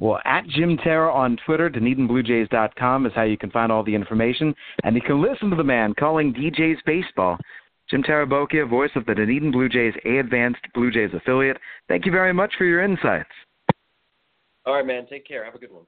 Well, 0.03 0.19
at 0.25 0.45
Jim 0.49 0.75
Terra 0.75 1.13
on 1.13 1.37
Twitter, 1.45 1.69
DunedinBlueJays.com 1.69 3.05
is 3.05 3.13
how 3.15 3.23
you 3.23 3.37
can 3.37 3.49
find 3.51 3.71
all 3.71 3.85
the 3.85 3.95
information, 3.95 4.53
and 4.83 4.97
you 4.97 5.01
can 5.01 5.21
listen 5.21 5.49
to 5.49 5.55
the 5.55 5.63
man 5.63 5.93
calling 5.97 6.33
DJ's 6.33 6.81
baseball. 6.85 7.37
Jim 7.89 8.03
Tarabokia, 8.03 8.69
voice 8.69 8.89
of 8.97 9.05
the 9.05 9.15
Dunedin 9.15 9.49
Blue 9.49 9.69
Jays 9.69 9.93
A 10.03 10.17
Advanced 10.17 10.59
Blue 10.73 10.91
Jays 10.91 11.11
affiliate. 11.13 11.55
Thank 11.87 12.05
you 12.05 12.11
very 12.11 12.33
much 12.33 12.51
for 12.57 12.65
your 12.65 12.83
insights. 12.83 13.29
All 14.65 14.73
right, 14.73 14.85
man. 14.85 15.07
Take 15.09 15.25
care. 15.25 15.45
Have 15.45 15.55
a 15.55 15.57
good 15.57 15.71
one. 15.71 15.85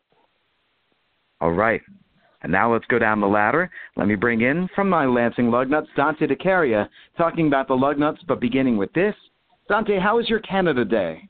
All 1.41 1.51
right. 1.51 1.81
And 2.41 2.53
now 2.53 2.71
let's 2.71 2.85
go 2.85 2.97
down 2.97 3.19
the 3.19 3.27
ladder. 3.27 3.69
Let 3.97 4.07
me 4.07 4.15
bring 4.15 4.43
in 4.43 4.69
from 4.73 4.87
my 4.87 5.05
Lansing 5.05 5.47
Lugnuts, 5.47 5.87
Dante 5.97 6.25
DeCaria, 6.25 6.87
talking 7.17 7.47
about 7.47 7.67
the 7.67 7.73
Lugnuts, 7.73 8.25
but 8.29 8.39
beginning 8.39 8.77
with 8.77 8.93
this. 8.93 9.15
Dante, 9.67 9.99
how 9.99 10.15
was 10.15 10.29
your 10.29 10.39
Canada 10.39 10.85
Day? 10.85 11.27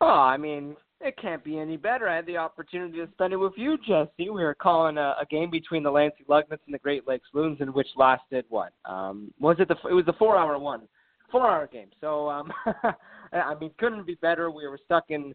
Oh, 0.00 0.06
I 0.06 0.36
mean, 0.36 0.76
it 1.00 1.16
can't 1.20 1.44
be 1.44 1.58
any 1.58 1.76
better. 1.76 2.08
I 2.08 2.16
had 2.16 2.26
the 2.26 2.36
opportunity 2.36 2.98
to 2.98 3.08
spend 3.12 3.32
it 3.32 3.36
with 3.36 3.52
you, 3.56 3.76
Jesse. 3.86 4.30
We 4.30 4.42
were 4.42 4.54
calling 4.54 4.96
a, 4.98 5.14
a 5.20 5.26
game 5.30 5.50
between 5.50 5.82
the 5.82 5.90
Lansing 5.90 6.26
Lugnuts 6.28 6.64
and 6.66 6.74
the 6.74 6.78
Great 6.78 7.06
Lakes 7.06 7.28
Loons, 7.34 7.58
in 7.60 7.68
which 7.68 7.88
lasted 7.96 8.44
what? 8.48 8.72
Um, 8.84 9.32
was 9.38 9.56
it 9.58 9.68
the? 9.68 9.76
It 9.88 9.94
was 9.94 10.06
the 10.06 10.14
four-hour 10.14 10.58
one, 10.58 10.82
four-hour 11.30 11.68
game. 11.68 11.88
So 12.00 12.28
um, 12.30 12.52
I 13.32 13.54
mean, 13.60 13.70
couldn't 13.78 14.06
be 14.06 14.16
better. 14.16 14.50
We 14.50 14.66
were 14.66 14.80
stuck 14.84 15.04
in 15.10 15.34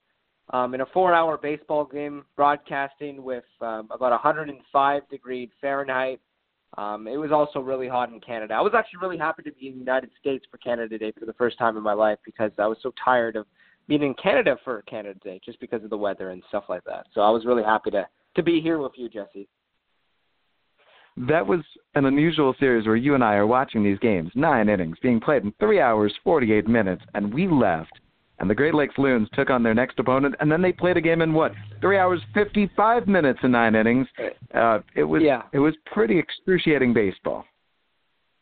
um, 0.50 0.74
in 0.74 0.82
a 0.82 0.86
four-hour 0.88 1.38
baseball 1.38 1.86
game, 1.86 2.26
broadcasting 2.36 3.24
with 3.24 3.46
um, 3.62 3.88
about 3.92 4.12
105 4.12 5.10
degree 5.10 5.50
Fahrenheit. 5.62 6.20
Um, 6.78 7.08
it 7.08 7.18
was 7.18 7.32
also 7.32 7.60
really 7.60 7.88
hot 7.88 8.12
in 8.12 8.20
Canada. 8.22 8.54
I 8.54 8.62
was 8.62 8.74
actually 8.76 9.00
really 9.02 9.18
happy 9.18 9.44
to 9.44 9.52
be 9.52 9.68
in 9.68 9.74
the 9.74 9.80
United 9.80 10.10
States 10.20 10.46
for 10.50 10.58
Canada 10.58 10.98
Day 10.98 11.12
for 11.20 11.26
the 11.26 11.34
first 11.34 11.58
time 11.58 11.76
in 11.76 11.84
my 11.84 11.94
life 11.94 12.18
because 12.26 12.52
I 12.58 12.68
was 12.68 12.78
so 12.82 12.94
tired 13.04 13.36
of 13.36 13.46
being 13.92 14.04
in 14.04 14.14
Canada 14.14 14.56
for 14.64 14.82
Canada 14.84 15.20
Day 15.22 15.42
just 15.44 15.60
because 15.60 15.84
of 15.84 15.90
the 15.90 15.98
weather 15.98 16.30
and 16.30 16.42
stuff 16.48 16.64
like 16.70 16.84
that. 16.86 17.08
So 17.14 17.20
I 17.20 17.30
was 17.30 17.46
really 17.46 17.64
happy 17.64 17.92
to 17.92 18.08
to 18.38 18.42
be 18.42 18.62
here 18.62 18.78
with 18.78 18.94
you, 18.96 19.10
Jesse. 19.10 19.50
that 21.28 21.46
was 21.46 21.60
an 21.96 22.06
unusual 22.06 22.56
series 22.58 22.88
where 22.88 22.96
you 22.96 23.16
and 23.16 23.24
I 23.24 23.34
are 23.34 23.46
watching 23.46 23.84
these 23.84 24.00
games, 24.00 24.32
nine 24.34 24.70
innings, 24.70 24.96
being 25.02 25.20
played 25.20 25.44
in 25.44 25.54
three 25.60 25.82
hours, 25.82 26.14
48 26.24 26.70
minutes, 26.70 27.04
and 27.14 27.34
we 27.34 27.50
left. 27.50 27.92
And 28.40 28.50
the 28.50 28.56
Great 28.56 28.74
Lakes 28.74 28.98
Loons 28.98 29.28
took 29.34 29.50
on 29.50 29.62
their 29.62 29.74
next 29.74 30.00
opponent, 30.00 30.36
and 30.40 30.50
then 30.50 30.62
they 30.62 30.72
played 30.72 30.96
a 30.96 31.02
game 31.02 31.22
in 31.22 31.34
what 31.34 31.52
three 31.82 31.98
hours, 31.98 32.22
55 32.34 33.08
minutes, 33.10 33.40
and 33.44 33.52
nine 33.52 33.76
innings. 33.76 34.08
Uh, 34.56 34.80
it 34.96 35.04
was 35.04 35.22
yeah. 35.22 35.42
it 35.52 35.60
was 35.60 35.74
pretty 35.94 36.18
excruciating 36.18 36.94
baseball. 36.94 37.44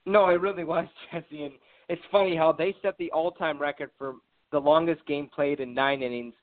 No, 0.05 0.27
it 0.27 0.39
really 0.39 0.63
was, 0.63 0.85
Jesse. 1.11 1.45
And 1.45 1.53
it's 1.87 2.01
funny 2.11 2.35
how 2.35 2.51
they 2.51 2.75
set 2.83 2.95
the 2.99 3.09
all-time 3.11 3.57
record 3.57 3.89
for 3.97 4.13
the 4.51 4.59
longest 4.59 5.05
game 5.05 5.29
played 5.33 5.59
in 5.59 5.73
nine 5.73 6.01
innings 6.01 6.33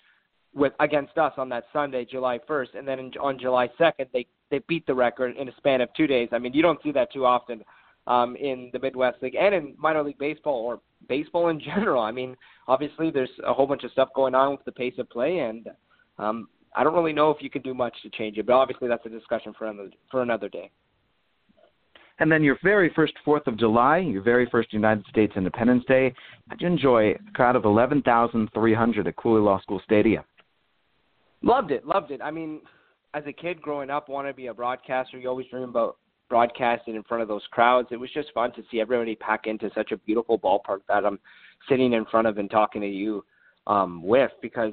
with 0.55 0.73
against 0.81 1.19
us 1.19 1.33
on 1.37 1.49
that 1.51 1.65
Sunday, 1.73 2.05
July 2.05 2.39
1st, 2.49 2.79
and 2.79 2.89
then 2.89 2.99
in, 2.99 3.13
on 3.21 3.39
July 3.39 3.69
2nd 3.79 4.07
they 4.13 4.27
they 4.51 4.61
beat 4.69 4.87
the 4.87 4.95
record 4.95 5.37
in 5.37 5.49
a 5.49 5.57
span 5.57 5.81
of 5.81 5.89
two 5.95 6.07
days. 6.07 6.29
I 6.33 6.39
mean, 6.39 6.53
you 6.53 6.63
don't 6.63 6.81
see 6.83 6.93
that 6.93 7.13
too 7.13 7.27
often 7.27 7.65
um, 8.07 8.37
in 8.37 8.71
the 8.73 8.79
Midwest 8.79 9.23
League 9.23 9.35
and 9.35 9.55
in 9.55 9.75
minor 9.77 10.03
league 10.03 10.19
baseball 10.19 10.65
or 10.65 10.81
baseball 11.09 11.49
in 11.49 11.61
general. 11.75 12.03
I 12.03 12.13
mean, 12.13 12.37
obviously 12.69 13.11
there's 13.11 13.31
a 13.45 13.53
whole 13.53 13.67
bunch 13.67 13.85
of 13.85 13.91
stuff 13.93 14.09
going 14.15 14.35
on 14.35 14.53
with 14.53 14.65
the 14.65 14.73
pace 14.73 14.95
of 14.99 15.11
play, 15.11 15.41
and 15.41 15.69
um, 16.19 16.49
I 16.75 16.85
don't 16.85 16.95
really 16.95 17.13
know 17.13 17.31
if 17.31 17.43
you 17.43 17.51
can 17.51 17.63
do 17.63 17.75
much 17.75 17.95
to 18.03 18.11
change 18.11 18.39
it. 18.39 18.47
But 18.47 18.55
obviously 18.55 18.89
that's 18.89 19.05
a 19.07 19.11
discussion 19.11 19.53
for 19.59 19.67
another 19.67 19.91
for 20.11 20.23
another 20.23 20.49
day. 20.49 20.71
And 22.19 22.33
then 22.33 22.43
your 22.43 22.59
very 22.63 22.91
first 22.95 23.13
Fourth 23.25 23.47
of 23.47 23.59
July, 23.59 23.99
your 23.99 24.23
very 24.23 24.49
first 24.51 24.73
United 24.73 25.05
States 25.07 25.35
Independence 25.37 25.85
Day, 25.87 26.15
how'd 26.49 26.61
you 26.61 26.67
enjoy 26.67 27.11
a 27.11 27.33
crowd 27.35 27.57
of 27.57 27.65
11,300 27.65 29.07
at 29.07 29.17
Cooley 29.17 29.41
Law 29.41 29.61
School 29.61 29.81
Stadium? 29.85 30.25
Loved 31.43 31.71
it, 31.71 31.87
loved 31.87 32.11
it. 32.11 32.21
I 32.23 32.31
mean, 32.31 32.63
as 33.13 33.25
a 33.27 33.33
kid 33.33 33.61
growing 33.61 33.91
up, 33.91 34.09
wanted 34.09 34.29
to 34.29 34.35
be 34.35 34.47
a 34.47 34.55
broadcaster. 34.55 35.19
You 35.19 35.29
always 35.29 35.47
dream 35.49 35.65
about 35.65 35.99
broadcasting 36.29 36.95
in 36.95 37.03
front 37.03 37.23
of 37.23 37.29
those 37.29 37.43
crowds. 37.51 37.89
It 37.91 37.97
was 37.97 38.11
just 38.13 38.33
fun 38.33 38.53
to 38.53 38.63
see 38.71 38.81
everybody 38.81 39.15
pack 39.15 39.47
into 39.47 39.71
such 39.75 39.93
a 39.93 39.99
beautiful 39.99 40.39
ballpark 40.39 40.79
that 40.89 41.05
I'm 41.05 41.19
sitting 41.69 41.93
in 41.93 42.07
front 42.07 42.27
of 42.27 42.39
and 42.39 42.51
talking 42.51 42.81
to 42.81 42.89
you 42.89 43.25
um, 43.67 44.03
with 44.03 44.31
because 44.41 44.73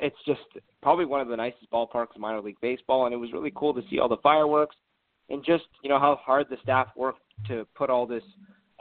it's 0.00 0.16
just 0.26 0.40
probably 0.82 1.06
one 1.06 1.20
of 1.20 1.28
the 1.28 1.36
nicest 1.36 1.70
ballparks 1.72 2.14
in 2.14 2.20
minor 2.20 2.40
league 2.40 2.60
baseball, 2.60 3.06
and 3.06 3.14
it 3.14 3.18
was 3.18 3.32
really 3.32 3.52
cool 3.54 3.74
to 3.74 3.82
see 3.90 3.98
all 3.98 4.08
the 4.08 4.16
fireworks 4.18 4.76
and 5.30 5.44
just 5.44 5.64
you 5.82 5.88
know 5.88 5.98
how 5.98 6.18
hard 6.24 6.46
the 6.50 6.56
staff 6.62 6.88
worked 6.96 7.20
to 7.48 7.66
put 7.74 7.90
all 7.90 8.06
this 8.06 8.22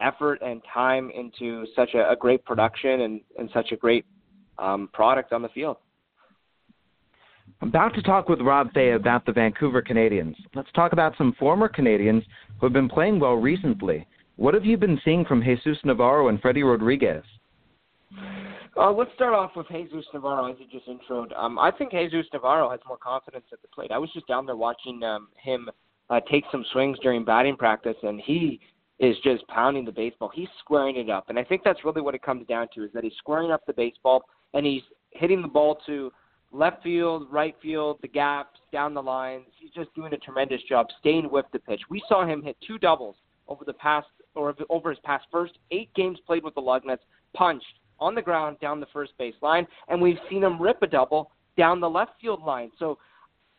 effort 0.01 0.39
and 0.41 0.61
time 0.73 1.11
into 1.11 1.65
such 1.75 1.93
a, 1.93 2.09
a 2.09 2.15
great 2.15 2.43
production 2.45 3.01
and, 3.01 3.21
and 3.39 3.49
such 3.53 3.71
a 3.71 3.75
great 3.75 4.05
um, 4.57 4.89
product 4.93 5.31
on 5.31 5.41
the 5.41 5.49
field. 5.49 5.77
I'm 7.61 7.69
about 7.69 7.93
to 7.95 8.01
talk 8.01 8.27
with 8.27 8.41
Rob 8.41 8.73
Fai 8.73 8.95
about 8.95 9.25
the 9.25 9.31
Vancouver 9.31 9.81
Canadians. 9.81 10.35
Let's 10.53 10.71
talk 10.75 10.91
about 10.93 11.13
some 11.17 11.33
former 11.39 11.69
Canadians 11.69 12.23
who 12.59 12.65
have 12.65 12.73
been 12.73 12.89
playing 12.89 13.19
well 13.19 13.35
recently. 13.35 14.05
What 14.35 14.53
have 14.53 14.65
you 14.65 14.77
been 14.77 14.99
seeing 15.05 15.23
from 15.23 15.41
Jesus 15.41 15.77
Navarro 15.85 16.27
and 16.27 16.41
Freddie 16.41 16.63
Rodriguez? 16.63 17.23
Uh, 18.77 18.91
let's 18.91 19.11
start 19.15 19.33
off 19.33 19.51
with 19.55 19.67
Jesus 19.69 20.05
Navarro, 20.13 20.51
as 20.51 20.57
you 20.59 20.65
just 20.67 20.89
introed. 20.89 21.33
Um, 21.37 21.57
I 21.57 21.71
think 21.71 21.91
Jesus 21.91 22.25
Navarro 22.33 22.69
has 22.69 22.81
more 22.85 22.97
confidence 22.97 23.45
at 23.53 23.61
the 23.61 23.69
plate. 23.69 23.91
I 23.91 23.97
was 23.97 24.11
just 24.13 24.27
down 24.27 24.45
there 24.45 24.57
watching 24.57 25.01
um, 25.03 25.29
him 25.41 25.69
uh, 26.09 26.19
take 26.31 26.43
some 26.51 26.65
swings 26.71 26.97
during 27.01 27.25
batting 27.25 27.55
practice, 27.55 27.97
and 28.03 28.21
he 28.21 28.59
is 28.99 29.15
just 29.23 29.45
pounding 29.47 29.85
the 29.85 29.91
baseball. 29.91 30.31
He's 30.33 30.47
squaring 30.59 30.95
it 30.97 31.09
up, 31.09 31.29
and 31.29 31.37
I 31.37 31.43
think 31.43 31.61
that's 31.63 31.83
really 31.83 32.01
what 32.01 32.15
it 32.15 32.21
comes 32.21 32.47
down 32.47 32.67
to: 32.75 32.83
is 32.83 32.91
that 32.93 33.03
he's 33.03 33.13
squaring 33.17 33.51
up 33.51 33.65
the 33.65 33.73
baseball 33.73 34.23
and 34.55 34.65
he's 34.65 34.81
hitting 35.11 35.41
the 35.41 35.47
ball 35.47 35.77
to 35.85 36.11
left 36.51 36.81
field, 36.81 37.27
right 37.31 37.55
field, 37.61 37.99
the 38.01 38.07
gaps, 38.07 38.59
down 38.71 38.93
the 38.93 39.03
lines. 39.03 39.45
He's 39.59 39.71
just 39.71 39.93
doing 39.93 40.13
a 40.13 40.17
tremendous 40.17 40.61
job 40.67 40.87
staying 40.99 41.29
with 41.29 41.45
the 41.53 41.59
pitch. 41.59 41.81
We 41.89 42.01
saw 42.07 42.25
him 42.25 42.41
hit 42.41 42.55
two 42.65 42.77
doubles 42.77 43.15
over 43.47 43.63
the 43.65 43.73
past 43.73 44.07
or 44.33 44.55
over 44.69 44.89
his 44.89 44.99
past 45.03 45.25
first 45.31 45.53
eight 45.71 45.93
games 45.93 46.17
played 46.25 46.43
with 46.43 46.55
the 46.55 46.61
Lugnuts, 46.61 46.99
punched 47.33 47.65
on 47.99 48.15
the 48.15 48.21
ground 48.21 48.57
down 48.59 48.79
the 48.79 48.87
first 48.91 49.11
base 49.17 49.35
line, 49.41 49.67
and 49.87 50.01
we've 50.01 50.17
seen 50.29 50.43
him 50.43 50.61
rip 50.61 50.81
a 50.81 50.87
double 50.87 51.31
down 51.57 51.79
the 51.79 51.89
left 51.89 52.11
field 52.19 52.43
line. 52.43 52.71
So 52.79 52.97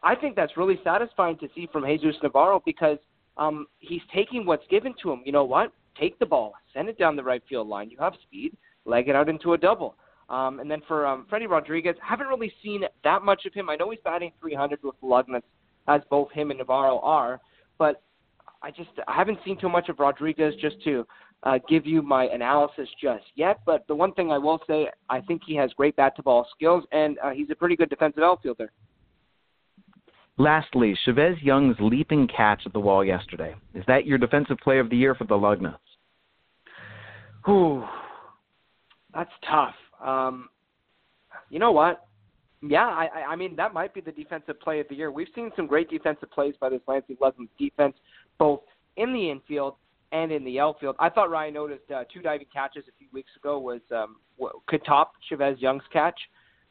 I 0.03 0.15
think 0.15 0.37
that's 0.37 0.57
really 0.57 0.79
satisfying 0.85 1.39
to 1.39 1.49
see 1.55 1.69
from 1.73 1.85
Jesus 1.85 2.17
Navarro 2.23 2.63
because 2.65 2.99
um, 3.37 3.67
he's 3.79 4.03
taking 4.15 4.47
what's 4.47 4.67
given 4.69 4.95
to 5.03 5.13
him. 5.13 5.23
You 5.25 5.33
know 5.33 5.45
what? 5.45 5.73
Take 5.99 6.19
the 6.19 6.27
ball, 6.27 6.53
send 6.75 6.89
it 6.89 6.99
down 6.99 7.17
the 7.17 7.25
right 7.25 7.43
field 7.49 7.69
line. 7.69 7.91
You 7.91 7.99
have 7.99 8.15
speed, 8.23 8.57
leg 8.85 9.09
it 9.09 9.17
out 9.17 9.29
into 9.29 9.55
a 9.55 9.59
double. 9.59 9.97
Um, 10.29 10.61
and 10.61 10.71
then 10.71 10.83
for 10.87 11.07
um, 11.07 11.27
Freddie 11.29 11.47
Rodriguez, 11.47 11.97
haven't 12.03 12.27
really 12.27 12.53
seen 12.63 12.83
that 13.05 13.23
much 13.23 13.47
of 13.47 13.55
him. 13.55 13.71
I 13.71 13.77
know 13.77 13.91
he's 13.91 14.01
batting 14.05 14.33
300 14.41 14.81
with 14.83 14.95
the 15.01 15.43
as 15.89 16.01
both 16.11 16.31
him 16.33 16.51
and 16.51 16.59
Navarro 16.59 16.99
are, 17.01 17.41
but 17.79 18.03
I 18.63 18.71
just 18.71 18.91
I 19.07 19.15
haven't 19.15 19.39
seen 19.45 19.59
too 19.59 19.69
much 19.69 19.89
of 19.89 20.01
Rodriguez 20.01 20.55
just 20.61 20.83
to 20.85 21.07
uh, 21.43 21.59
give 21.69 21.87
you 21.87 22.03
my 22.03 22.25
analysis 22.25 22.89
just 23.01 23.25
yet. 23.37 23.61
But 23.65 23.87
the 23.87 23.95
one 23.95 24.13
thing 24.13 24.33
I 24.33 24.39
will 24.39 24.61
say, 24.67 24.89
I 25.09 25.21
think 25.21 25.43
he 25.47 25.55
has 25.57 25.73
great 25.75 25.95
bat 25.97 26.17
to 26.17 26.23
ball 26.23 26.47
skills, 26.55 26.85
and 26.93 27.19
uh, 27.23 27.31
he's 27.31 27.51
a 27.51 27.55
pretty 27.55 27.77
good 27.77 27.91
defensive 27.91 28.23
outfielder. 28.23 28.73
Lastly, 30.39 30.97
Chavez 31.05 31.37
Young's 31.41 31.77
leaping 31.81 32.29
catch 32.29 32.63
at 32.67 32.73
the 32.73 32.81
wall 32.81 33.05
yesterday. 33.05 33.55
Is 33.75 33.85
that 33.87 34.07
your 34.07 34.19
defensive 34.19 34.59
player 34.59 34.81
of 34.81 34.91
the 34.91 34.97
year 34.97 35.15
for 35.15 35.25
the 35.25 35.35
Lugnuts? 35.35 35.79
Ooh, 37.49 37.85
that's 39.15 39.31
tough. 39.49 39.75
Um, 40.05 40.49
you 41.49 41.59
know 41.59 41.73
what? 41.73 42.07
Yeah, 42.63 42.87
I, 42.87 43.09
I 43.29 43.37
mean 43.37 43.55
that 43.57 43.73
might 43.73 43.95
be 43.95 44.01
the 44.01 44.13
defensive 44.13 44.59
play 44.61 44.81
of 44.81 44.89
the 44.89 44.95
year. 44.95 45.11
We've 45.11 45.29
seen 45.35 45.51
some 45.57 45.67
great 45.67 45.89
defensive 45.89 46.31
plays 46.31 46.55
by 46.61 46.71
this 46.71 46.81
Lansing 46.89 47.17
Lugnuts 47.17 47.49
defense, 47.59 47.95
both 48.39 48.61
in 48.97 49.13
the 49.13 49.31
infield 49.31 49.77
and 50.13 50.33
in 50.33 50.45
the 50.45 50.59
outfield. 50.61 50.97
I 50.99 51.09
thought 51.09 51.31
Ryan 51.31 51.55
Noda's 51.55 51.79
uh, 51.95 52.05
two 52.13 52.21
diving 52.23 52.47
catches 52.53 52.85
a 52.89 52.93
few 52.99 53.09
weeks 53.13 53.31
ago 53.37 53.59
was 53.59 53.81
um, 53.95 54.17
could 54.67 54.85
top 54.85 55.13
Chavez 55.29 55.59
Young's 55.61 55.83
catch, 55.93 56.19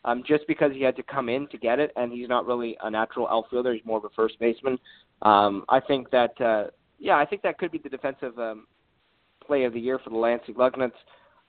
um, 0.05 0.23
just 0.25 0.47
because 0.47 0.71
he 0.71 0.81
had 0.81 0.95
to 0.95 1.03
come 1.03 1.27
in 1.27 1.47
to 1.47 1.57
get 1.57 1.79
it, 1.79 1.91
and 1.95 2.13
he's 2.13 2.29
not 2.29 2.45
really 2.45 2.77
a 2.83 2.89
natural 2.89 3.27
outfielder. 3.27 3.73
He's 3.73 3.85
more 3.85 3.97
of 3.97 4.05
a 4.05 4.09
first 4.15 4.39
baseman. 4.39 4.77
Um, 5.23 5.65
I 5.67 5.79
think 5.79 6.09
that 6.11 6.39
uh, 6.39 6.67
yeah, 6.99 7.17
I 7.17 7.25
think 7.25 7.41
that 7.41 7.57
could 7.57 7.71
be 7.71 7.79
the 7.79 7.89
defensive 7.89 8.37
um, 8.39 8.67
play 9.45 9.63
of 9.63 9.73
the 9.73 9.79
year 9.79 9.99
for 9.99 10.11
the 10.11 10.17
Lansing 10.17 10.55
Lugnuts. 10.55 10.91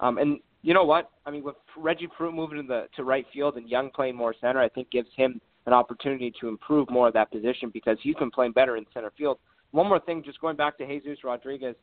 Um, 0.01 0.19
and 0.19 0.41
you 0.63 0.75
know 0.75 0.85
what? 0.85 1.11
I 1.25 1.31
mean, 1.31 1.45
with 1.45 1.57
Reggie 1.77 2.09
Pruitt 2.09 2.35
moving 2.35 2.63
to 2.63 2.67
the 2.67 2.87
to 2.97 3.05
right 3.05 3.27
field 3.33 3.57
and 3.57 3.69
Young 3.69 3.91
playing 3.91 4.17
more 4.17 4.35
center, 4.41 4.61
I 4.61 4.69
think 4.69 4.91
gives 4.91 5.09
him 5.17 5.41
an 5.67 5.73
opportunity 5.73 6.33
to 6.41 6.49
improve 6.49 6.89
more 6.91 7.09
of 7.09 7.15
that 7.15 7.31
position 7.31 7.71
because 7.73 7.99
he's 8.03 8.15
been 8.17 8.31
playing 8.31 8.53
better 8.53 8.77
in 8.77 8.87
center 8.95 9.13
field. 9.19 9.39
One 9.73 9.89
more 9.89 10.01
thing, 10.01 10.23
just 10.25 10.41
going 10.41 10.57
back 10.57 10.79
to 10.79 10.87
Jesus 10.87 11.25
Rodriguez, 11.25 11.75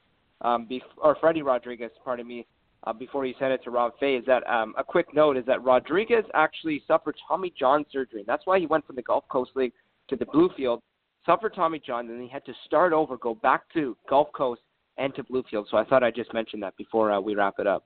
um, 0.41 0.67
bef- 0.69 0.81
or 0.97 1.15
Freddie 1.19 1.41
Rodriguez, 1.41 1.91
pardon 2.03 2.27
me, 2.27 2.47
uh, 2.85 2.93
before 2.93 3.25
he 3.25 3.35
sent 3.39 3.51
it 3.51 3.63
to 3.63 3.71
Rob 3.71 3.93
Fai, 3.99 4.15
is 4.17 4.25
that 4.25 4.45
um, 4.47 4.73
a 4.77 4.83
quick 4.83 5.07
note 5.13 5.37
is 5.37 5.45
that 5.45 5.63
Rodriguez 5.63 6.25
actually 6.33 6.83
suffered 6.87 7.15
Tommy 7.27 7.53
John 7.57 7.85
surgery, 7.91 8.19
and 8.19 8.27
that's 8.27 8.45
why 8.45 8.59
he 8.59 8.65
went 8.65 8.85
from 8.85 8.95
the 8.95 9.01
Gulf 9.01 9.23
Coast 9.29 9.51
League 9.55 9.73
to 10.09 10.15
the 10.15 10.25
Bluefield, 10.25 10.79
suffered 11.25 11.53
Tommy 11.55 11.81
John, 11.85 12.09
and 12.09 12.21
he 12.21 12.27
had 12.27 12.45
to 12.45 12.53
start 12.65 12.93
over, 12.93 13.17
go 13.17 13.35
back 13.35 13.61
to 13.73 13.95
Gulf 14.09 14.27
Coast 14.35 14.61
and 14.97 15.15
to 15.15 15.23
Bluefield. 15.23 15.65
So 15.69 15.77
I 15.77 15.85
thought 15.85 16.03
I'd 16.03 16.15
just 16.15 16.33
mention 16.33 16.59
that 16.59 16.75
before 16.77 17.11
uh, 17.11 17.19
we 17.19 17.35
wrap 17.35 17.55
it 17.59 17.67
up. 17.67 17.85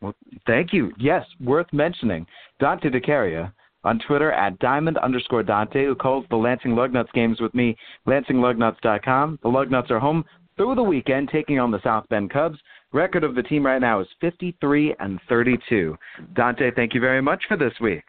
Well, 0.00 0.14
thank 0.46 0.72
you. 0.72 0.92
Yes, 0.98 1.24
worth 1.40 1.72
mentioning. 1.72 2.26
Dante 2.60 2.90
DeCaria 2.90 3.52
on 3.84 4.00
Twitter 4.06 4.32
at 4.32 4.58
diamond 4.58 4.98
underscore 4.98 5.42
Dante, 5.42 5.84
who 5.84 5.94
calls 5.94 6.24
the 6.30 6.36
Lansing 6.36 6.72
Lugnuts 6.72 7.12
games 7.12 7.40
with 7.40 7.54
me, 7.54 7.76
lansinglugnuts.com. 8.06 9.38
The 9.42 9.48
Lugnuts 9.48 9.90
are 9.90 10.00
home 10.00 10.24
through 10.56 10.74
the 10.74 10.82
weekend, 10.82 11.28
taking 11.30 11.58
on 11.58 11.70
the 11.70 11.82
South 11.82 12.08
Bend 12.08 12.30
Cubs. 12.30 12.58
Record 12.94 13.24
of 13.24 13.34
the 13.34 13.42
team 13.42 13.66
right 13.66 13.80
now 13.80 14.00
is 14.00 14.06
53 14.20 14.94
and 15.00 15.18
32. 15.28 15.96
Dante, 16.34 16.70
thank 16.76 16.94
you 16.94 17.00
very 17.00 17.20
much 17.20 17.42
for 17.48 17.56
this 17.56 17.72
week. 17.80 18.04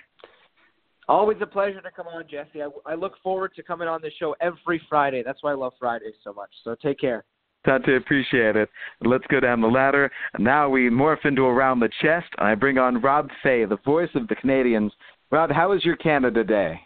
Always 1.10 1.38
a 1.42 1.48
pleasure 1.48 1.82
to 1.82 1.90
come 1.90 2.06
on, 2.08 2.26
Jesse. 2.30 2.62
I, 2.62 2.68
I 2.86 2.94
look 2.94 3.14
forward 3.24 3.54
to 3.56 3.64
coming 3.64 3.88
on 3.88 4.02
the 4.02 4.12
show 4.20 4.36
every 4.42 4.80
Friday. 4.88 5.24
That's 5.26 5.42
why 5.42 5.52
I 5.52 5.56
love 5.56 5.74
Fridays 5.80 6.14
so 6.24 6.34
much. 6.34 6.50
So 6.64 6.76
take 6.84 7.00
care. 7.00 7.26
Dante, 7.66 7.96
appreciate 7.96 8.56
it. 8.56 8.70
Let's 9.02 9.26
go 9.28 9.40
down 9.40 9.60
the 9.60 9.68
ladder. 9.68 10.12
Now 10.38 10.70
we 10.70 10.92
morph 10.92 11.26
into 11.26 11.46
around 11.46 11.80
the 11.80 11.90
chest, 12.04 12.28
and 12.38 12.48
I 12.48 12.54
bring 12.54 12.78
on 12.78 13.02
Rob 13.02 13.30
Fai, 13.42 13.66
the 13.66 13.80
voice 13.84 14.10
of 14.14 14.28
the 14.28 14.36
Canadians. 14.36 14.92
Rob, 15.32 15.50
how 15.50 15.72
was 15.72 15.84
your 15.84 15.96
Canada 15.96 16.44
Day? 16.44 16.80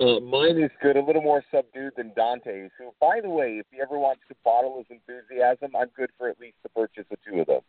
Uh, 0.00 0.18
mine 0.20 0.56
is 0.56 0.70
good, 0.80 0.96
a 0.96 1.04
little 1.04 1.20
more 1.20 1.44
subdued 1.54 1.92
than 1.96 2.10
Dante's. 2.16 2.70
Who, 2.78 2.90
by 3.00 3.20
the 3.22 3.28
way, 3.28 3.58
if 3.58 3.66
he 3.70 3.80
ever 3.82 3.98
wants 3.98 4.22
to 4.28 4.34
bottle 4.42 4.78
his 4.78 4.86
enthusiasm, 4.98 5.76
I'm 5.78 5.88
good 5.94 6.10
for 6.16 6.30
at 6.30 6.40
least 6.40 6.56
the 6.62 6.70
purchase 6.70 7.04
of 7.10 7.18
two 7.28 7.40
of 7.40 7.46
them. 7.46 7.60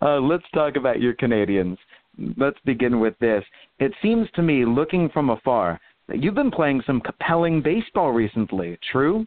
Uh, 0.00 0.20
let's 0.20 0.44
talk 0.54 0.76
about 0.76 1.00
your 1.00 1.14
Canadians. 1.14 1.76
Let's 2.36 2.58
begin 2.64 3.00
with 3.00 3.18
this. 3.18 3.42
It 3.80 3.92
seems 4.00 4.28
to 4.36 4.42
me, 4.42 4.64
looking 4.64 5.08
from 5.10 5.30
afar, 5.30 5.80
that 6.06 6.22
you've 6.22 6.34
been 6.34 6.52
playing 6.52 6.82
some 6.86 7.00
compelling 7.00 7.60
baseball 7.60 8.12
recently. 8.12 8.78
True? 8.92 9.26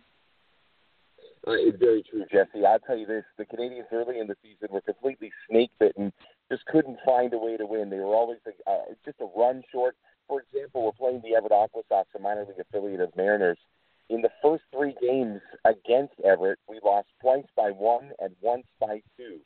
Uh, 1.45 1.51
it's 1.59 1.77
very 1.77 2.03
true, 2.09 2.23
Jesse. 2.31 2.65
I'll 2.65 2.79
tell 2.79 2.97
you 2.97 3.05
this: 3.05 3.25
the 3.37 3.45
Canadians 3.45 3.87
early 3.91 4.19
in 4.19 4.27
the 4.27 4.35
season 4.41 4.69
were 4.71 4.81
completely 4.81 5.29
snake 5.49 5.71
bitten. 5.77 6.13
Just 6.49 6.65
couldn't 6.67 6.97
find 7.05 7.33
a 7.33 7.37
way 7.37 7.57
to 7.57 7.65
win. 7.65 7.89
They 7.89 7.97
were 7.97 8.15
always 8.15 8.37
uh, 8.47 8.71
just 9.03 9.17
a 9.19 9.27
run 9.37 9.61
short. 9.69 9.95
For 10.27 10.41
example, 10.41 10.85
we're 10.85 10.91
playing 10.91 11.21
the 11.23 11.35
Everett 11.35 11.51
Aqua 11.51 11.81
Aquasox, 11.83 12.05
a 12.15 12.19
minor 12.19 12.45
league 12.45 12.59
affiliate 12.59 13.01
of 13.01 13.15
Mariners. 13.15 13.57
In 14.09 14.21
the 14.21 14.31
first 14.41 14.63
three 14.71 14.95
games 15.01 15.41
against 15.65 16.13
Everett, 16.23 16.59
we 16.67 16.79
lost 16.83 17.07
twice 17.21 17.45
by 17.55 17.71
one 17.71 18.11
and 18.19 18.35
once 18.41 18.65
by 18.79 19.01
two. 19.17 19.39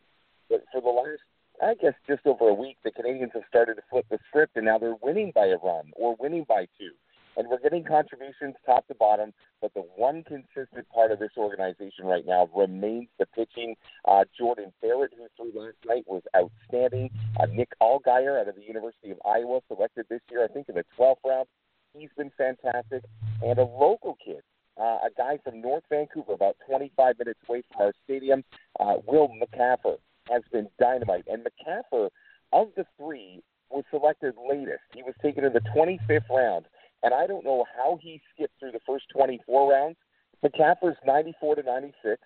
But 0.49 0.63
for 0.71 0.81
the 0.81 0.89
last, 0.89 1.21
I 1.61 1.75
guess, 1.75 1.93
just 2.07 2.25
over 2.25 2.49
a 2.49 2.53
week, 2.53 2.77
the 2.83 2.91
Canadians 2.91 3.31
have 3.33 3.43
started 3.47 3.75
to 3.75 3.81
flip 3.89 4.05
the 4.09 4.19
script, 4.27 4.55
and 4.55 4.65
now 4.65 4.77
they're 4.77 4.95
winning 5.01 5.31
by 5.33 5.47
a 5.47 5.57
run 5.57 5.91
or 5.95 6.15
winning 6.19 6.45
by 6.47 6.67
two 6.79 6.91
and 7.37 7.47
we're 7.47 7.59
getting 7.59 7.83
contributions 7.83 8.55
top 8.65 8.87
to 8.87 8.95
bottom. 8.95 9.31
But 9.61 9.73
the 9.73 9.81
one 9.95 10.23
consistent 10.23 10.89
part 10.93 11.11
of 11.11 11.19
this 11.19 11.31
organization 11.37 12.05
right 12.05 12.25
now 12.25 12.49
remains 12.55 13.07
the 13.19 13.27
pitching. 13.27 13.75
Uh, 14.05 14.25
Jordan 14.37 14.73
Barrett, 14.81 15.11
who 15.15 15.27
threw 15.37 15.61
last 15.61 15.77
night, 15.85 16.03
was 16.07 16.23
outstanding. 16.35 17.09
Uh, 17.39 17.45
Nick 17.45 17.69
Allgeyer 17.81 18.41
out 18.41 18.47
of 18.47 18.55
the 18.55 18.63
University 18.63 19.11
of 19.11 19.17
Iowa, 19.25 19.61
selected 19.67 20.07
this 20.09 20.21
year, 20.29 20.43
I 20.43 20.47
think, 20.47 20.67
in 20.67 20.75
the 20.75 20.85
12th 20.99 21.17
round. 21.25 21.47
He's 21.93 22.09
been 22.17 22.31
fantastic. 22.37 23.03
And 23.43 23.57
a 23.57 23.63
local 23.63 24.17
kid, 24.23 24.41
uh, 24.79 24.99
a 25.05 25.09
guy 25.15 25.39
from 25.43 25.61
North 25.61 25.83
Vancouver, 25.89 26.33
about 26.33 26.57
25 26.67 27.19
minutes 27.19 27.39
away 27.47 27.63
from 27.71 27.85
our 27.85 27.93
stadium, 28.03 28.43
uh, 28.79 28.95
Will 29.05 29.29
McAffer, 29.29 29.97
has 30.29 30.41
been 30.51 30.67
dynamite. 30.79 31.25
And 31.27 31.45
McAffer, 31.45 32.09
of 32.51 32.69
the 32.75 32.85
three, 32.97 33.41
was 33.69 33.83
selected 33.91 34.33
latest. 34.49 34.81
He 34.93 35.03
was 35.03 35.13
taken 35.21 35.43
in 35.43 35.53
the 35.53 35.61
25th 35.75 36.29
round 36.29 36.65
and 37.03 37.13
I 37.13 37.27
don't 37.27 37.45
know 37.45 37.65
how 37.75 37.99
he 38.01 38.21
skipped 38.33 38.59
through 38.59 38.71
the 38.71 38.81
first 38.85 39.05
24 39.13 39.71
rounds. 39.71 39.97
McAffer's 40.43 40.97
94 41.05 41.55
to 41.55 41.63
96, 41.63 42.21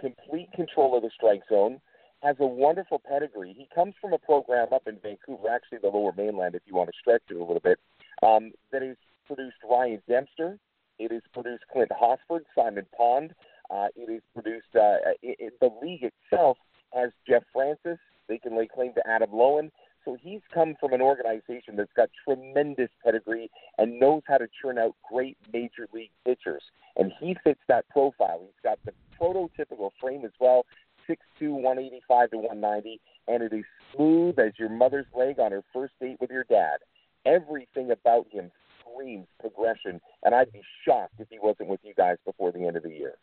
complete 0.00 0.48
control 0.54 0.96
of 0.96 1.02
the 1.02 1.10
strike 1.14 1.42
zone, 1.48 1.80
has 2.22 2.36
a 2.40 2.46
wonderful 2.46 3.00
pedigree. 3.08 3.54
He 3.56 3.68
comes 3.74 3.94
from 4.00 4.12
a 4.12 4.18
program 4.18 4.68
up 4.72 4.86
in 4.86 4.98
Vancouver, 5.02 5.48
actually 5.48 5.78
the 5.78 5.88
Lower 5.88 6.12
Mainland, 6.16 6.54
if 6.54 6.62
you 6.66 6.74
want 6.74 6.88
to 6.88 6.96
stretch 6.98 7.22
it 7.30 7.36
a 7.36 7.40
little 7.40 7.60
bit, 7.60 7.78
um, 8.22 8.52
that 8.72 8.82
has 8.82 8.96
produced 9.26 9.56
Ryan 9.68 10.02
Dempster. 10.08 10.58
It 10.98 11.12
has 11.12 11.22
produced 11.32 11.64
Clint 11.72 11.90
Hosford, 11.92 12.44
Simon 12.54 12.86
Pond. 12.96 13.34
Uh, 13.70 13.88
it 13.96 14.10
has 14.10 14.22
produced 14.32 14.74
uh, 14.74 15.12
it, 15.22 15.36
it, 15.38 15.52
the 15.60 15.70
league 15.82 16.02
itself 16.02 16.56
has 16.94 17.10
Jeff 17.28 17.42
Francis. 17.52 17.98
They 18.28 18.38
can 18.38 18.56
lay 18.56 18.66
claim 18.66 18.94
to 18.94 19.06
Adam 19.06 19.30
Loewen. 19.30 19.70
So 20.06 20.16
he's 20.22 20.40
come 20.54 20.76
from 20.78 20.92
an 20.92 21.02
organization 21.02 21.74
that's 21.76 21.92
got 21.96 22.10
tremendous 22.24 22.90
pedigree 23.04 23.50
and 23.76 23.98
knows 23.98 24.22
how 24.28 24.38
to 24.38 24.46
churn 24.62 24.78
out 24.78 24.94
great 25.12 25.36
major 25.52 25.88
league 25.92 26.12
pitchers. 26.24 26.62
And 26.96 27.12
he 27.18 27.36
fits 27.42 27.60
that 27.66 27.88
profile. 27.88 28.40
He's 28.40 28.62
got 28.62 28.78
the 28.84 28.92
prototypical 29.20 29.90
frame 30.00 30.24
as 30.24 30.30
well, 30.38 30.64
6'2", 31.10 31.50
185 31.50 32.30
to 32.30 32.36
190, 32.36 33.00
and 33.26 33.42
it 33.42 33.52
is 33.52 33.64
smooth 33.94 34.38
as 34.38 34.52
your 34.60 34.70
mother's 34.70 35.06
leg 35.12 35.40
on 35.40 35.50
her 35.50 35.64
first 35.72 35.94
date 36.00 36.18
with 36.20 36.30
your 36.30 36.44
dad. 36.44 36.76
Everything 37.24 37.90
about 37.90 38.26
him 38.30 38.52
screams 38.80 39.26
progression, 39.40 40.00
and 40.22 40.36
I'd 40.36 40.52
be 40.52 40.62
shocked 40.84 41.14
if 41.18 41.28
he 41.28 41.40
wasn't 41.40 41.68
with 41.68 41.80
you 41.82 41.94
guys 41.94 42.18
before 42.24 42.52
the 42.52 42.64
end 42.64 42.76
of 42.76 42.84
the 42.84 42.90
year. 42.90 43.14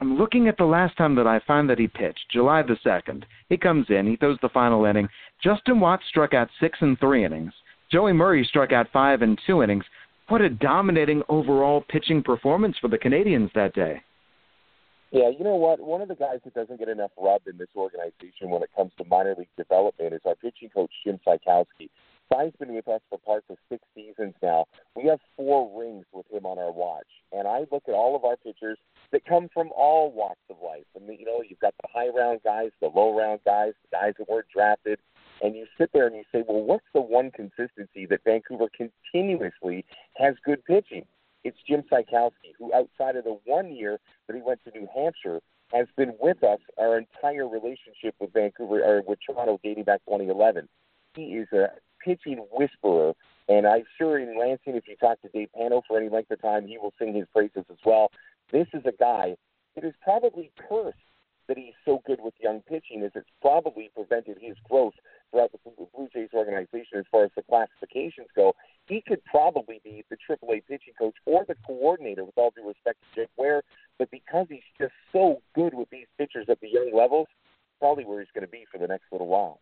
I'm 0.00 0.16
looking 0.18 0.48
at 0.48 0.56
the 0.56 0.64
last 0.64 0.96
time 0.96 1.14
that 1.16 1.26
I 1.26 1.40
find 1.46 1.70
that 1.70 1.78
he 1.78 1.86
pitched, 1.86 2.26
July 2.32 2.62
the 2.62 2.76
2nd. 2.84 3.24
He 3.48 3.56
comes 3.56 3.86
in, 3.88 4.06
he 4.06 4.16
throws 4.16 4.38
the 4.42 4.48
final 4.48 4.84
inning. 4.84 5.08
Justin 5.42 5.80
Watts 5.80 6.04
struck 6.08 6.34
out 6.34 6.48
six 6.60 6.78
and 6.80 6.98
three 6.98 7.24
innings. 7.24 7.52
Joey 7.92 8.12
Murray 8.12 8.44
struck 8.44 8.72
out 8.72 8.88
five 8.92 9.22
and 9.22 9.40
two 9.46 9.62
innings. 9.62 9.84
What 10.28 10.40
a 10.40 10.50
dominating 10.50 11.22
overall 11.28 11.84
pitching 11.88 12.22
performance 12.22 12.76
for 12.80 12.88
the 12.88 12.98
Canadians 12.98 13.50
that 13.54 13.74
day. 13.74 14.02
Yeah, 15.10 15.30
you 15.30 15.44
know 15.44 15.54
what? 15.54 15.78
One 15.78 16.00
of 16.00 16.08
the 16.08 16.16
guys 16.16 16.40
that 16.44 16.54
doesn't 16.54 16.80
get 16.80 16.88
enough 16.88 17.12
rub 17.16 17.42
in 17.46 17.56
this 17.56 17.68
organization 17.76 18.50
when 18.50 18.64
it 18.64 18.70
comes 18.74 18.90
to 18.98 19.04
minor 19.04 19.36
league 19.38 19.46
development 19.56 20.12
is 20.12 20.20
our 20.26 20.34
pitching 20.34 20.70
coach, 20.70 20.90
Jim 21.04 21.20
Czajkowski. 21.24 21.88
Cy's 22.32 22.52
been 22.58 22.74
with 22.74 22.88
us 22.88 23.00
for 23.08 23.18
parts 23.18 23.46
of 23.50 23.56
six 23.68 23.82
seasons 23.94 24.34
now. 24.42 24.66
We 24.96 25.06
have 25.08 25.20
four 25.36 25.70
rings 25.78 26.06
with 26.12 26.26
him 26.30 26.46
on 26.46 26.58
our 26.58 26.72
watch. 26.72 27.06
And 27.32 27.46
I 27.46 27.66
look 27.70 27.84
at 27.88 27.94
all 27.94 28.16
of 28.16 28.24
our 28.24 28.36
pitchers 28.36 28.78
that 29.12 29.24
come 29.24 29.48
from 29.52 29.70
all 29.76 30.12
walks 30.12 30.40
of 30.50 30.56
life. 30.62 30.84
Mean, 31.06 31.18
you 31.20 31.26
know, 31.26 31.42
you've 31.46 31.60
got 31.60 31.74
the 31.82 31.88
high 31.92 32.08
round 32.08 32.40
guys, 32.44 32.70
the 32.80 32.88
low 32.88 33.16
round 33.16 33.40
guys, 33.44 33.72
the 33.82 33.96
guys 33.96 34.14
that 34.18 34.28
weren't 34.28 34.46
drafted. 34.54 34.98
And 35.42 35.54
you 35.54 35.66
sit 35.76 35.90
there 35.92 36.06
and 36.06 36.16
you 36.16 36.22
say, 36.32 36.42
well, 36.46 36.62
what's 36.62 36.86
the 36.94 37.00
one 37.00 37.30
consistency 37.30 38.06
that 38.06 38.24
Vancouver 38.24 38.68
continuously 38.74 39.84
has 40.16 40.34
good 40.44 40.64
pitching? 40.64 41.04
It's 41.42 41.58
Jim 41.68 41.82
Czajkowski, 41.82 42.54
who 42.58 42.72
outside 42.72 43.16
of 43.16 43.24
the 43.24 43.38
one 43.44 43.74
year 43.74 43.98
that 44.26 44.34
he 44.34 44.42
went 44.42 44.60
to 44.64 44.70
New 44.70 44.88
Hampshire, 44.94 45.40
has 45.72 45.86
been 45.96 46.14
with 46.20 46.42
us 46.42 46.60
our 46.78 46.96
entire 46.96 47.48
relationship 47.48 48.14
with 48.20 48.32
Vancouver 48.32 48.82
or 48.82 49.02
with 49.06 49.18
Toronto 49.26 49.60
dating 49.62 49.84
back 49.84 50.00
2011. 50.06 50.68
He 51.14 51.22
is 51.22 51.48
a 51.52 51.68
pitching 52.04 52.44
whisperer. 52.52 53.14
And 53.48 53.66
I'm 53.66 53.84
sure 53.98 54.18
in 54.18 54.38
Lansing, 54.38 54.76
if 54.76 54.88
you 54.88 54.96
talk 54.96 55.20
to 55.22 55.28
Dave 55.28 55.48
Pano 55.56 55.82
for 55.86 55.98
any 55.98 56.08
length 56.08 56.30
of 56.30 56.40
time, 56.40 56.66
he 56.66 56.78
will 56.78 56.92
sing 56.98 57.14
his 57.14 57.26
praises 57.32 57.64
as 57.70 57.78
well. 57.84 58.10
This 58.52 58.66
is 58.72 58.82
a 58.86 58.92
guy 58.92 59.36
that 59.74 59.84
is 59.84 59.94
probably 60.02 60.50
cursed 60.68 60.98
that 61.46 61.58
he's 61.58 61.74
so 61.84 62.00
good 62.06 62.20
with 62.22 62.32
young 62.40 62.62
pitching, 62.62 63.02
as 63.02 63.10
it's 63.14 63.28
probably 63.42 63.90
prevented 63.94 64.38
his 64.40 64.56
growth 64.68 64.94
throughout 65.30 65.52
the 65.52 65.58
Blue 65.58 66.08
Jays 66.12 66.30
organization 66.32 66.98
as 66.98 67.04
far 67.10 67.24
as 67.24 67.30
the 67.36 67.42
classifications 67.42 68.28
go. 68.34 68.54
He 68.86 69.02
could 69.06 69.22
probably 69.24 69.80
be 69.84 70.04
the 70.08 70.16
AAA 70.16 70.62
pitching 70.66 70.94
coach 70.98 71.16
or 71.26 71.44
the 71.46 71.56
coordinator, 71.66 72.24
with 72.24 72.38
all 72.38 72.52
due 72.56 72.66
respect 72.66 72.98
to 73.02 73.22
Jake 73.22 73.30
Ware. 73.36 73.62
But 73.98 74.10
because 74.10 74.46
he's 74.48 74.62
just 74.80 74.94
so 75.12 75.42
good 75.54 75.74
with 75.74 75.90
these 75.90 76.06
pitchers 76.16 76.46
at 76.48 76.60
the 76.60 76.68
young 76.68 76.92
levels, 76.94 77.26
probably 77.78 78.04
where 78.04 78.20
he's 78.20 78.30
going 78.34 78.46
to 78.46 78.50
be 78.50 78.64
for 78.72 78.78
the 78.78 78.86
next 78.86 79.04
little 79.12 79.28
while. 79.28 79.60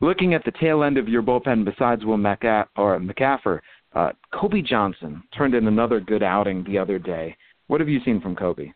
Looking 0.00 0.32
at 0.34 0.44
the 0.44 0.52
tail 0.52 0.84
end 0.84 0.96
of 0.96 1.08
your 1.08 1.22
bullpen, 1.22 1.64
besides 1.64 2.04
Will 2.04 2.16
McA- 2.16 2.68
or 2.76 2.98
McAffer, 3.00 3.60
uh, 3.94 4.12
Cobi 4.32 4.62
Johnson 4.62 5.22
turned 5.36 5.54
in 5.54 5.66
another 5.66 5.98
good 5.98 6.22
outing 6.22 6.62
the 6.64 6.78
other 6.78 6.98
day. 6.98 7.36
What 7.66 7.80
have 7.80 7.88
you 7.88 8.00
seen 8.04 8.20
from 8.20 8.36
Cobi? 8.36 8.72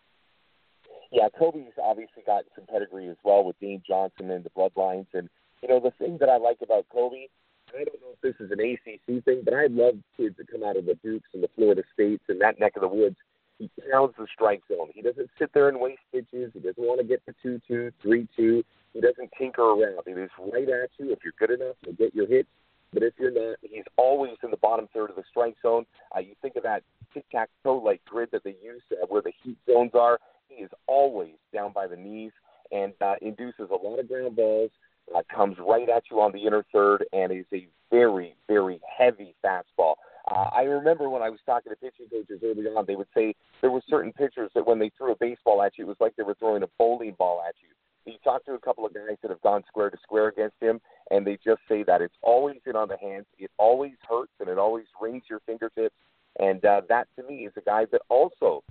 Yeah, 1.13 1.29
Cobi's 1.39 1.75
obviously 1.81 2.23
got 2.27 2.45
some 2.57 2.65
pedigree 2.67 3.09
as 3.09 3.17
well 3.23 3.45
with 3.45 3.59
Dane 3.61 3.83
Johnson 3.87 4.31
and 4.31 4.45
the 4.45 4.51
Bloodlines. 4.51 5.07
And, 5.13 5.29
you 5.63 5.69
know, 5.69 5.79
the 5.79 5.93
thing 5.93 6.17
that 6.19 6.29
I 6.29 6.39
like 6.39 6.59
about 6.63 6.87
Cobi, 6.91 7.29
I 7.69 7.85
don't 7.85 8.01
know 8.01 8.15
if 8.15 8.21
this 8.21 8.35
is 8.45 8.51
an 8.51 8.61
ACC 8.61 9.25
thing, 9.25 9.43
but 9.45 9.55
I 9.55 9.67
love 9.67 9.95
kids 10.17 10.37
that 10.39 10.51
come 10.51 10.65
out 10.65 10.77
of 10.77 10.87
the 10.87 10.95
Dukes 10.97 11.29
and 11.35 11.43
the 11.43 11.51
Florida 11.55 11.83
States 11.93 12.25
and 12.29 12.41
that 12.41 12.59
neck 12.59 12.73
of 12.77 12.83
the 12.83 12.89
woods. 12.89 13.17
He 13.63 13.71
pounds 13.93 14.13
the 14.19 14.27
strike 14.35 14.63
zone. 14.67 14.89
He 14.93 15.03
doesn't 15.03 15.31
sit 15.39 15.53
there 15.55 15.69
and 15.69 15.79
waste 15.79 16.01
pitches. 16.11 16.51
He 16.53 16.59
doesn't 16.59 16.83
want 16.83 17.01
to 17.01 17.07
get 17.07 17.25
to 17.27 17.35
2 17.45 17.61
2, 17.69 17.93
3 18.03 18.29
2. 18.37 18.65
He 18.93 19.01
doesn't 19.01 19.31
tinker 19.39 19.63
around. 19.63 20.03
He 20.05 20.11
is 20.11 20.31
right 20.53 20.69
at 20.69 20.91
you. 20.99 21.13
If 21.13 21.21
you're 21.23 21.33
good 21.39 21.61
enough, 21.61 21.77
you'll 21.85 21.95
get 21.95 22.13
your 22.13 22.27
hits. 22.27 22.49
But 22.93 23.05
if 23.05 23.15
you're 23.21 23.31
not, 23.31 23.59
he's 23.63 23.85
always 23.97 24.33
in 24.43 24.51
the 24.51 24.57
bottom 24.57 24.89
third 24.93 25.11
of 25.11 25.17
the 25.17 25.23
strike 25.31 25.55
zone. 25.63 25.87
Uh, 26.15 26.19
you 26.19 26.35
think 26.43 26.57
of 26.57 26.65
that 26.65 26.83
tic-tac-toe 27.15 27.77
like 27.77 28.05
grid 28.05 28.31
that 28.33 28.43
they 28.43 28.57
use 28.61 28.83
uh, 28.91 29.07
where 29.09 29.23
the 29.23 29.33
heat 29.45 29.59
zones 29.71 29.93
are. 29.95 30.19
He 30.49 30.65
is 30.65 30.71
always 30.89 31.35
down 31.55 31.73
by 31.73 31.87
the 31.87 31.97
knees 31.97 32.33
and 32.73 32.93
uh, 33.01 33.15
induces 33.23 33.71
a 33.71 33.87
lot 33.87 34.01
of 34.01 34.09
ground 34.09 34.35
balls. 34.35 34.73
Uh, 35.15 35.23
comes 35.33 35.57
right 35.61 35.89
at 35.89 36.03
you 36.11 36.21
on 36.21 36.33
the 36.33 36.45
inner 36.45 36.65
third 36.73 37.05
and 37.13 37.31
is 37.31 37.47
a 37.53 37.69
very, 37.93 38.35
very 38.49 38.81
heavy 38.99 39.37
fastball. 39.45 39.95
Uh, 40.31 40.49
I 40.55 40.63
remember 40.63 41.09
when 41.09 41.23
I 41.23 41.31
was 41.31 41.41
talking 41.45 41.71
to 41.73 41.77
pitching 41.77 42.07
coaches 42.11 42.41
early 42.45 42.65
on, 42.67 42.85
they 42.87 42.97
would 42.97 43.09
say 43.15 43.35
there 43.61 43.71
were 43.71 43.83
certain 43.89 44.13
pitchers 44.13 44.51
that 44.55 44.67
when 44.67 44.79
they 44.79 44.91
threw 44.97 45.13
a 45.13 45.17
baseball 45.17 45.63
at 45.63 45.77
you, 45.77 45.85
it 45.85 45.89
was 45.89 45.97
like 46.01 46.15
they 46.17 46.23
were 46.23 46.37
throwing 46.39 46.63
a 46.63 46.69
bowling 46.79 47.17
ball 47.19 47.43
at 47.47 47.55
you. 47.61 47.69
You 48.05 48.19
talk 48.25 48.45
to 48.47 48.55
a 48.55 48.59
couple 48.59 48.85
of 48.85 48.95
guys 48.95 49.17
that 49.23 49.31
have 49.31 49.43
gone 49.43 49.63
square 49.69 49.91
to 49.91 49.97
square 50.03 50.29
against 50.29 50.57
him, 50.61 50.81
and 51.11 51.27
they 51.27 51.39
just 51.45 51.61
say 51.69 51.83
that 51.85 52.01
it's 52.01 52.15
always 52.23 52.59
in 52.67 52.77
on 52.77 52.89
the 52.89 52.97
hands. 52.99 53.27
It 53.39 53.51
always 53.59 53.95
hurts, 54.09 54.33
and 54.41 54.49
it 54.49 54.59
always 54.59 54.87
rings 55.01 55.23
your 55.31 55.41
fingertips. 55.47 55.95
And 56.39 56.65
uh, 56.65 56.83
that, 56.89 57.09
to 57.17 57.23
me, 57.25 57.47
is 57.47 57.53
a 57.57 57.61
guy 57.61 57.87
that 57.93 58.03
also 58.09 58.65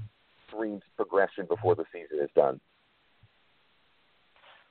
dreams 0.54 0.82
progression 0.98 1.46
before 1.48 1.76
the 1.76 1.86
season 1.94 2.24
is 2.24 2.30
done. 2.36 2.60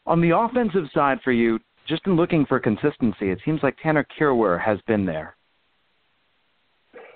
On 0.07 0.21
the 0.21 0.37
offensive 0.37 0.85
side 0.93 1.19
for 1.23 1.33
you, 1.33 1.59
just 1.87 2.07
in 2.07 2.17
looking 2.17 2.45
for 2.47 2.61
consistency, 2.61 3.31
it 3.31 3.39
seems 3.45 3.61
like 3.63 3.77
Tanner 3.83 4.07
Kirwer 4.19 4.61
has 4.61 4.79
been 4.87 5.07
there. 5.07 5.37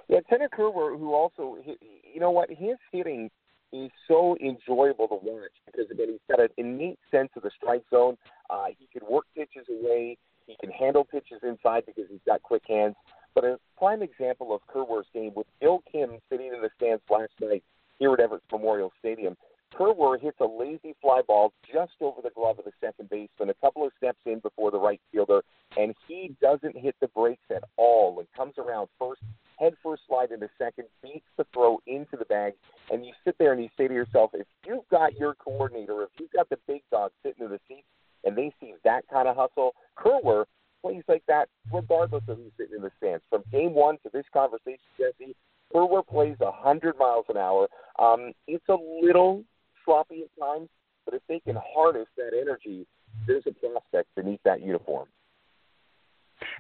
Yeah, 0.09 0.21
Tanner 0.29 0.49
Kirwer, 0.49 0.99
who 0.99 1.15
also, 1.15 1.57
you 1.65 2.21
know 2.21 2.31
what, 2.31 2.51
his 2.51 2.77
hitting 2.93 3.31
is 3.73 3.91
so 4.07 4.37
enjoyable 4.41 5.09
to 5.09 5.19
watch 5.23 5.51
because 5.67 5.91
again 5.91 6.07
he's 6.11 6.21
got 6.29 6.41
an 6.41 6.49
innate 6.57 6.99
sense 7.11 7.31
of 7.37 7.43
the 7.43 7.51
strike 7.57 7.83
zone. 7.91 8.17
Uh, 8.49 8.67
he 8.79 8.87
can 8.97 9.09
work 9.11 9.25
pitches 9.35 9.67
away. 9.69 10.17
He 10.47 10.57
can 10.61 10.71
handle 10.71 11.05
pitches 11.05 11.41
inside 11.43 11.85
because 11.87 12.05
he's 12.09 12.21
got 12.27 12.43
quick 12.43 12.63
hands. 12.69 12.95
But 13.35 13.45
a 13.45 13.59
prime 13.77 14.03
example 14.03 14.55
of 14.55 14.61
Kirwer's 14.73 15.07
game 15.13 15.33
with 15.35 15.47
Bill 15.61 15.83
Kim 15.91 16.19
sitting 16.31 16.53
in 16.55 16.63
the 16.63 16.71
stands 16.77 17.03
last 17.11 17.33
night 17.41 17.65
here 17.99 18.13
at 18.13 18.21
Everett 18.21 18.43
Memorial 18.53 18.93
Stadium. 19.01 19.37
Kirwer 19.77 20.21
hits 20.21 20.39
a 20.41 20.47
lazy 20.47 20.95
fly 21.01 21.21
ball 21.27 21.53
just 21.73 21.93
over 22.01 22.21
the 22.23 22.31
glove 22.31 22.59
of 22.59 22.65
the 22.65 22.73
second 22.81 23.11
baseman, 23.11 23.51
a 23.51 23.55
couple 23.55 23.85
of 23.85 23.93
steps 23.97 24.19
in 24.27 24.39
before 24.39 24.71
the 24.71 24.79
right 24.79 25.01
fielder, 25.11 25.43
and 25.77 25.95
he 26.07 26.35
doesn't 26.41 26.77
hit 26.77 26.95
the 27.01 27.09
brakes 27.09 27.45
at 27.51 27.65
all 27.77 28.19
and 28.19 28.29
comes 28.37 28.55
around 28.59 28.89
first, 28.99 29.21
head 29.59 29.75
first 29.83 30.03
slide 30.07 30.31
into 30.31 30.49
second, 30.59 30.87
beats 31.03 31.27
the 31.37 31.47
throw 31.53 31.81
into 31.87 32.17
the 32.17 32.25
bag, 32.27 32.55
and 32.93 33.05
you 33.05 33.13
sit 33.25 33.37
there 33.39 33.53
and 33.53 33.63
you 33.63 33.69
say 33.77 33.89
to 33.89 33.95
yourself, 33.95 34.31
if 34.35 34.47
you've 34.67 34.89
got 34.91 35.15
your 35.19 35.35
coordinator, 35.35 36.03
if 36.03 36.11
you've 36.21 36.33
got 36.33 36.49
the 36.51 36.59
big 36.69 36.83
dog 36.91 37.11
sitting 37.23 37.45
in 37.45 37.51
the 37.51 37.61
seat, 37.67 37.85
and 38.25 38.37
they 38.37 38.53
see 38.61 38.75
that 38.85 39.05
kind 39.13 39.29
of 39.29 39.37
hustle, 39.37 39.75
Kirwer 39.99 40.45
plays 40.83 41.03
like 41.09 41.25
that 41.27 41.49
regardless 41.73 42.23
of 42.29 42.37
who's 42.37 42.53
sitting 42.57 42.77
in 42.77 42.83
the 42.83 42.91
stands. 42.99 43.25
From 43.29 43.43
game 43.51 43.75
one 43.75 43.97
to 44.05 44.11
this 44.13 44.25
conversation, 44.33 44.79
Jesse, 44.99 45.35
Brewer 45.73 46.03
plays 46.03 46.37
100 46.39 46.97
miles 46.99 47.25
an 47.29 47.37
hour. 47.37 47.69
Um, 47.99 48.33
it's 48.47 48.69
a 48.69 48.77
little 49.03 49.43
sloppy 49.85 50.23
at 50.23 50.43
times, 50.43 50.69
but 51.05 51.15
if 51.15 51.23
they 51.29 51.41
can 51.41 51.57
harness 51.75 52.09
that 52.17 52.33
energy, 52.39 52.87
there's 53.27 53.45
a 53.47 53.53
prospect 53.53 54.09
beneath 54.17 54.41
that 54.45 54.63
uniform. 54.63 55.09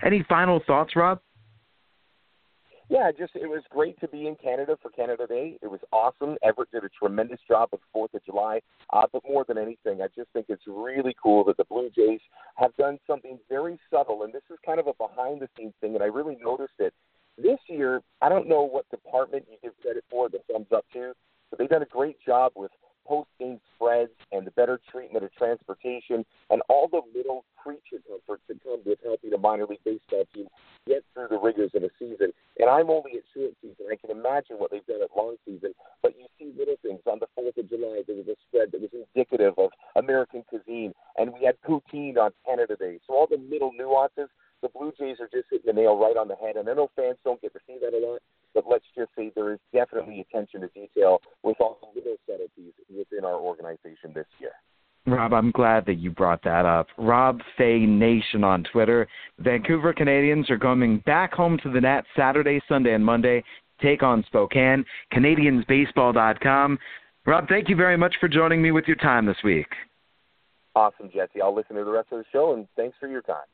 Any 0.03 0.25
final 0.29 0.61
thoughts, 0.67 0.97
Rob? 0.97 1.21
Yeah, 2.91 3.11
just 3.11 3.35
it 3.35 3.49
was 3.49 3.63
great 3.71 3.99
to 4.01 4.09
be 4.09 4.27
in 4.27 4.37
Canada 4.37 4.77
for 4.81 4.91
Canada 4.91 5.27
Day. 5.27 5.59
It 5.63 5.71
was 5.71 5.81
awesome. 5.91 6.37
Everett 6.45 6.71
did 6.71 6.85
a 6.85 6.91
tremendous 6.91 7.41
job 7.49 7.71
with 7.73 7.81
Fourth 7.93 8.13
of 8.13 8.23
July. 8.25 8.61
Uh, 8.93 9.07
but 9.11 9.23
more 9.27 9.45
than 9.49 9.57
anything, 9.57 10.03
I 10.03 10.09
just 10.15 10.29
think 10.35 10.47
it's 10.51 10.65
really 10.67 11.17
cool 11.21 11.45
that 11.45 11.57
the 11.57 11.65
Blue 11.65 11.89
Jays 11.97 12.21
have 12.57 12.77
done 12.77 12.99
something 13.07 13.39
very 13.49 13.81
subtle, 13.91 14.23
and 14.23 14.33
this 14.33 14.43
is 14.51 14.59
kind 14.65 14.79
of 14.79 14.87
a 14.87 14.93
behind-the-scenes 14.95 15.73
thing, 15.81 15.95
and 15.95 16.03
I 16.03 16.07
really 16.07 16.37
noticed 16.43 16.75
it 16.79 16.93
this 17.39 17.59
year. 17.69 18.03
I 18.21 18.29
don't 18.29 18.49
know 18.49 18.63
what 18.63 18.89
department 18.91 19.47
you 19.51 19.57
give 19.63 19.73
credit 19.81 20.05
for, 20.11 20.29
the 20.29 20.41
thumbs 20.53 20.69
up 20.75 20.85
to, 20.93 21.15
but 21.49 21.59
they've 21.59 21.69
done 21.69 21.83
a 21.83 21.87
great 21.87 22.19
job 22.25 22.53
with 22.55 22.71
post-game 23.07 23.61
spreads 23.75 24.13
and 24.31 24.47
the 24.47 24.51
better 24.53 24.79
treatment 24.95 25.25
of 25.25 25.35
transportation 25.35 26.25
and 26.51 26.63
all 26.69 26.87
the 26.87 27.03
little 27.17 27.45
creature 27.59 27.99
comforts 28.07 28.43
that 28.47 28.63
come 28.63 28.79
with 28.87 28.99
helping 29.03 29.33
a 29.35 29.39
minor 29.39 29.67
league 29.67 29.83
baseball 29.85 30.23
team 30.33 30.47
get 30.87 31.03
through 31.13 31.27
the 31.31 31.39
rigors 31.39 31.73
of 31.75 31.83
a 31.83 31.91
season. 31.99 32.31
And 32.61 32.71
I'm 32.71 32.91
only 32.91 33.19
at 33.19 33.27
short 33.35 33.53
season. 33.61 33.91
I 33.91 33.97
can 33.97 34.15
imagine 34.15 34.57
what 34.57 34.71
they've 34.71 34.87
done 34.87 35.03
at 35.03 35.11
long 35.17 35.35
season. 35.45 35.75
But 36.03 36.15
you 36.15 36.27
see 36.39 36.55
little 36.57 36.79
things. 36.83 37.01
On 37.11 37.19
the 37.19 37.27
4th 37.35 37.59
of 37.59 37.69
July, 37.69 38.07
there 38.07 38.17
was 38.17 38.29
a 38.29 38.39
spread 38.47 38.71
that 38.71 38.81
was 38.81 38.95
indicative 38.95 39.55
of 39.59 39.71
American 39.97 40.45
cuisine. 40.47 40.95
And 41.17 41.33
we 41.33 41.45
had 41.45 41.59
poutine 41.67 42.17
on 42.17 42.31
Canada 42.47 42.77
Day. 42.79 43.01
So 43.07 43.15
all 43.15 43.27
the 43.27 43.43
little 43.51 43.73
nuances, 43.77 44.31
the 44.63 44.69
Blue 44.69 44.93
Jays 44.97 45.19
are 45.19 45.29
just 45.33 45.51
hitting 45.51 45.67
the 45.67 45.73
nail 45.73 45.99
right 45.99 46.17
on 46.17 46.29
the 46.29 46.37
head. 46.37 46.57
And 46.57 46.69
I 46.69 46.75
know 46.75 46.91
fans 46.95 47.19
don't 47.25 47.43
get 47.43 47.53
to 47.55 47.61
see 47.67 47.79
that 47.83 47.97
a 47.97 47.99
lot. 47.99 48.23
But 48.55 48.65
let's 48.71 48.87
just 48.95 49.11
say 49.19 49.33
there 49.35 49.53
is 49.53 49.59
definitely 49.73 50.21
attention 50.21 50.61
to 50.61 50.69
detail 50.69 51.19
with 51.43 51.57
all 51.59 51.79
the 51.83 51.99
little 51.99 52.17
subtleties 52.29 52.73
within 52.89 53.25
our 53.25 53.35
organization 53.35 54.15
this 54.15 54.31
year. 54.39 54.53
Rob, 55.07 55.35
I'm 55.35 55.53
glad 55.65 55.87
that 55.87 55.95
you 55.95 56.11
brought 56.11 56.43
that 56.43 56.67
up. 56.67 56.89
Rob 56.99 57.41
Fai 57.57 57.87
Nation 57.87 58.45
on 58.45 58.65
Twitter. 58.71 59.09
Vancouver 59.39 59.95
Canadians 59.95 60.51
are 60.51 60.59
coming 60.59 60.99
back 61.07 61.33
home 61.33 61.59
to 61.63 61.71
the 61.71 61.81
Nat 61.81 62.03
Saturday, 62.15 62.61
Sunday, 62.69 62.93
and 62.93 63.03
Monday. 63.03 63.43
Take 63.81 64.03
on 64.03 64.23
Spokane. 64.27 64.85
CanadiansBaseball.com. 65.15 66.79
Rob, 67.25 67.49
thank 67.49 67.71
you 67.71 67.77
very 67.77 67.97
much 67.97 68.15
for 68.21 68.29
joining 68.29 68.61
me 68.61 68.73
with 68.73 68.85
your 68.87 68.97
time 68.97 69.25
this 69.25 69.39
week. 69.43 69.69
Awesome, 70.77 71.09
Jesse. 71.09 71.41
I'll 71.43 71.57
listen 71.57 71.77
to 71.77 71.85
the 71.85 71.91
rest 71.91 72.09
of 72.13 72.19
the 72.19 72.27
show, 72.31 72.53
and 72.53 72.69
thanks 72.77 72.99
for 73.01 73.09
your 73.09 73.23
time. 73.23 73.47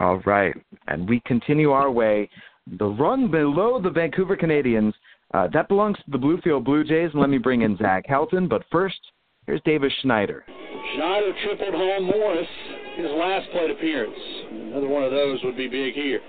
All 0.00 0.18
right. 0.26 0.54
And 0.88 1.08
we 1.08 1.22
continue 1.24 1.70
our 1.70 1.90
way. 1.90 2.28
The 2.78 2.84
run 2.84 3.30
below 3.30 3.80
the 3.80 3.88
Vancouver 3.88 4.36
Canadians, 4.36 4.92
uh, 5.32 5.48
that 5.54 5.68
belongs 5.68 5.96
to 5.96 6.10
the 6.10 6.18
Bluefield 6.18 6.62
Blue 6.62 6.84
Jays. 6.84 7.08
And 7.12 7.22
let 7.22 7.30
me 7.30 7.38
bring 7.38 7.62
in 7.62 7.78
Zach 7.78 8.06
Helton. 8.06 8.50
But 8.50 8.64
first, 8.70 9.00
Here's 9.46 9.60
Davis 9.66 9.92
Schneider. 10.00 10.44
Schneider 10.96 11.32
tripled 11.44 11.74
home 11.74 12.04
Morris 12.04 12.48
his 12.96 13.10
last 13.12 13.50
plate 13.52 13.70
appearance. 13.70 14.16
Another 14.72 14.88
one 14.88 15.04
of 15.04 15.10
those 15.10 15.38
would 15.44 15.56
be 15.56 15.68
big 15.68 15.92
here. 15.92 16.20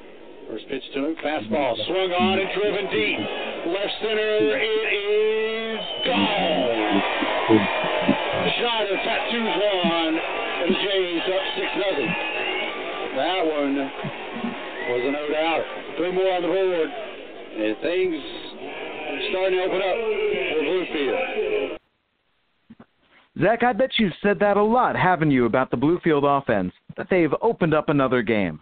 First 0.51 0.67
pitch 0.67 0.83
to 0.93 1.05
him, 1.05 1.15
fastball 1.23 1.79
swung 1.87 2.11
on 2.11 2.39
and 2.39 2.49
driven 2.59 2.91
deep. 2.91 3.19
Left 3.71 3.95
center, 4.03 4.59
it 4.59 4.89
is 4.99 5.79
gone. 6.03 6.97
Schneider 8.59 8.99
tattoos 8.99 9.63
one, 9.63 10.15
and 10.19 10.75
the 10.75 10.79
Jays 10.83 11.23
up 11.23 11.45
6 11.55 11.71
nothing. 11.87 12.11
That 13.15 13.41
one 13.47 13.73
was 14.91 15.01
a 15.07 15.11
no 15.15 15.23
doubt. 15.31 15.63
Three 15.95 16.11
more 16.11 16.35
on 16.35 16.41
the 16.43 16.51
board, 16.51 16.89
and 16.91 17.79
things 17.79 18.19
are 18.19 19.23
starting 19.31 19.55
to 19.55 19.63
open 19.71 19.79
up 19.79 19.97
for 20.51 20.61
Bluefield. 20.67 21.54
Zach, 23.41 23.63
I 23.63 23.73
bet 23.73 23.91
you've 23.97 24.13
said 24.23 24.39
that 24.39 24.55
a 24.55 24.63
lot, 24.63 24.95
haven't 24.95 25.31
you, 25.31 25.45
about 25.45 25.69
the 25.69 25.77
Bluefield 25.77 26.23
offense, 26.23 26.71
that 26.95 27.07
they've 27.09 27.33
opened 27.41 27.73
up 27.73 27.89
another 27.89 28.21
game. 28.21 28.61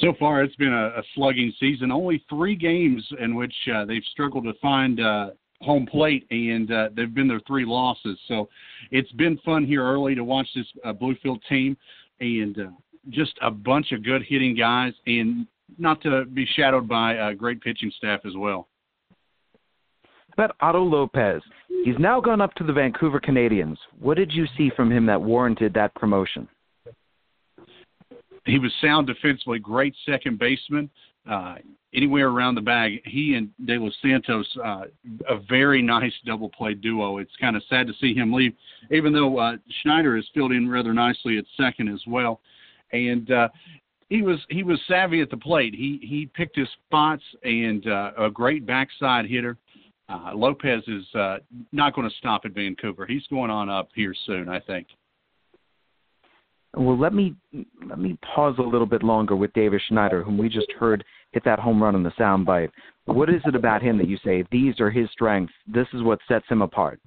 So 0.00 0.14
far, 0.18 0.42
it's 0.42 0.56
been 0.56 0.72
a, 0.72 0.86
a 0.98 1.02
slugging 1.14 1.52
season. 1.60 1.92
Only 1.92 2.24
three 2.28 2.56
games 2.56 3.06
in 3.20 3.34
which 3.34 3.54
uh, 3.72 3.84
they've 3.84 4.02
struggled 4.10 4.44
to 4.44 4.54
find 4.60 5.00
uh, 5.00 5.30
home 5.60 5.86
plate, 5.86 6.26
and 6.30 6.72
uh, 6.72 6.88
they've 6.96 7.14
been 7.14 7.28
their 7.28 7.42
three 7.46 7.66
losses. 7.66 8.18
So 8.26 8.48
it's 8.90 9.12
been 9.12 9.38
fun 9.44 9.66
here 9.66 9.84
early 9.84 10.14
to 10.14 10.24
watch 10.24 10.48
this 10.54 10.66
uh, 10.84 10.94
Bluefield 10.94 11.40
team, 11.48 11.76
and 12.20 12.58
uh, 12.58 12.70
just 13.10 13.34
a 13.42 13.50
bunch 13.50 13.92
of 13.92 14.02
good 14.02 14.22
hitting 14.26 14.56
guys, 14.56 14.94
and 15.06 15.46
not 15.78 16.00
to 16.02 16.24
be 16.24 16.46
shadowed 16.56 16.88
by 16.88 17.14
a 17.14 17.34
great 17.34 17.60
pitching 17.60 17.92
staff 17.96 18.20
as 18.24 18.32
well 18.34 18.66
about 20.34 20.56
Otto 20.60 20.82
Lopez? 20.82 21.42
He's 21.84 21.98
now 21.98 22.20
gone 22.20 22.40
up 22.40 22.54
to 22.54 22.64
the 22.64 22.72
Vancouver 22.72 23.20
Canadians. 23.20 23.78
What 23.98 24.16
did 24.16 24.32
you 24.32 24.46
see 24.56 24.70
from 24.76 24.90
him 24.90 25.06
that 25.06 25.20
warranted 25.20 25.74
that 25.74 25.94
promotion? 25.94 26.48
He 28.46 28.58
was 28.58 28.72
sound 28.80 29.06
defensively, 29.06 29.58
great 29.58 29.94
second 30.04 30.38
baseman. 30.38 30.90
Uh, 31.28 31.54
anywhere 31.94 32.28
around 32.28 32.54
the 32.54 32.60
bag, 32.60 33.00
he 33.04 33.34
and 33.34 33.48
De 33.64 33.78
Los 33.78 33.94
Santos, 34.02 34.46
uh, 34.62 34.84
a 35.28 35.38
very 35.48 35.80
nice 35.80 36.12
double 36.26 36.50
play 36.50 36.74
duo. 36.74 37.18
It's 37.18 37.34
kind 37.40 37.56
of 37.56 37.62
sad 37.70 37.86
to 37.86 37.94
see 38.00 38.12
him 38.12 38.32
leave, 38.32 38.52
even 38.90 39.12
though 39.12 39.38
uh, 39.38 39.56
Schneider 39.82 40.16
has 40.16 40.26
filled 40.34 40.52
in 40.52 40.68
rather 40.68 40.92
nicely 40.92 41.38
at 41.38 41.44
second 41.56 41.88
as 41.88 42.02
well. 42.06 42.40
And 42.92 43.30
uh, 43.30 43.48
he 44.10 44.20
was 44.22 44.38
he 44.50 44.62
was 44.62 44.78
savvy 44.86 45.22
at 45.22 45.30
the 45.30 45.36
plate. 45.36 45.74
He 45.74 45.98
he 46.02 46.26
picked 46.26 46.56
his 46.56 46.68
spots 46.86 47.22
and 47.42 47.86
uh, 47.86 48.10
a 48.18 48.30
great 48.30 48.66
backside 48.66 49.26
hitter 49.26 49.56
uh, 50.08 50.32
Lopez 50.34 50.82
is 50.86 51.04
uh, 51.14 51.38
not 51.72 51.94
going 51.94 52.08
to 52.08 52.16
stop 52.16 52.42
at 52.44 52.52
Vancouver. 52.52 53.06
He's 53.06 53.26
going 53.28 53.50
on 53.50 53.70
up 53.70 53.88
here 53.94 54.14
soon, 54.26 54.48
I 54.48 54.60
think. 54.60 54.86
Well, 56.76 56.98
let 56.98 57.14
me 57.14 57.34
let 57.88 57.98
me 58.00 58.18
pause 58.34 58.56
a 58.58 58.62
little 58.62 58.86
bit 58.86 59.02
longer 59.04 59.36
with 59.36 59.52
Davis 59.52 59.80
Schneider, 59.88 60.24
whom 60.24 60.36
we 60.36 60.48
just 60.48 60.70
heard 60.72 61.04
hit 61.30 61.44
that 61.44 61.60
home 61.60 61.82
run 61.82 61.94
on 61.94 62.02
the 62.02 62.10
soundbite. 62.10 62.70
What 63.04 63.30
is 63.30 63.42
it 63.44 63.54
about 63.54 63.82
him 63.82 63.96
that 63.98 64.08
you 64.08 64.18
say 64.24 64.44
these 64.50 64.80
are 64.80 64.90
his 64.90 65.08
strengths? 65.12 65.52
This 65.66 65.86
is 65.92 66.02
what 66.02 66.18
sets 66.26 66.46
him 66.48 66.62
apart. 66.62 67.00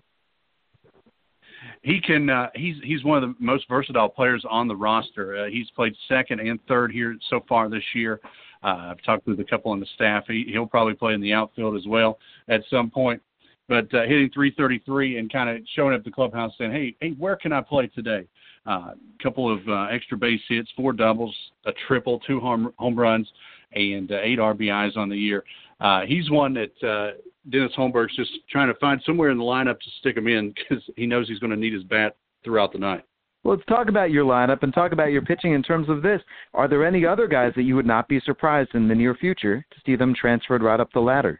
He 1.81 1.99
can. 1.99 2.29
Uh, 2.29 2.47
he's 2.55 2.75
he's 2.83 3.03
one 3.03 3.21
of 3.21 3.29
the 3.29 3.35
most 3.39 3.65
versatile 3.67 4.09
players 4.09 4.43
on 4.49 4.67
the 4.67 4.75
roster. 4.75 5.45
Uh, 5.45 5.49
he's 5.49 5.69
played 5.71 5.93
second 6.07 6.39
and 6.39 6.59
third 6.67 6.91
here 6.91 7.17
so 7.29 7.41
far 7.47 7.69
this 7.69 7.83
year. 7.93 8.21
Uh, 8.63 8.91
I've 8.91 9.01
talked 9.03 9.27
with 9.27 9.39
a 9.39 9.43
couple 9.43 9.71
on 9.71 9.79
the 9.79 9.85
staff. 9.95 10.25
He, 10.27 10.45
he'll 10.51 10.65
probably 10.65 10.93
play 10.93 11.13
in 11.13 11.21
the 11.21 11.33
outfield 11.33 11.75
as 11.75 11.85
well 11.87 12.19
at 12.47 12.61
some 12.69 12.89
point. 12.89 13.21
But 13.69 13.93
uh, 13.93 14.03
hitting 14.03 14.29
333 14.33 15.17
and 15.17 15.31
kind 15.31 15.49
of 15.49 15.61
showing 15.75 15.93
up 15.93 16.03
the 16.03 16.11
clubhouse 16.11 16.53
saying, 16.57 16.71
"Hey, 16.71 16.95
hey, 17.01 17.11
where 17.17 17.35
can 17.35 17.51
I 17.51 17.61
play 17.61 17.87
today?" 17.87 18.25
A 18.65 18.71
uh, 18.71 18.93
couple 19.21 19.51
of 19.51 19.67
uh, 19.67 19.87
extra 19.91 20.17
base 20.17 20.41
hits, 20.47 20.69
four 20.75 20.93
doubles, 20.93 21.35
a 21.65 21.71
triple, 21.87 22.19
two 22.19 22.39
home 22.39 22.73
home 22.77 22.97
runs, 22.97 23.29
and 23.73 24.11
uh, 24.11 24.19
eight 24.21 24.39
RBIs 24.39 24.95
on 24.95 25.09
the 25.09 25.17
year. 25.17 25.43
Uh, 25.81 26.01
he's 26.07 26.29
one 26.31 26.53
that 26.53 27.13
Dennis 27.49 27.73
Holmberg's 27.77 28.15
just 28.15 28.31
trying 28.49 28.67
to 28.67 28.79
find 28.79 29.01
somewhere 29.05 29.29
in 29.31 29.37
the 29.37 29.43
lineup 29.43 29.79
to 29.79 29.89
stick 29.99 30.15
him 30.15 30.27
in 30.27 30.53
because 30.53 30.83
he 30.95 31.05
knows 31.05 31.27
he's 31.27 31.39
going 31.39 31.51
to 31.51 31.57
need 31.57 31.73
his 31.73 31.83
bat 31.83 32.15
throughout 32.43 32.71
the 32.71 32.79
night. 32.79 33.03
Let's 33.47 33.63
talk 33.69 33.87
about 33.87 34.11
your 34.11 34.25
lineup 34.25 34.61
and 34.63 34.73
talk 34.73 34.91
about 34.91 35.13
your 35.13 35.21
pitching 35.21 35.53
in 35.53 35.63
terms 35.63 35.87
of 35.87 36.01
this. 36.01 36.21
Are 36.53 36.67
there 36.67 36.85
any 36.85 37.05
other 37.05 37.27
guys 37.27 37.53
that 37.55 37.63
you 37.63 37.77
would 37.77 37.85
not 37.85 38.09
be 38.09 38.19
surprised 38.19 38.71
in 38.73 38.89
the 38.89 38.93
near 38.93 39.15
future 39.15 39.65
to 39.71 39.77
see 39.85 39.95
them 39.95 40.13
transferred 40.13 40.61
right 40.61 40.81
up 40.81 40.91
the 40.91 40.99
ladder? 40.99 41.39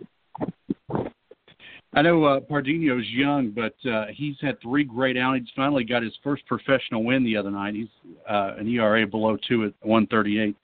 I 1.93 2.01
know 2.01 2.23
uh, 2.23 2.39
Pardinho's 2.39 3.09
young, 3.09 3.51
but 3.53 3.75
uh, 3.89 4.05
he's 4.13 4.37
had 4.39 4.61
three 4.61 4.85
great 4.85 5.17
outings. 5.17 5.49
Finally, 5.53 5.83
got 5.83 6.01
his 6.01 6.13
first 6.23 6.45
professional 6.45 7.03
win 7.03 7.25
the 7.25 7.35
other 7.35 7.51
night. 7.51 7.73
He's 7.73 7.89
uh, 8.29 8.53
an 8.57 8.69
ERA 8.69 9.05
below 9.05 9.37
two 9.45 9.65
at 9.65 9.73
138. 9.81 10.55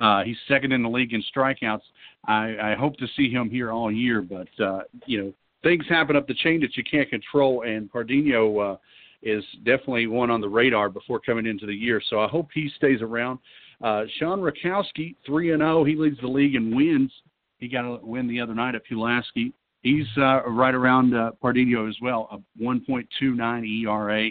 Uh, 0.00 0.24
he's 0.24 0.36
second 0.48 0.72
in 0.72 0.82
the 0.82 0.88
league 0.88 1.12
in 1.12 1.22
strikeouts. 1.32 1.82
I, 2.26 2.72
I 2.72 2.74
hope 2.76 2.96
to 2.96 3.06
see 3.16 3.30
him 3.30 3.50
here 3.50 3.70
all 3.70 3.92
year, 3.92 4.20
but 4.20 4.48
uh, 4.60 4.80
you 5.06 5.22
know 5.22 5.32
things 5.62 5.84
happen 5.88 6.16
up 6.16 6.26
the 6.26 6.34
chain 6.34 6.60
that 6.62 6.76
you 6.76 6.82
can't 6.82 7.08
control, 7.08 7.62
and 7.62 7.88
Pardinho 7.88 8.74
uh, 8.74 8.78
is 9.22 9.44
definitely 9.64 10.06
one 10.06 10.30
on 10.30 10.40
the 10.40 10.48
radar 10.48 10.88
before 10.88 11.20
coming 11.20 11.46
into 11.46 11.66
the 11.66 11.74
year. 11.74 12.00
So 12.08 12.20
I 12.20 12.28
hope 12.28 12.48
he 12.52 12.70
stays 12.76 13.02
around. 13.02 13.38
Uh, 13.82 14.04
Sean 14.18 14.40
Rackoski, 14.40 15.14
three 15.24 15.52
and 15.52 15.60
zero. 15.60 15.80
Oh, 15.80 15.84
he 15.84 15.94
leads 15.94 16.20
the 16.20 16.28
league 16.28 16.54
in 16.54 16.74
wins. 16.74 17.12
He 17.58 17.68
got 17.68 17.84
a 17.84 17.98
win 18.04 18.28
the 18.28 18.40
other 18.40 18.54
night 18.54 18.74
at 18.74 18.84
Pulaski. 18.84 19.52
He's 19.82 20.06
uh, 20.16 20.42
right 20.44 20.74
around 20.74 21.14
uh, 21.14 21.30
as 21.44 21.96
well, 22.02 22.28
a 22.32 22.62
1.29 22.62 23.84
ERA. 23.84 24.30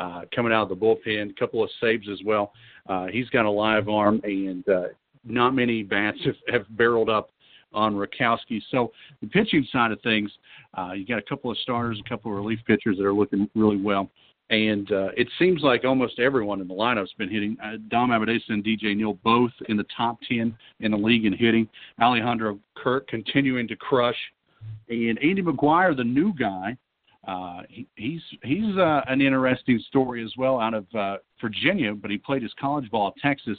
Uh, 0.00 0.20
coming 0.32 0.52
out 0.52 0.62
of 0.62 0.68
the 0.68 0.76
bullpen, 0.76 1.30
a 1.30 1.34
couple 1.34 1.62
of 1.62 1.68
saves 1.80 2.08
as 2.08 2.20
well. 2.24 2.52
Uh, 2.88 3.06
he's 3.06 3.28
got 3.30 3.44
a 3.44 3.50
live 3.50 3.88
arm, 3.88 4.20
and 4.22 4.68
uh, 4.68 4.82
not 5.24 5.56
many 5.56 5.82
bats 5.82 6.18
have, 6.24 6.36
have 6.48 6.76
barreled 6.76 7.10
up 7.10 7.30
on 7.72 7.94
Rakowski. 7.94 8.62
So 8.70 8.92
the 9.20 9.26
pitching 9.26 9.66
side 9.72 9.90
of 9.90 10.00
things, 10.02 10.30
uh, 10.76 10.92
you 10.92 11.04
got 11.04 11.18
a 11.18 11.22
couple 11.22 11.50
of 11.50 11.58
starters, 11.58 12.00
a 12.04 12.08
couple 12.08 12.30
of 12.30 12.36
relief 12.36 12.60
pitchers 12.64 12.96
that 12.98 13.04
are 13.04 13.12
looking 13.12 13.50
really 13.54 13.76
well. 13.76 14.08
And 14.50 14.90
uh, 14.92 15.08
it 15.16 15.28
seems 15.38 15.62
like 15.62 15.84
almost 15.84 16.18
everyone 16.18 16.60
in 16.60 16.68
the 16.68 16.74
lineup's 16.74 17.12
been 17.18 17.28
hitting. 17.28 17.56
Uh, 17.62 17.76
Dom 17.88 18.10
Abbadessa 18.10 18.48
and 18.48 18.64
DJ 18.64 18.96
Neal 18.96 19.14
both 19.22 19.50
in 19.68 19.76
the 19.76 19.84
top 19.94 20.18
10 20.26 20.56
in 20.80 20.90
the 20.90 20.96
league 20.96 21.26
in 21.26 21.34
hitting. 21.34 21.68
Alejandro 22.00 22.58
Kirk 22.74 23.06
continuing 23.08 23.68
to 23.68 23.76
crush. 23.76 24.16
And 24.88 25.18
Andy 25.18 25.42
McGuire, 25.42 25.94
the 25.94 26.04
new 26.04 26.32
guy, 26.32 26.76
uh, 27.26 27.60
he, 27.68 27.86
he's 27.96 28.22
he's 28.42 28.76
uh, 28.78 29.02
an 29.06 29.20
interesting 29.20 29.78
story 29.88 30.24
as 30.24 30.32
well 30.38 30.58
out 30.58 30.72
of 30.72 30.86
uh, 30.94 31.18
Virginia, 31.42 31.92
but 31.92 32.10
he 32.10 32.16
played 32.16 32.42
his 32.42 32.52
college 32.58 32.90
ball 32.90 33.08
at 33.08 33.20
Texas. 33.20 33.58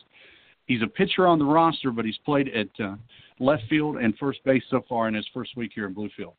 He's 0.65 0.81
a 0.81 0.87
pitcher 0.87 1.27
on 1.27 1.37
the 1.37 1.45
roster, 1.45 1.91
but 1.91 2.03
he's 2.03 2.17
played 2.25 2.49
at 2.49 2.67
uh, 2.83 2.95
left 3.39 3.63
field 3.69 3.97
and 3.97 4.17
first 4.17 4.43
base 4.43 4.63
so 4.71 4.83
far 4.89 5.07
in 5.07 5.13
his 5.13 5.27
first 5.33 5.55
week 5.55 5.71
here 5.75 5.85
in 5.85 5.93
Bluefield. 5.93 6.33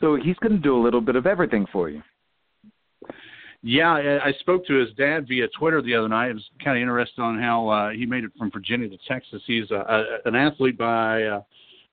So 0.00 0.16
he's 0.16 0.36
going 0.36 0.52
to 0.52 0.58
do 0.58 0.76
a 0.76 0.82
little 0.82 1.00
bit 1.00 1.16
of 1.16 1.26
everything 1.26 1.66
for 1.72 1.88
you. 1.88 2.02
Yeah, 3.62 4.20
I 4.24 4.32
spoke 4.38 4.64
to 4.66 4.74
his 4.74 4.94
dad 4.94 5.26
via 5.26 5.48
Twitter 5.58 5.82
the 5.82 5.94
other 5.94 6.08
night. 6.08 6.28
I 6.28 6.32
was 6.32 6.48
kind 6.62 6.78
of 6.78 6.82
interested 6.82 7.20
on 7.20 7.40
how 7.40 7.68
uh, 7.68 7.90
he 7.90 8.06
made 8.06 8.22
it 8.22 8.30
from 8.38 8.52
Virginia 8.52 8.88
to 8.88 8.98
Texas. 9.08 9.42
He's 9.46 9.70
a, 9.72 9.74
a, 9.74 10.28
an 10.28 10.36
athlete 10.36 10.78
by 10.78 11.24
uh, 11.24 11.42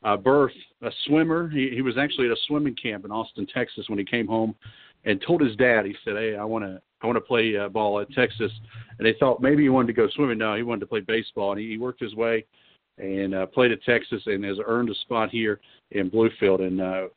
uh, 0.04 0.16
birth, 0.18 0.52
a 0.84 0.92
swimmer. 1.08 1.50
He, 1.50 1.72
he 1.74 1.82
was 1.82 1.98
actually 1.98 2.28
at 2.28 2.34
a 2.34 2.42
swimming 2.48 2.76
camp 2.76 3.04
in 3.04 3.12
Austin, 3.12 3.48
Texas, 3.52 3.90
when 3.90 3.98
he 3.98 4.06
came 4.06 4.28
home, 4.28 4.54
and 5.06 5.20
told 5.26 5.42
his 5.42 5.56
dad. 5.56 5.86
He 5.86 5.96
said, 6.06 6.16
"Hey, 6.18 6.36
I 6.36 6.44
want 6.44 6.66
to 6.66 6.80
I 7.02 7.08
want 7.08 7.18
to 7.18 7.22
play 7.22 7.58
uh, 7.58 7.70
ball 7.70 8.00
at 8.00 8.12
Texas." 8.12 8.52
And 9.00 9.06
they 9.06 9.16
thought 9.20 9.42
maybe 9.42 9.64
he 9.64 9.70
wanted 9.70 9.88
to 9.88 9.94
go 9.94 10.08
swimming. 10.16 10.38
No, 10.38 10.56
he 10.56 10.62
wanted 10.62 10.82
to 10.82 10.88
play 10.88 11.00
baseball, 11.00 11.52
and 11.52 11.60
he, 11.60 11.72
he 11.72 11.78
worked 11.80 12.00
his 12.00 12.14
way 12.14 12.46
and 12.98 13.34
uh, 13.34 13.46
played 13.48 13.72
at 13.72 13.84
Texas 13.84 14.22
and 14.26 14.44
has 14.44 14.58
earned 14.66 14.90
a 14.90 14.96
spot 14.96 15.30
here 15.30 15.60
in 15.92 16.10
Bluefield. 16.10 16.62
And 16.62 16.80
uh, 16.80 17.08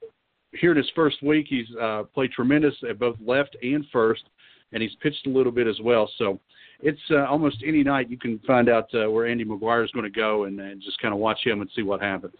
here 0.52 0.70
in 0.70 0.76
his 0.76 0.90
first 0.94 1.22
week, 1.22 1.46
he's 1.48 1.66
uh, 1.80 2.04
played 2.14 2.32
tremendous 2.32 2.74
at 2.88 2.98
both 2.98 3.16
left 3.24 3.56
and 3.62 3.84
first 3.92 4.24
and 4.72 4.82
he's 4.82 4.94
pitched 5.02 5.26
a 5.26 5.30
little 5.30 5.52
bit 5.52 5.66
as 5.66 5.78
well. 5.82 6.10
So 6.18 6.38
it's 6.80 7.00
uh, 7.10 7.24
almost 7.26 7.62
any 7.66 7.82
night 7.82 8.10
you 8.10 8.18
can 8.18 8.38
find 8.46 8.68
out 8.68 8.88
uh, 8.94 9.10
where 9.10 9.26
Andy 9.26 9.44
McGuire 9.44 9.84
is 9.84 9.90
going 9.92 10.04
to 10.04 10.10
go 10.10 10.44
and, 10.44 10.60
and 10.60 10.80
just 10.80 10.98
kind 11.00 11.12
of 11.12 11.20
watch 11.20 11.38
him 11.44 11.60
and 11.60 11.70
see 11.74 11.82
what 11.82 12.00
happens. 12.00 12.34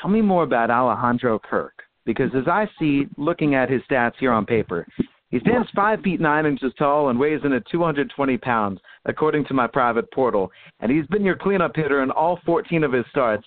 Tell 0.00 0.10
me 0.10 0.22
more 0.22 0.44
about 0.44 0.70
Alejandro 0.70 1.38
Kirk, 1.38 1.82
because 2.06 2.30
as 2.34 2.46
I 2.46 2.68
see, 2.78 3.06
looking 3.16 3.54
at 3.54 3.68
his 3.68 3.82
stats 3.90 4.14
here 4.18 4.32
on 4.32 4.46
paper, 4.46 4.86
he 5.32 5.40
stands 5.40 5.68
five 5.74 6.00
feet 6.02 6.20
nine 6.20 6.44
inches 6.44 6.72
tall 6.78 7.08
and 7.08 7.18
weighs 7.18 7.40
in 7.42 7.52
at 7.52 7.66
220 7.70 8.36
pounds, 8.38 8.80
according 9.06 9.46
to 9.46 9.54
my 9.54 9.66
private 9.66 10.10
portal. 10.12 10.52
And 10.80 10.92
he's 10.92 11.06
been 11.06 11.24
your 11.24 11.36
cleanup 11.36 11.74
hitter 11.74 12.02
in 12.02 12.10
all 12.10 12.38
14 12.44 12.84
of 12.84 12.92
his 12.92 13.06
starts. 13.10 13.46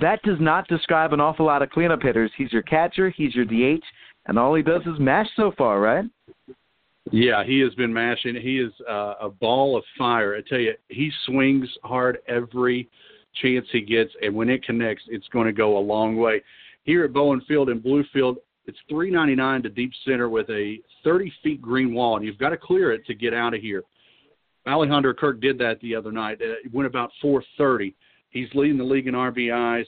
That 0.00 0.22
does 0.22 0.38
not 0.40 0.68
describe 0.68 1.12
an 1.12 1.20
awful 1.20 1.46
lot 1.46 1.62
of 1.62 1.70
cleanup 1.70 2.02
hitters. 2.02 2.30
He's 2.36 2.52
your 2.52 2.62
catcher, 2.62 3.10
he's 3.10 3.34
your 3.34 3.44
DH, 3.44 3.84
and 4.26 4.38
all 4.38 4.54
he 4.54 4.62
does 4.62 4.82
is 4.82 4.98
mash 4.98 5.28
so 5.36 5.52
far, 5.58 5.80
right? 5.80 6.04
Yeah, 7.10 7.44
he 7.44 7.58
has 7.60 7.74
been 7.74 7.92
mashing. 7.92 8.36
He 8.36 8.58
is 8.58 8.72
uh, 8.88 9.14
a 9.20 9.28
ball 9.28 9.76
of 9.76 9.84
fire. 9.98 10.36
I 10.36 10.48
tell 10.48 10.60
you, 10.60 10.74
he 10.88 11.10
swings 11.26 11.68
hard 11.82 12.18
every 12.28 12.88
chance 13.40 13.66
he 13.72 13.80
gets, 13.80 14.12
and 14.22 14.34
when 14.34 14.48
it 14.48 14.64
connects, 14.64 15.04
it's 15.08 15.26
going 15.28 15.46
to 15.46 15.52
go 15.52 15.78
a 15.78 15.80
long 15.80 16.16
way. 16.16 16.42
Here 16.84 17.04
at 17.04 17.12
Bowen 17.12 17.40
Field 17.48 17.70
in 17.70 17.80
Bluefield, 17.80 18.36
it's 18.66 18.78
399 18.88 19.62
to 19.64 19.68
deep 19.68 19.92
center 20.04 20.28
with 20.28 20.48
a 20.50 20.78
30 21.02 21.32
feet 21.42 21.60
green 21.60 21.92
wall, 21.92 22.16
and 22.16 22.24
you've 22.24 22.38
got 22.38 22.50
to 22.50 22.56
clear 22.56 22.92
it 22.92 23.04
to 23.06 23.14
get 23.14 23.34
out 23.34 23.54
of 23.54 23.60
here. 23.60 23.82
Alejandro 24.68 25.12
Kirk 25.14 25.40
did 25.40 25.58
that 25.58 25.80
the 25.80 25.96
other 25.96 26.12
night. 26.12 26.38
Uh, 26.40 26.52
it 26.64 26.72
went 26.72 26.86
about 26.86 27.10
430. 27.20 27.96
He's 28.30 28.48
leading 28.54 28.78
the 28.78 28.84
league 28.84 29.08
in 29.08 29.14
RBIs 29.14 29.86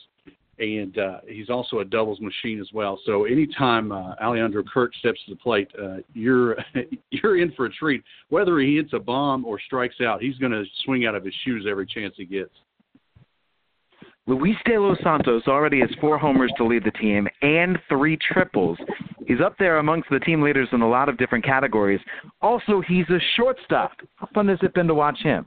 and 0.59 0.99
uh, 0.99 1.19
he's 1.27 1.51
also 1.51 1.81
a 1.81 1.85
doubles 1.85 2.21
machine 2.21 2.61
as 2.61 2.69
well. 2.73 2.99
So 3.05 3.25
anytime 3.25 3.93
uh, 3.93 4.15
Alejandro 4.23 4.63
Kirk 4.63 4.95
steps 4.97 5.21
to 5.27 5.35
the 5.35 5.39
plate, 5.39 5.69
uh, 5.81 5.97
you're 6.13 6.57
you're 7.11 7.41
in 7.41 7.53
for 7.53 7.67
a 7.67 7.73
treat. 7.73 8.03
Whether 8.29 8.59
he 8.61 8.77
hits 8.77 8.93
a 8.93 8.99
bomb 8.99 9.45
or 9.45 9.61
strikes 9.61 10.01
out, 10.01 10.23
he's 10.23 10.39
going 10.39 10.53
to 10.53 10.65
swing 10.85 11.07
out 11.07 11.15
of 11.15 11.25
his 11.25 11.35
shoes 11.45 11.67
every 11.69 11.87
chance 11.87 12.15
he 12.17 12.25
gets. 12.25 12.53
Luis 14.27 14.57
De 14.65 14.79
Los 14.79 14.97
Santos 15.03 15.43
already 15.47 15.81
has 15.81 15.91
four 16.01 16.17
homers 16.17 16.51
to 16.57 16.65
lead 16.65 16.83
the 16.83 16.91
team 16.93 17.29
and 17.43 17.79
three 17.91 18.17
triples. 18.33 18.79
He's 19.27 19.41
up 19.45 19.55
there 19.59 19.79
amongst 19.79 20.09
the 20.09 20.19
team 20.21 20.41
leaders 20.41 20.69
in 20.73 20.81
a 20.81 20.89
lot 20.89 21.11
of 21.11 21.19
different 21.19 21.45
categories. 21.45 22.01
Also, 22.41 22.81
he's 22.89 23.09
a 23.11 23.19
shortstop. 23.37 23.93
How 24.17 24.29
fun 24.33 24.49
has 24.49 24.59
it 24.63 24.73
been 24.73 24.87
to 24.87 24.95
watch 24.95 25.19
him? 25.19 25.45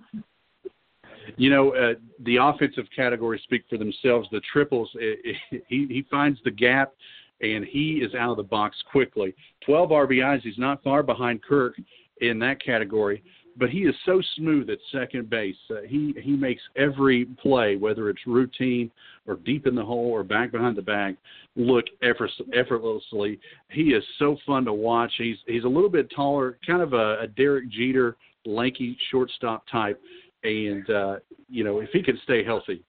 You 1.38 1.52
know, 1.52 1.74
uh, 1.76 1.94
the 2.24 2.38
offensive 2.38 2.86
categories 2.96 3.42
speak 3.44 3.64
for 3.70 3.78
themselves. 3.78 4.28
The 4.32 4.42
triples, 4.52 4.90
it, 4.96 5.38
it, 5.52 5.64
he 5.68 5.86
he 5.88 6.06
finds 6.10 6.40
the 6.44 6.52
gap, 6.52 6.94
and 7.42 7.64
he 7.64 8.02
is 8.04 8.14
out 8.16 8.32
of 8.32 8.38
the 8.38 8.44
box 8.44 8.76
quickly. 8.92 9.34
12 9.66 9.90
RBIs. 9.90 10.42
He's 10.42 10.58
not 10.58 10.84
far 10.84 11.04
behind 11.04 11.44
Kirk 11.44 11.76
in 12.22 12.40
that 12.40 12.64
category, 12.64 13.24
but 13.56 13.70
he 13.70 13.80
is 13.80 13.94
so 14.06 14.20
smooth 14.36 14.70
at 14.72 14.80
second 14.92 15.30
base. 15.30 15.56
Uh, 15.70 15.82
he 15.88 16.16
he 16.22 16.32
makes 16.32 16.62
every 16.76 17.26
play, 17.40 17.76
whether 17.76 18.10
it's 18.10 18.26
routine 18.26 18.90
or 19.28 19.36
deep 19.36 19.68
in 19.68 19.76
the 19.76 19.86
hole 19.86 20.10
or 20.10 20.24
back 20.24 20.52
behind 20.52 20.76
the 20.76 20.82
bag, 20.82 21.18
look 21.56 21.86
effort, 22.02 22.32
effortlessly. 22.54 23.40
He 23.70 23.94
is 23.94 24.04
so 24.18 24.38
fun 24.46 24.66
to 24.66 24.74
watch. 24.74 25.12
He's 25.20 25.38
he's 25.46 25.66
a 25.66 25.70
little 25.70 25.90
bit 25.90 26.10
taller, 26.16 26.58
kind 26.66 26.82
of 26.82 26.94
a, 26.94 27.20
a 27.22 27.28
Derek 27.28 27.70
Jeter, 27.70 28.18
lanky 28.46 28.98
shortstop 29.12 29.64
type 29.72 30.02
and 30.44 30.90
uh, 30.90 31.16
you 31.50 31.64
know 31.64 31.80
if 31.80 31.90
he 31.92 32.02
can 32.02 32.20
stay 32.24 32.44
healthy, 32.44 32.84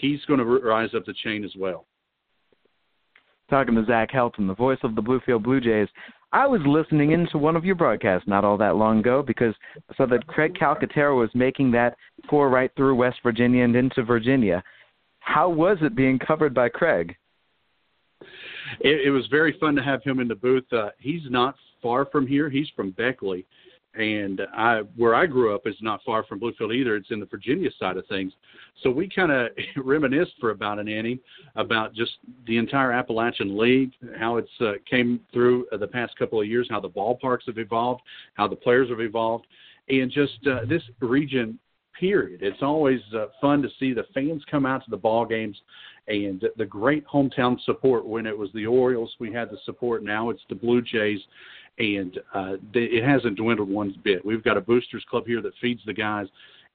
he's 0.00 0.24
going 0.26 0.38
to 0.38 0.44
rise 0.44 0.90
up 0.94 1.04
the 1.04 1.14
chain 1.24 1.44
as 1.44 1.52
well. 1.58 1.86
Talking 3.50 3.74
to 3.76 3.84
Zach 3.86 4.10
Helton, 4.10 4.46
the 4.46 4.54
voice 4.54 4.78
of 4.82 4.94
the 4.94 5.02
Bluefield 5.02 5.42
Blue 5.42 5.60
Jays. 5.60 5.88
I 6.32 6.46
was 6.46 6.60
listening 6.66 7.12
into 7.12 7.38
one 7.38 7.56
of 7.56 7.64
your 7.64 7.74
broadcasts 7.74 8.28
not 8.28 8.44
all 8.44 8.58
that 8.58 8.76
long 8.76 8.98
ago 8.98 9.22
because 9.22 9.54
I 9.90 9.94
saw 9.96 10.06
that 10.06 10.26
Craig 10.26 10.54
Calcaterra 10.60 11.18
was 11.18 11.30
making 11.32 11.70
that 11.70 11.96
tour 12.28 12.50
right 12.50 12.70
through 12.76 12.96
West 12.96 13.18
Virginia 13.22 13.64
and 13.64 13.74
into 13.74 14.02
Virginia. 14.02 14.62
How 15.20 15.48
was 15.48 15.78
it 15.80 15.96
being 15.96 16.18
covered 16.18 16.52
by 16.52 16.68
Craig? 16.68 17.16
It, 18.80 19.06
it 19.06 19.10
was 19.10 19.26
very 19.28 19.56
fun 19.58 19.74
to 19.76 19.82
have 19.82 20.02
him 20.02 20.20
in 20.20 20.28
the 20.28 20.34
booth. 20.34 20.70
Uh, 20.70 20.90
he's 20.98 21.22
not 21.30 21.54
far 21.82 22.04
from 22.06 22.26
here. 22.26 22.50
He's 22.50 22.68
from 22.76 22.90
Beckley, 22.90 23.46
and 23.98 24.42
I 24.54 24.82
where 24.96 25.14
I 25.14 25.26
grew 25.26 25.54
up 25.54 25.66
is 25.66 25.74
not 25.80 26.00
far 26.06 26.22
from 26.24 26.38
Bluefield 26.38 26.74
either. 26.74 26.96
It's 26.96 27.10
in 27.10 27.18
the 27.18 27.26
Virginia 27.26 27.68
side 27.78 27.96
of 27.96 28.06
things. 28.06 28.32
So 28.82 28.90
we 28.90 29.08
kind 29.08 29.32
of 29.32 29.50
reminisced 29.84 30.34
for 30.40 30.50
about 30.50 30.78
an 30.78 30.88
inning 30.88 31.18
about 31.56 31.94
just 31.94 32.12
the 32.46 32.56
entire 32.56 32.92
Appalachian 32.92 33.58
League, 33.58 33.92
how 34.16 34.36
it's 34.36 34.48
uh, 34.60 34.74
came 34.88 35.20
through 35.32 35.66
uh, 35.72 35.76
the 35.76 35.86
past 35.86 36.16
couple 36.16 36.40
of 36.40 36.46
years, 36.46 36.68
how 36.70 36.80
the 36.80 36.88
ballparks 36.88 37.46
have 37.46 37.58
evolved, 37.58 38.02
how 38.34 38.46
the 38.46 38.56
players 38.56 38.88
have 38.88 39.00
evolved, 39.00 39.46
and 39.88 40.10
just 40.10 40.38
uh, 40.46 40.64
this 40.68 40.82
region. 41.00 41.58
Period. 41.98 42.44
It's 42.44 42.62
always 42.62 43.00
uh, 43.12 43.26
fun 43.40 43.60
to 43.60 43.68
see 43.80 43.92
the 43.92 44.04
fans 44.14 44.44
come 44.48 44.64
out 44.64 44.84
to 44.84 44.90
the 44.92 44.96
ball 44.96 45.26
games 45.26 45.60
and 46.06 46.44
the 46.56 46.64
great 46.64 47.04
hometown 47.08 47.60
support. 47.64 48.06
When 48.06 48.24
it 48.24 48.38
was 48.38 48.50
the 48.54 48.66
Orioles, 48.66 49.12
we 49.18 49.32
had 49.32 49.50
the 49.50 49.58
support. 49.64 50.04
Now 50.04 50.30
it's 50.30 50.42
the 50.48 50.54
Blue 50.54 50.80
Jays, 50.80 51.18
and 51.78 52.18
uh, 52.34 52.54
it 52.74 53.04
hasn't 53.04 53.36
dwindled 53.36 53.68
one 53.68 53.94
bit. 54.04 54.24
We've 54.24 54.42
got 54.42 54.56
a 54.56 54.60
boosters 54.60 55.04
club 55.08 55.24
here 55.26 55.40
that 55.42 55.52
feeds 55.60 55.80
the 55.86 55.92
guys, 55.94 56.26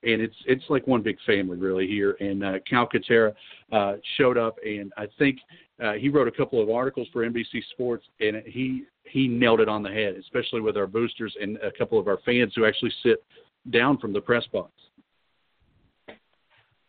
and 0.04 0.22
it's 0.22 0.36
it's 0.46 0.64
like 0.70 0.88
one 0.88 1.02
big 1.02 1.18
family 1.26 1.58
really 1.58 1.88
here. 1.88 2.16
And 2.20 2.44
uh, 2.44 2.54
Calcaterra 2.72 3.34
uh, 3.72 3.96
showed 4.18 4.38
up, 4.38 4.58
and 4.66 4.94
I 4.98 5.08
think 5.20 5.40
uh, 5.84 5.94
he 5.94 6.10
wrote 6.10 6.28
a 6.28 6.32
couple 6.32 6.62
of 6.62 6.70
articles 6.70 7.08
for 7.12 7.28
NBC 7.28 7.62
Sports, 7.72 8.06
and 8.20 8.44
he 8.46 8.84
he 9.04 9.28
nailed 9.28 9.60
it 9.60 9.70
on 9.70 9.84
the 9.84 9.90
head, 9.90 10.16
especially 10.16 10.62
with 10.62 10.78
our 10.78 10.88
boosters 10.88 11.36
and 11.42 11.58
a 11.58 11.72
couple 11.72 12.00
of 12.00 12.08
our 12.08 12.20
fans 12.26 12.54
who 12.56 12.66
actually 12.66 12.92
sit 13.04 13.24
down 13.70 13.98
from 13.98 14.14
the 14.14 14.22
press 14.22 14.46
box. 14.52 14.72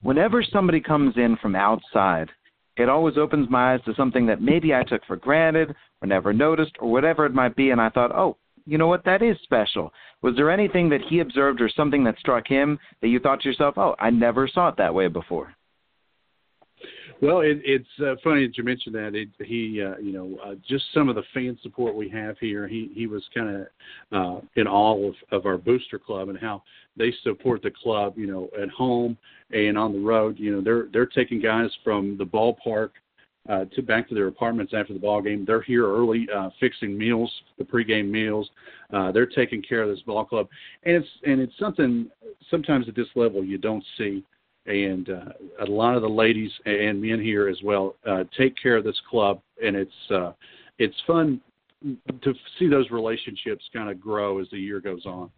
Whenever 0.02 0.42
somebody 0.42 0.80
comes 0.80 1.16
in 1.16 1.36
from 1.40 1.56
outside 1.56 2.28
it 2.77 2.89
always 2.89 3.16
opens 3.16 3.49
my 3.49 3.75
eyes 3.75 3.81
to 3.85 3.95
something 3.95 4.27
that 4.27 4.43
maybe 4.43 4.75
I 4.75 4.83
took 4.83 5.05
for 5.07 5.16
granted 5.16 5.75
or 6.03 6.09
never 6.09 6.33
noticed 6.33 6.72
or 6.81 6.91
whatever 6.91 7.27
it 7.27 7.35
might 7.35 7.57
be, 7.57 7.70
and 7.70 7.81
I 7.81 7.89
thought, 7.89 8.12
oh, 8.12 8.37
you 8.66 8.79
know 8.79 8.87
what, 8.87 9.05
that 9.05 9.22
is 9.22 9.37
special. 9.43 9.93
Was 10.22 10.35
there 10.37 10.51
anything 10.51 10.89
that 10.89 11.03
he 11.09 11.20
observed 11.20 11.61
or 11.61 11.68
something 11.68 12.03
that 12.05 12.18
struck 12.18 12.49
him 12.49 12.79
that 13.03 13.09
you 13.09 13.20
thought 13.20 13.43
to 13.43 13.49
yourself, 13.49 13.77
oh, 13.77 13.95
I 13.99 14.11
never 14.11 14.49
saw 14.49 14.68
it 14.68 14.77
that 14.79 14.95
way 14.95 15.09
before? 15.09 15.55
Well, 17.22 17.41
it, 17.41 17.61
it's 17.64 17.89
uh, 18.01 18.16
funny 18.25 18.47
that 18.47 18.59
you 18.59 18.64
mentioned 18.64 18.95
that. 18.97 19.14
It, 19.14 19.29
he, 19.47 19.83
uh, 19.83 19.97
you 19.99 20.12
know, 20.12 20.37
uh, 20.45 20.55
just 20.68 20.85
some 20.93 21.09
of 21.09 21.14
the 21.14 21.22
fan 21.33 21.57
support 21.62 21.95
we 21.95 22.09
have 22.11 22.37
here. 22.39 22.66
He 22.66 22.91
he 22.95 23.07
was 23.07 23.22
kind 23.33 23.57
of 23.57 23.66
uh, 24.12 24.41
in 24.57 24.66
awe 24.66 25.09
of, 25.09 25.14
of 25.31 25.47
our 25.47 25.57
booster 25.57 25.99
club 25.99 26.29
and 26.29 26.39
how 26.39 26.62
they 26.97 27.14
support 27.22 27.62
the 27.62 27.70
club. 27.70 28.14
You 28.16 28.27
know, 28.27 28.51
at 28.61 28.68
home 28.68 29.16
and 29.55 29.78
on 29.78 29.92
the 29.92 30.00
road. 30.00 30.38
You 30.38 30.52
know, 30.52 30.61
they're 30.61 30.88
they're 30.92 31.07
taking 31.07 31.40
guys 31.40 31.70
from 31.82 32.18
the 32.18 32.24
ballpark 32.24 32.90
uh, 33.48 33.64
to 33.74 33.82
back 33.82 34.09
to 34.09 34.14
their 34.14 34.28
apartments 34.28 34.72
after 34.76 34.92
the 34.92 34.98
ball 34.98 35.22
game. 35.22 35.44
They're 35.46 35.62
here 35.62 35.86
early, 35.86 36.26
uh, 36.34 36.50
fixing 36.61 36.98
meals, 36.98 37.32
the 37.59 37.64
pregame 37.64 38.11
meals. 38.11 38.50
Uh, 38.92 39.12
they're 39.12 39.26
taking 39.26 39.62
care 39.62 39.82
of 39.82 39.88
this 39.88 40.00
ball 40.00 40.24
club, 40.24 40.48
and 40.82 40.96
it's 40.96 41.09
and 41.24 41.40
it's 41.40 41.59
something 41.59 42.11
sometimes 42.50 42.88
at 42.88 42.94
this 42.94 43.09
level 43.14 43.42
you 43.42 43.59
don't 43.59 43.84
see 43.96 44.24
and 44.66 45.11
uh, 45.11 45.64
a 45.66 45.70
lot 45.70 45.94
of 45.94 46.02
the 46.02 46.09
ladies 46.09 46.50
and 46.64 47.00
men 47.00 47.20
here 47.20 47.48
as 47.48 47.59
well 47.62 47.96
uh, 48.07 48.24
take 48.36 48.55
care 48.61 48.76
of 48.76 48.84
this 48.84 49.00
club, 49.11 49.40
and 49.62 49.76
it's 49.76 50.11
uh, 50.11 50.32
it's 50.78 50.96
fun 51.07 51.40
to 52.22 52.34
see 52.59 52.66
those 52.66 52.90
relationships 52.90 53.62
kind 53.72 53.90
of 53.90 54.00
grow 54.00 54.40
as 54.40 54.48
the 54.50 54.59
year 54.59 54.80
goes 54.80 55.05
on. 55.05 55.30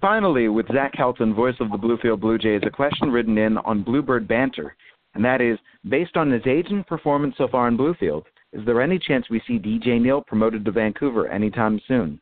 Finally, 0.00 0.48
with 0.48 0.66
Zach 0.68 0.94
Helton, 0.94 1.34
voice 1.34 1.56
of 1.60 1.70
the 1.70 1.76
Bluefield 1.76 2.20
Blue 2.20 2.38
Jays, 2.38 2.62
a 2.64 2.70
question 2.70 3.10
written 3.10 3.36
in 3.36 3.58
on 3.58 3.82
Bluebird 3.82 4.26
Banter, 4.26 4.74
and 5.14 5.24
that 5.24 5.42
is, 5.42 5.58
based 5.88 6.16
on 6.16 6.30
his 6.30 6.42
age 6.46 6.68
performance 6.86 7.34
so 7.36 7.48
far 7.48 7.68
in 7.68 7.76
Bluefield, 7.76 8.24
is 8.52 8.64
there 8.64 8.80
any 8.80 8.98
chance 8.98 9.28
we 9.28 9.42
see 9.46 9.58
DJ 9.58 10.00
Neal 10.00 10.22
promoted 10.22 10.64
to 10.64 10.70
Vancouver 10.70 11.28
anytime 11.28 11.80
soon? 11.86 12.18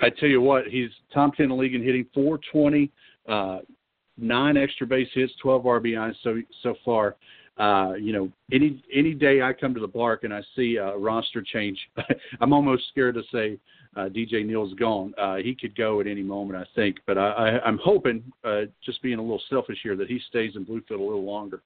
I 0.00 0.10
tell 0.10 0.28
you 0.28 0.40
what, 0.40 0.66
he's 0.66 0.90
top 1.14 1.36
ten 1.36 1.44
in 1.44 1.50
the 1.50 1.54
league 1.54 1.74
in 1.74 1.82
hitting 1.82 2.06
420, 2.12 2.90
uh, 3.28 3.58
nine 4.18 4.56
extra 4.56 4.86
base 4.86 5.08
hits, 5.14 5.32
12 5.40 5.62
RBIs 5.62 6.14
so 6.22 6.42
so 6.62 6.74
far. 6.84 7.16
Uh, 7.58 7.92
you 8.00 8.12
know, 8.12 8.30
any 8.50 8.82
any 8.92 9.12
day 9.12 9.42
I 9.42 9.52
come 9.52 9.74
to 9.74 9.80
the 9.80 9.88
park 9.88 10.24
and 10.24 10.32
I 10.32 10.40
see 10.56 10.76
a 10.76 10.96
roster 10.96 11.42
change, 11.42 11.78
I'm 12.40 12.52
almost 12.52 12.88
scared 12.88 13.14
to 13.16 13.22
say 13.30 13.58
uh, 13.96 14.08
DJ 14.08 14.44
Neal's 14.44 14.72
gone. 14.74 15.12
Uh, 15.18 15.36
he 15.36 15.54
could 15.54 15.76
go 15.76 16.00
at 16.00 16.06
any 16.06 16.22
moment, 16.22 16.58
I 16.58 16.66
think. 16.74 16.98
But 17.06 17.18
I, 17.18 17.28
I, 17.28 17.64
I'm 17.64 17.78
hoping, 17.82 18.22
uh, 18.44 18.62
just 18.84 19.02
being 19.02 19.18
a 19.18 19.22
little 19.22 19.42
selfish 19.50 19.78
here, 19.82 19.96
that 19.96 20.08
he 20.08 20.18
stays 20.28 20.56
in 20.56 20.64
Bluefield 20.64 20.98
a 20.98 21.02
little 21.02 21.24
longer. 21.24 21.60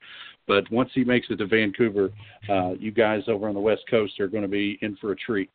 But 0.48 0.70
once 0.70 0.90
he 0.94 1.04
makes 1.04 1.28
it 1.30 1.36
to 1.36 1.46
Vancouver, 1.46 2.10
uh, 2.50 2.72
you 2.78 2.90
guys 2.90 3.22
over 3.28 3.48
on 3.48 3.54
the 3.54 3.60
West 3.60 3.82
Coast 3.88 4.18
are 4.18 4.28
going 4.28 4.42
to 4.42 4.48
be 4.48 4.78
in 4.82 4.96
for 4.96 5.12
a 5.12 5.16
treat. 5.16 5.50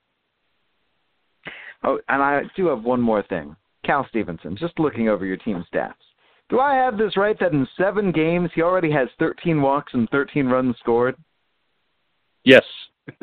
Oh, 1.84 1.99
and 2.07 2.21
I 2.21 2.43
do 2.55 2.67
have 2.67 2.84
one 2.84 3.01
more 3.01 3.23
thing. 3.23 3.55
Cal 3.84 4.05
Stevenson, 4.09 4.55
just 4.55 4.79
looking 4.79 5.09
over 5.09 5.25
your 5.25 5.38
team 5.38 5.65
stats. 5.73 5.93
Do 6.51 6.59
I 6.59 6.75
have 6.75 6.97
this 6.97 7.15
right 7.15 7.39
that 7.39 7.53
in 7.53 7.65
seven 7.77 8.11
games 8.11 8.49
he 8.53 8.61
already 8.61 8.91
has 8.91 9.07
13 9.19 9.61
walks 9.61 9.93
and 9.93 10.07
13 10.09 10.47
runs 10.47 10.75
scored? 10.79 11.15
Yes. 12.43 12.63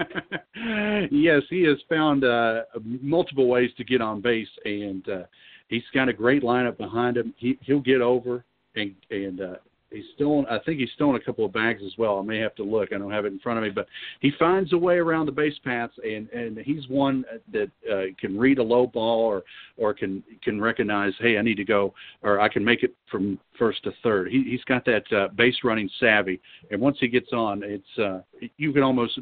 yes, 1.11 1.43
he 1.51 1.63
has 1.65 1.77
found 1.91 2.25
uh, 2.25 2.63
multiple 2.83 3.47
ways 3.47 3.71
to 3.77 3.85
get 3.85 4.01
on 4.01 4.23
base, 4.23 4.49
and 4.65 5.07
uh, 5.11 5.23
he's 5.69 5.83
got 5.93 6.09
a 6.09 6.13
great 6.13 6.43
lineup 6.43 6.79
behind 6.79 7.19
him. 7.19 7.35
He 7.37 7.59
he'll 7.63 7.81
get 7.81 8.01
over 8.01 8.45
and 8.75 8.95
and 9.11 9.41
uh, 9.41 9.55
he's 9.91 10.05
stolen. 10.15 10.47
I 10.51 10.59
think 10.65 10.81
he's 10.81 10.91
stolen 10.95 11.17
a 11.17 11.25
couple 11.25 11.45
of 11.45 11.53
bags 11.53 11.83
as 11.85 11.93
well. 11.99 12.19
I 12.19 12.23
may 12.23 12.39
have 12.39 12.55
to 12.57 12.63
look. 12.63 12.93
I 12.93 12.99
don't 12.99 13.11
have 13.11 13.25
it 13.25 13.33
in 13.33 13.39
front 13.39 13.59
of 13.59 13.65
me, 13.65 13.71
but 13.71 13.87
he 14.21 14.33
finds 14.39 14.73
a 14.73 14.79
way 14.79 14.97
around 14.97 15.27
the 15.27 15.33
base 15.33 15.59
paths, 15.65 15.95
and 16.05 16.29
and 16.31 16.59
he's 16.59 16.89
one 16.89 17.25
that 17.53 17.71
uh, 17.91 18.13
can 18.21 18.39
read 18.39 18.59
a 18.59 18.63
low 18.63 18.87
ball 18.87 19.21
or 19.21 19.43
or 19.77 19.95
can 19.95 20.23
can 20.43 20.61
recognize, 20.61 21.13
hey, 21.21 21.39
I 21.39 21.43
need 21.43 21.57
to 21.57 21.65
go, 21.65 21.95
or 22.23 22.41
I 22.41 22.49
can 22.49 22.65
make 22.65 22.83
it 22.83 22.95
from 23.11 23.39
first 23.59 23.83
to 23.85 23.93
third. 24.03 24.29
He, 24.31 24.45
he's 24.45 24.65
got 24.65 24.85
that 24.85 25.13
uh, 25.13 25.29
base 25.35 25.57
running 25.65 25.89
savvy, 26.01 26.41
and 26.71 26.81
once 26.81 26.99
he 27.01 27.09
gets 27.09 27.33
on, 27.33 27.63
it's 27.65 27.99
uh, 27.99 28.21
you 28.57 28.73
can 28.73 28.83
almost 28.83 29.19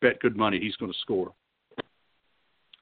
bet 0.00 0.20
good 0.20 0.36
money 0.36 0.58
he's 0.60 0.76
going 0.76 0.92
to 0.92 0.98
score. 0.98 1.32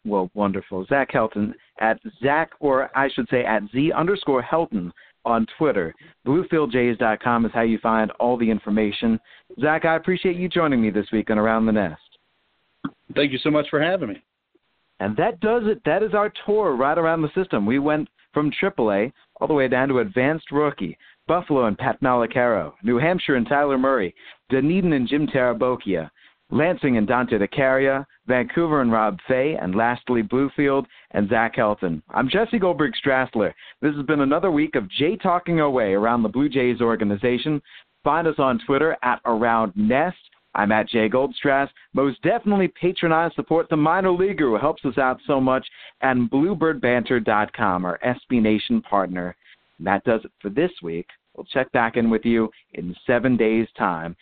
Well, 0.07 0.30
wonderful. 0.35 0.85
Zach 0.87 1.12
Helton 1.12 1.55
at 1.80 1.99
Zach, 2.22 2.51
or 2.61 2.91
I 2.97 3.09
should 3.09 3.26
say 3.30 3.43
at 3.43 3.62
Z 3.72 3.91
underscore 3.93 4.43
Helton 4.43 4.93
on 5.24 5.46
Twitter. 5.58 5.94
BluefieldJays.com 6.26 7.46
is 7.46 7.52
how 7.52 7.62
you 7.62 7.78
find 7.78 8.10
all 8.12 8.36
the 8.36 8.50
information. 8.50 9.18
Zach, 9.60 9.84
I 9.84 9.96
appreciate 9.96 10.36
you 10.36 10.48
joining 10.48 10.80
me 10.80 10.90
this 10.90 11.06
week 11.12 11.30
on 11.30 11.38
Around 11.38 11.66
the 11.66 11.72
Nest. 11.72 12.00
Thank 13.14 13.32
you 13.32 13.38
so 13.38 13.50
much 13.50 13.66
for 13.70 13.80
having 13.80 14.08
me. 14.08 14.22
And 15.00 15.16
that 15.16 15.40
does 15.40 15.62
it. 15.66 15.82
That 15.84 16.02
is 16.02 16.14
our 16.14 16.32
tour 16.46 16.76
right 16.76 16.96
around 16.96 17.22
the 17.22 17.32
system. 17.34 17.66
We 17.66 17.78
went 17.78 18.08
from 18.32 18.50
AAA 18.62 19.12
all 19.40 19.48
the 19.48 19.54
way 19.54 19.68
down 19.68 19.88
to 19.88 19.98
Advanced 19.98 20.50
Rookie, 20.50 20.96
Buffalo 21.26 21.66
and 21.66 21.78
Pat 21.78 22.00
Malacaro, 22.00 22.72
New 22.82 22.98
Hampshire 22.98 23.36
and 23.36 23.48
Tyler 23.48 23.78
Murray, 23.78 24.14
Dunedin 24.50 24.92
and 24.92 25.08
Jim 25.08 25.26
Tarabokia, 25.26 26.10
Lansing 26.51 26.99
and 26.99 27.07
Dante 27.07 27.38
DeCaria, 27.38 28.05
Vancouver 28.26 28.82
and 28.82 28.92
Rob 28.92 29.18
Fai, 29.26 29.57
and 29.61 29.74
lastly 29.74 30.22
Bluefield 30.22 30.84
and 31.12 31.28
Zach 31.28 31.57
Helton. 31.57 32.03
I'm 32.11 32.28
Jesse 32.28 32.59
Goldberg 32.59 32.92
Strassler. 33.03 33.53
This 33.80 33.95
has 33.97 34.05
been 34.07 34.20
another 34.20 34.51
week 34.51 34.74
of 34.76 34.90
Jay 34.90 35.16
Talking 35.16 35.61
Away 35.61 35.95
around 35.95 36.22
the 36.22 36.28
Blue 36.28 36.49
Jays 36.49 36.80
organization. 36.80 37.62
Find 38.03 38.26
us 38.26 38.38
on 38.38 38.61
Twitter 38.66 38.97
at 39.03 39.20
Around 39.24 39.72
Nest. 39.74 40.18
I'm 40.55 40.70
at 40.70 40.88
Jay 40.88 41.09
Goldstrass. 41.09 41.68
Most 41.95 42.22
definitely 42.22 42.68
patronize, 42.68 43.34
support 43.34 43.68
the 43.68 43.76
minor 43.76 44.12
leaguer 44.12 44.51
who 44.51 44.59
helps 44.59 44.84
us 44.84 44.99
out 44.99 45.18
so 45.26 45.40
much, 45.40 45.66
and 46.03 46.30
BluebirdBanter.com, 46.30 47.84
our 47.84 47.99
SB 48.05 48.42
Nation 48.42 48.82
partner. 48.82 49.34
And 49.78 49.86
that 49.86 50.05
does 50.05 50.20
it 50.24 50.30
for 50.40 50.51
this 50.51 50.70
week. 50.82 51.07
We'll 51.34 51.47
check 51.47 51.72
back 51.72 51.97
in 51.97 52.11
with 52.11 52.24
you 52.24 52.51
in 52.74 52.95
seven 53.07 53.36
days' 53.36 53.66
time. 53.76 54.14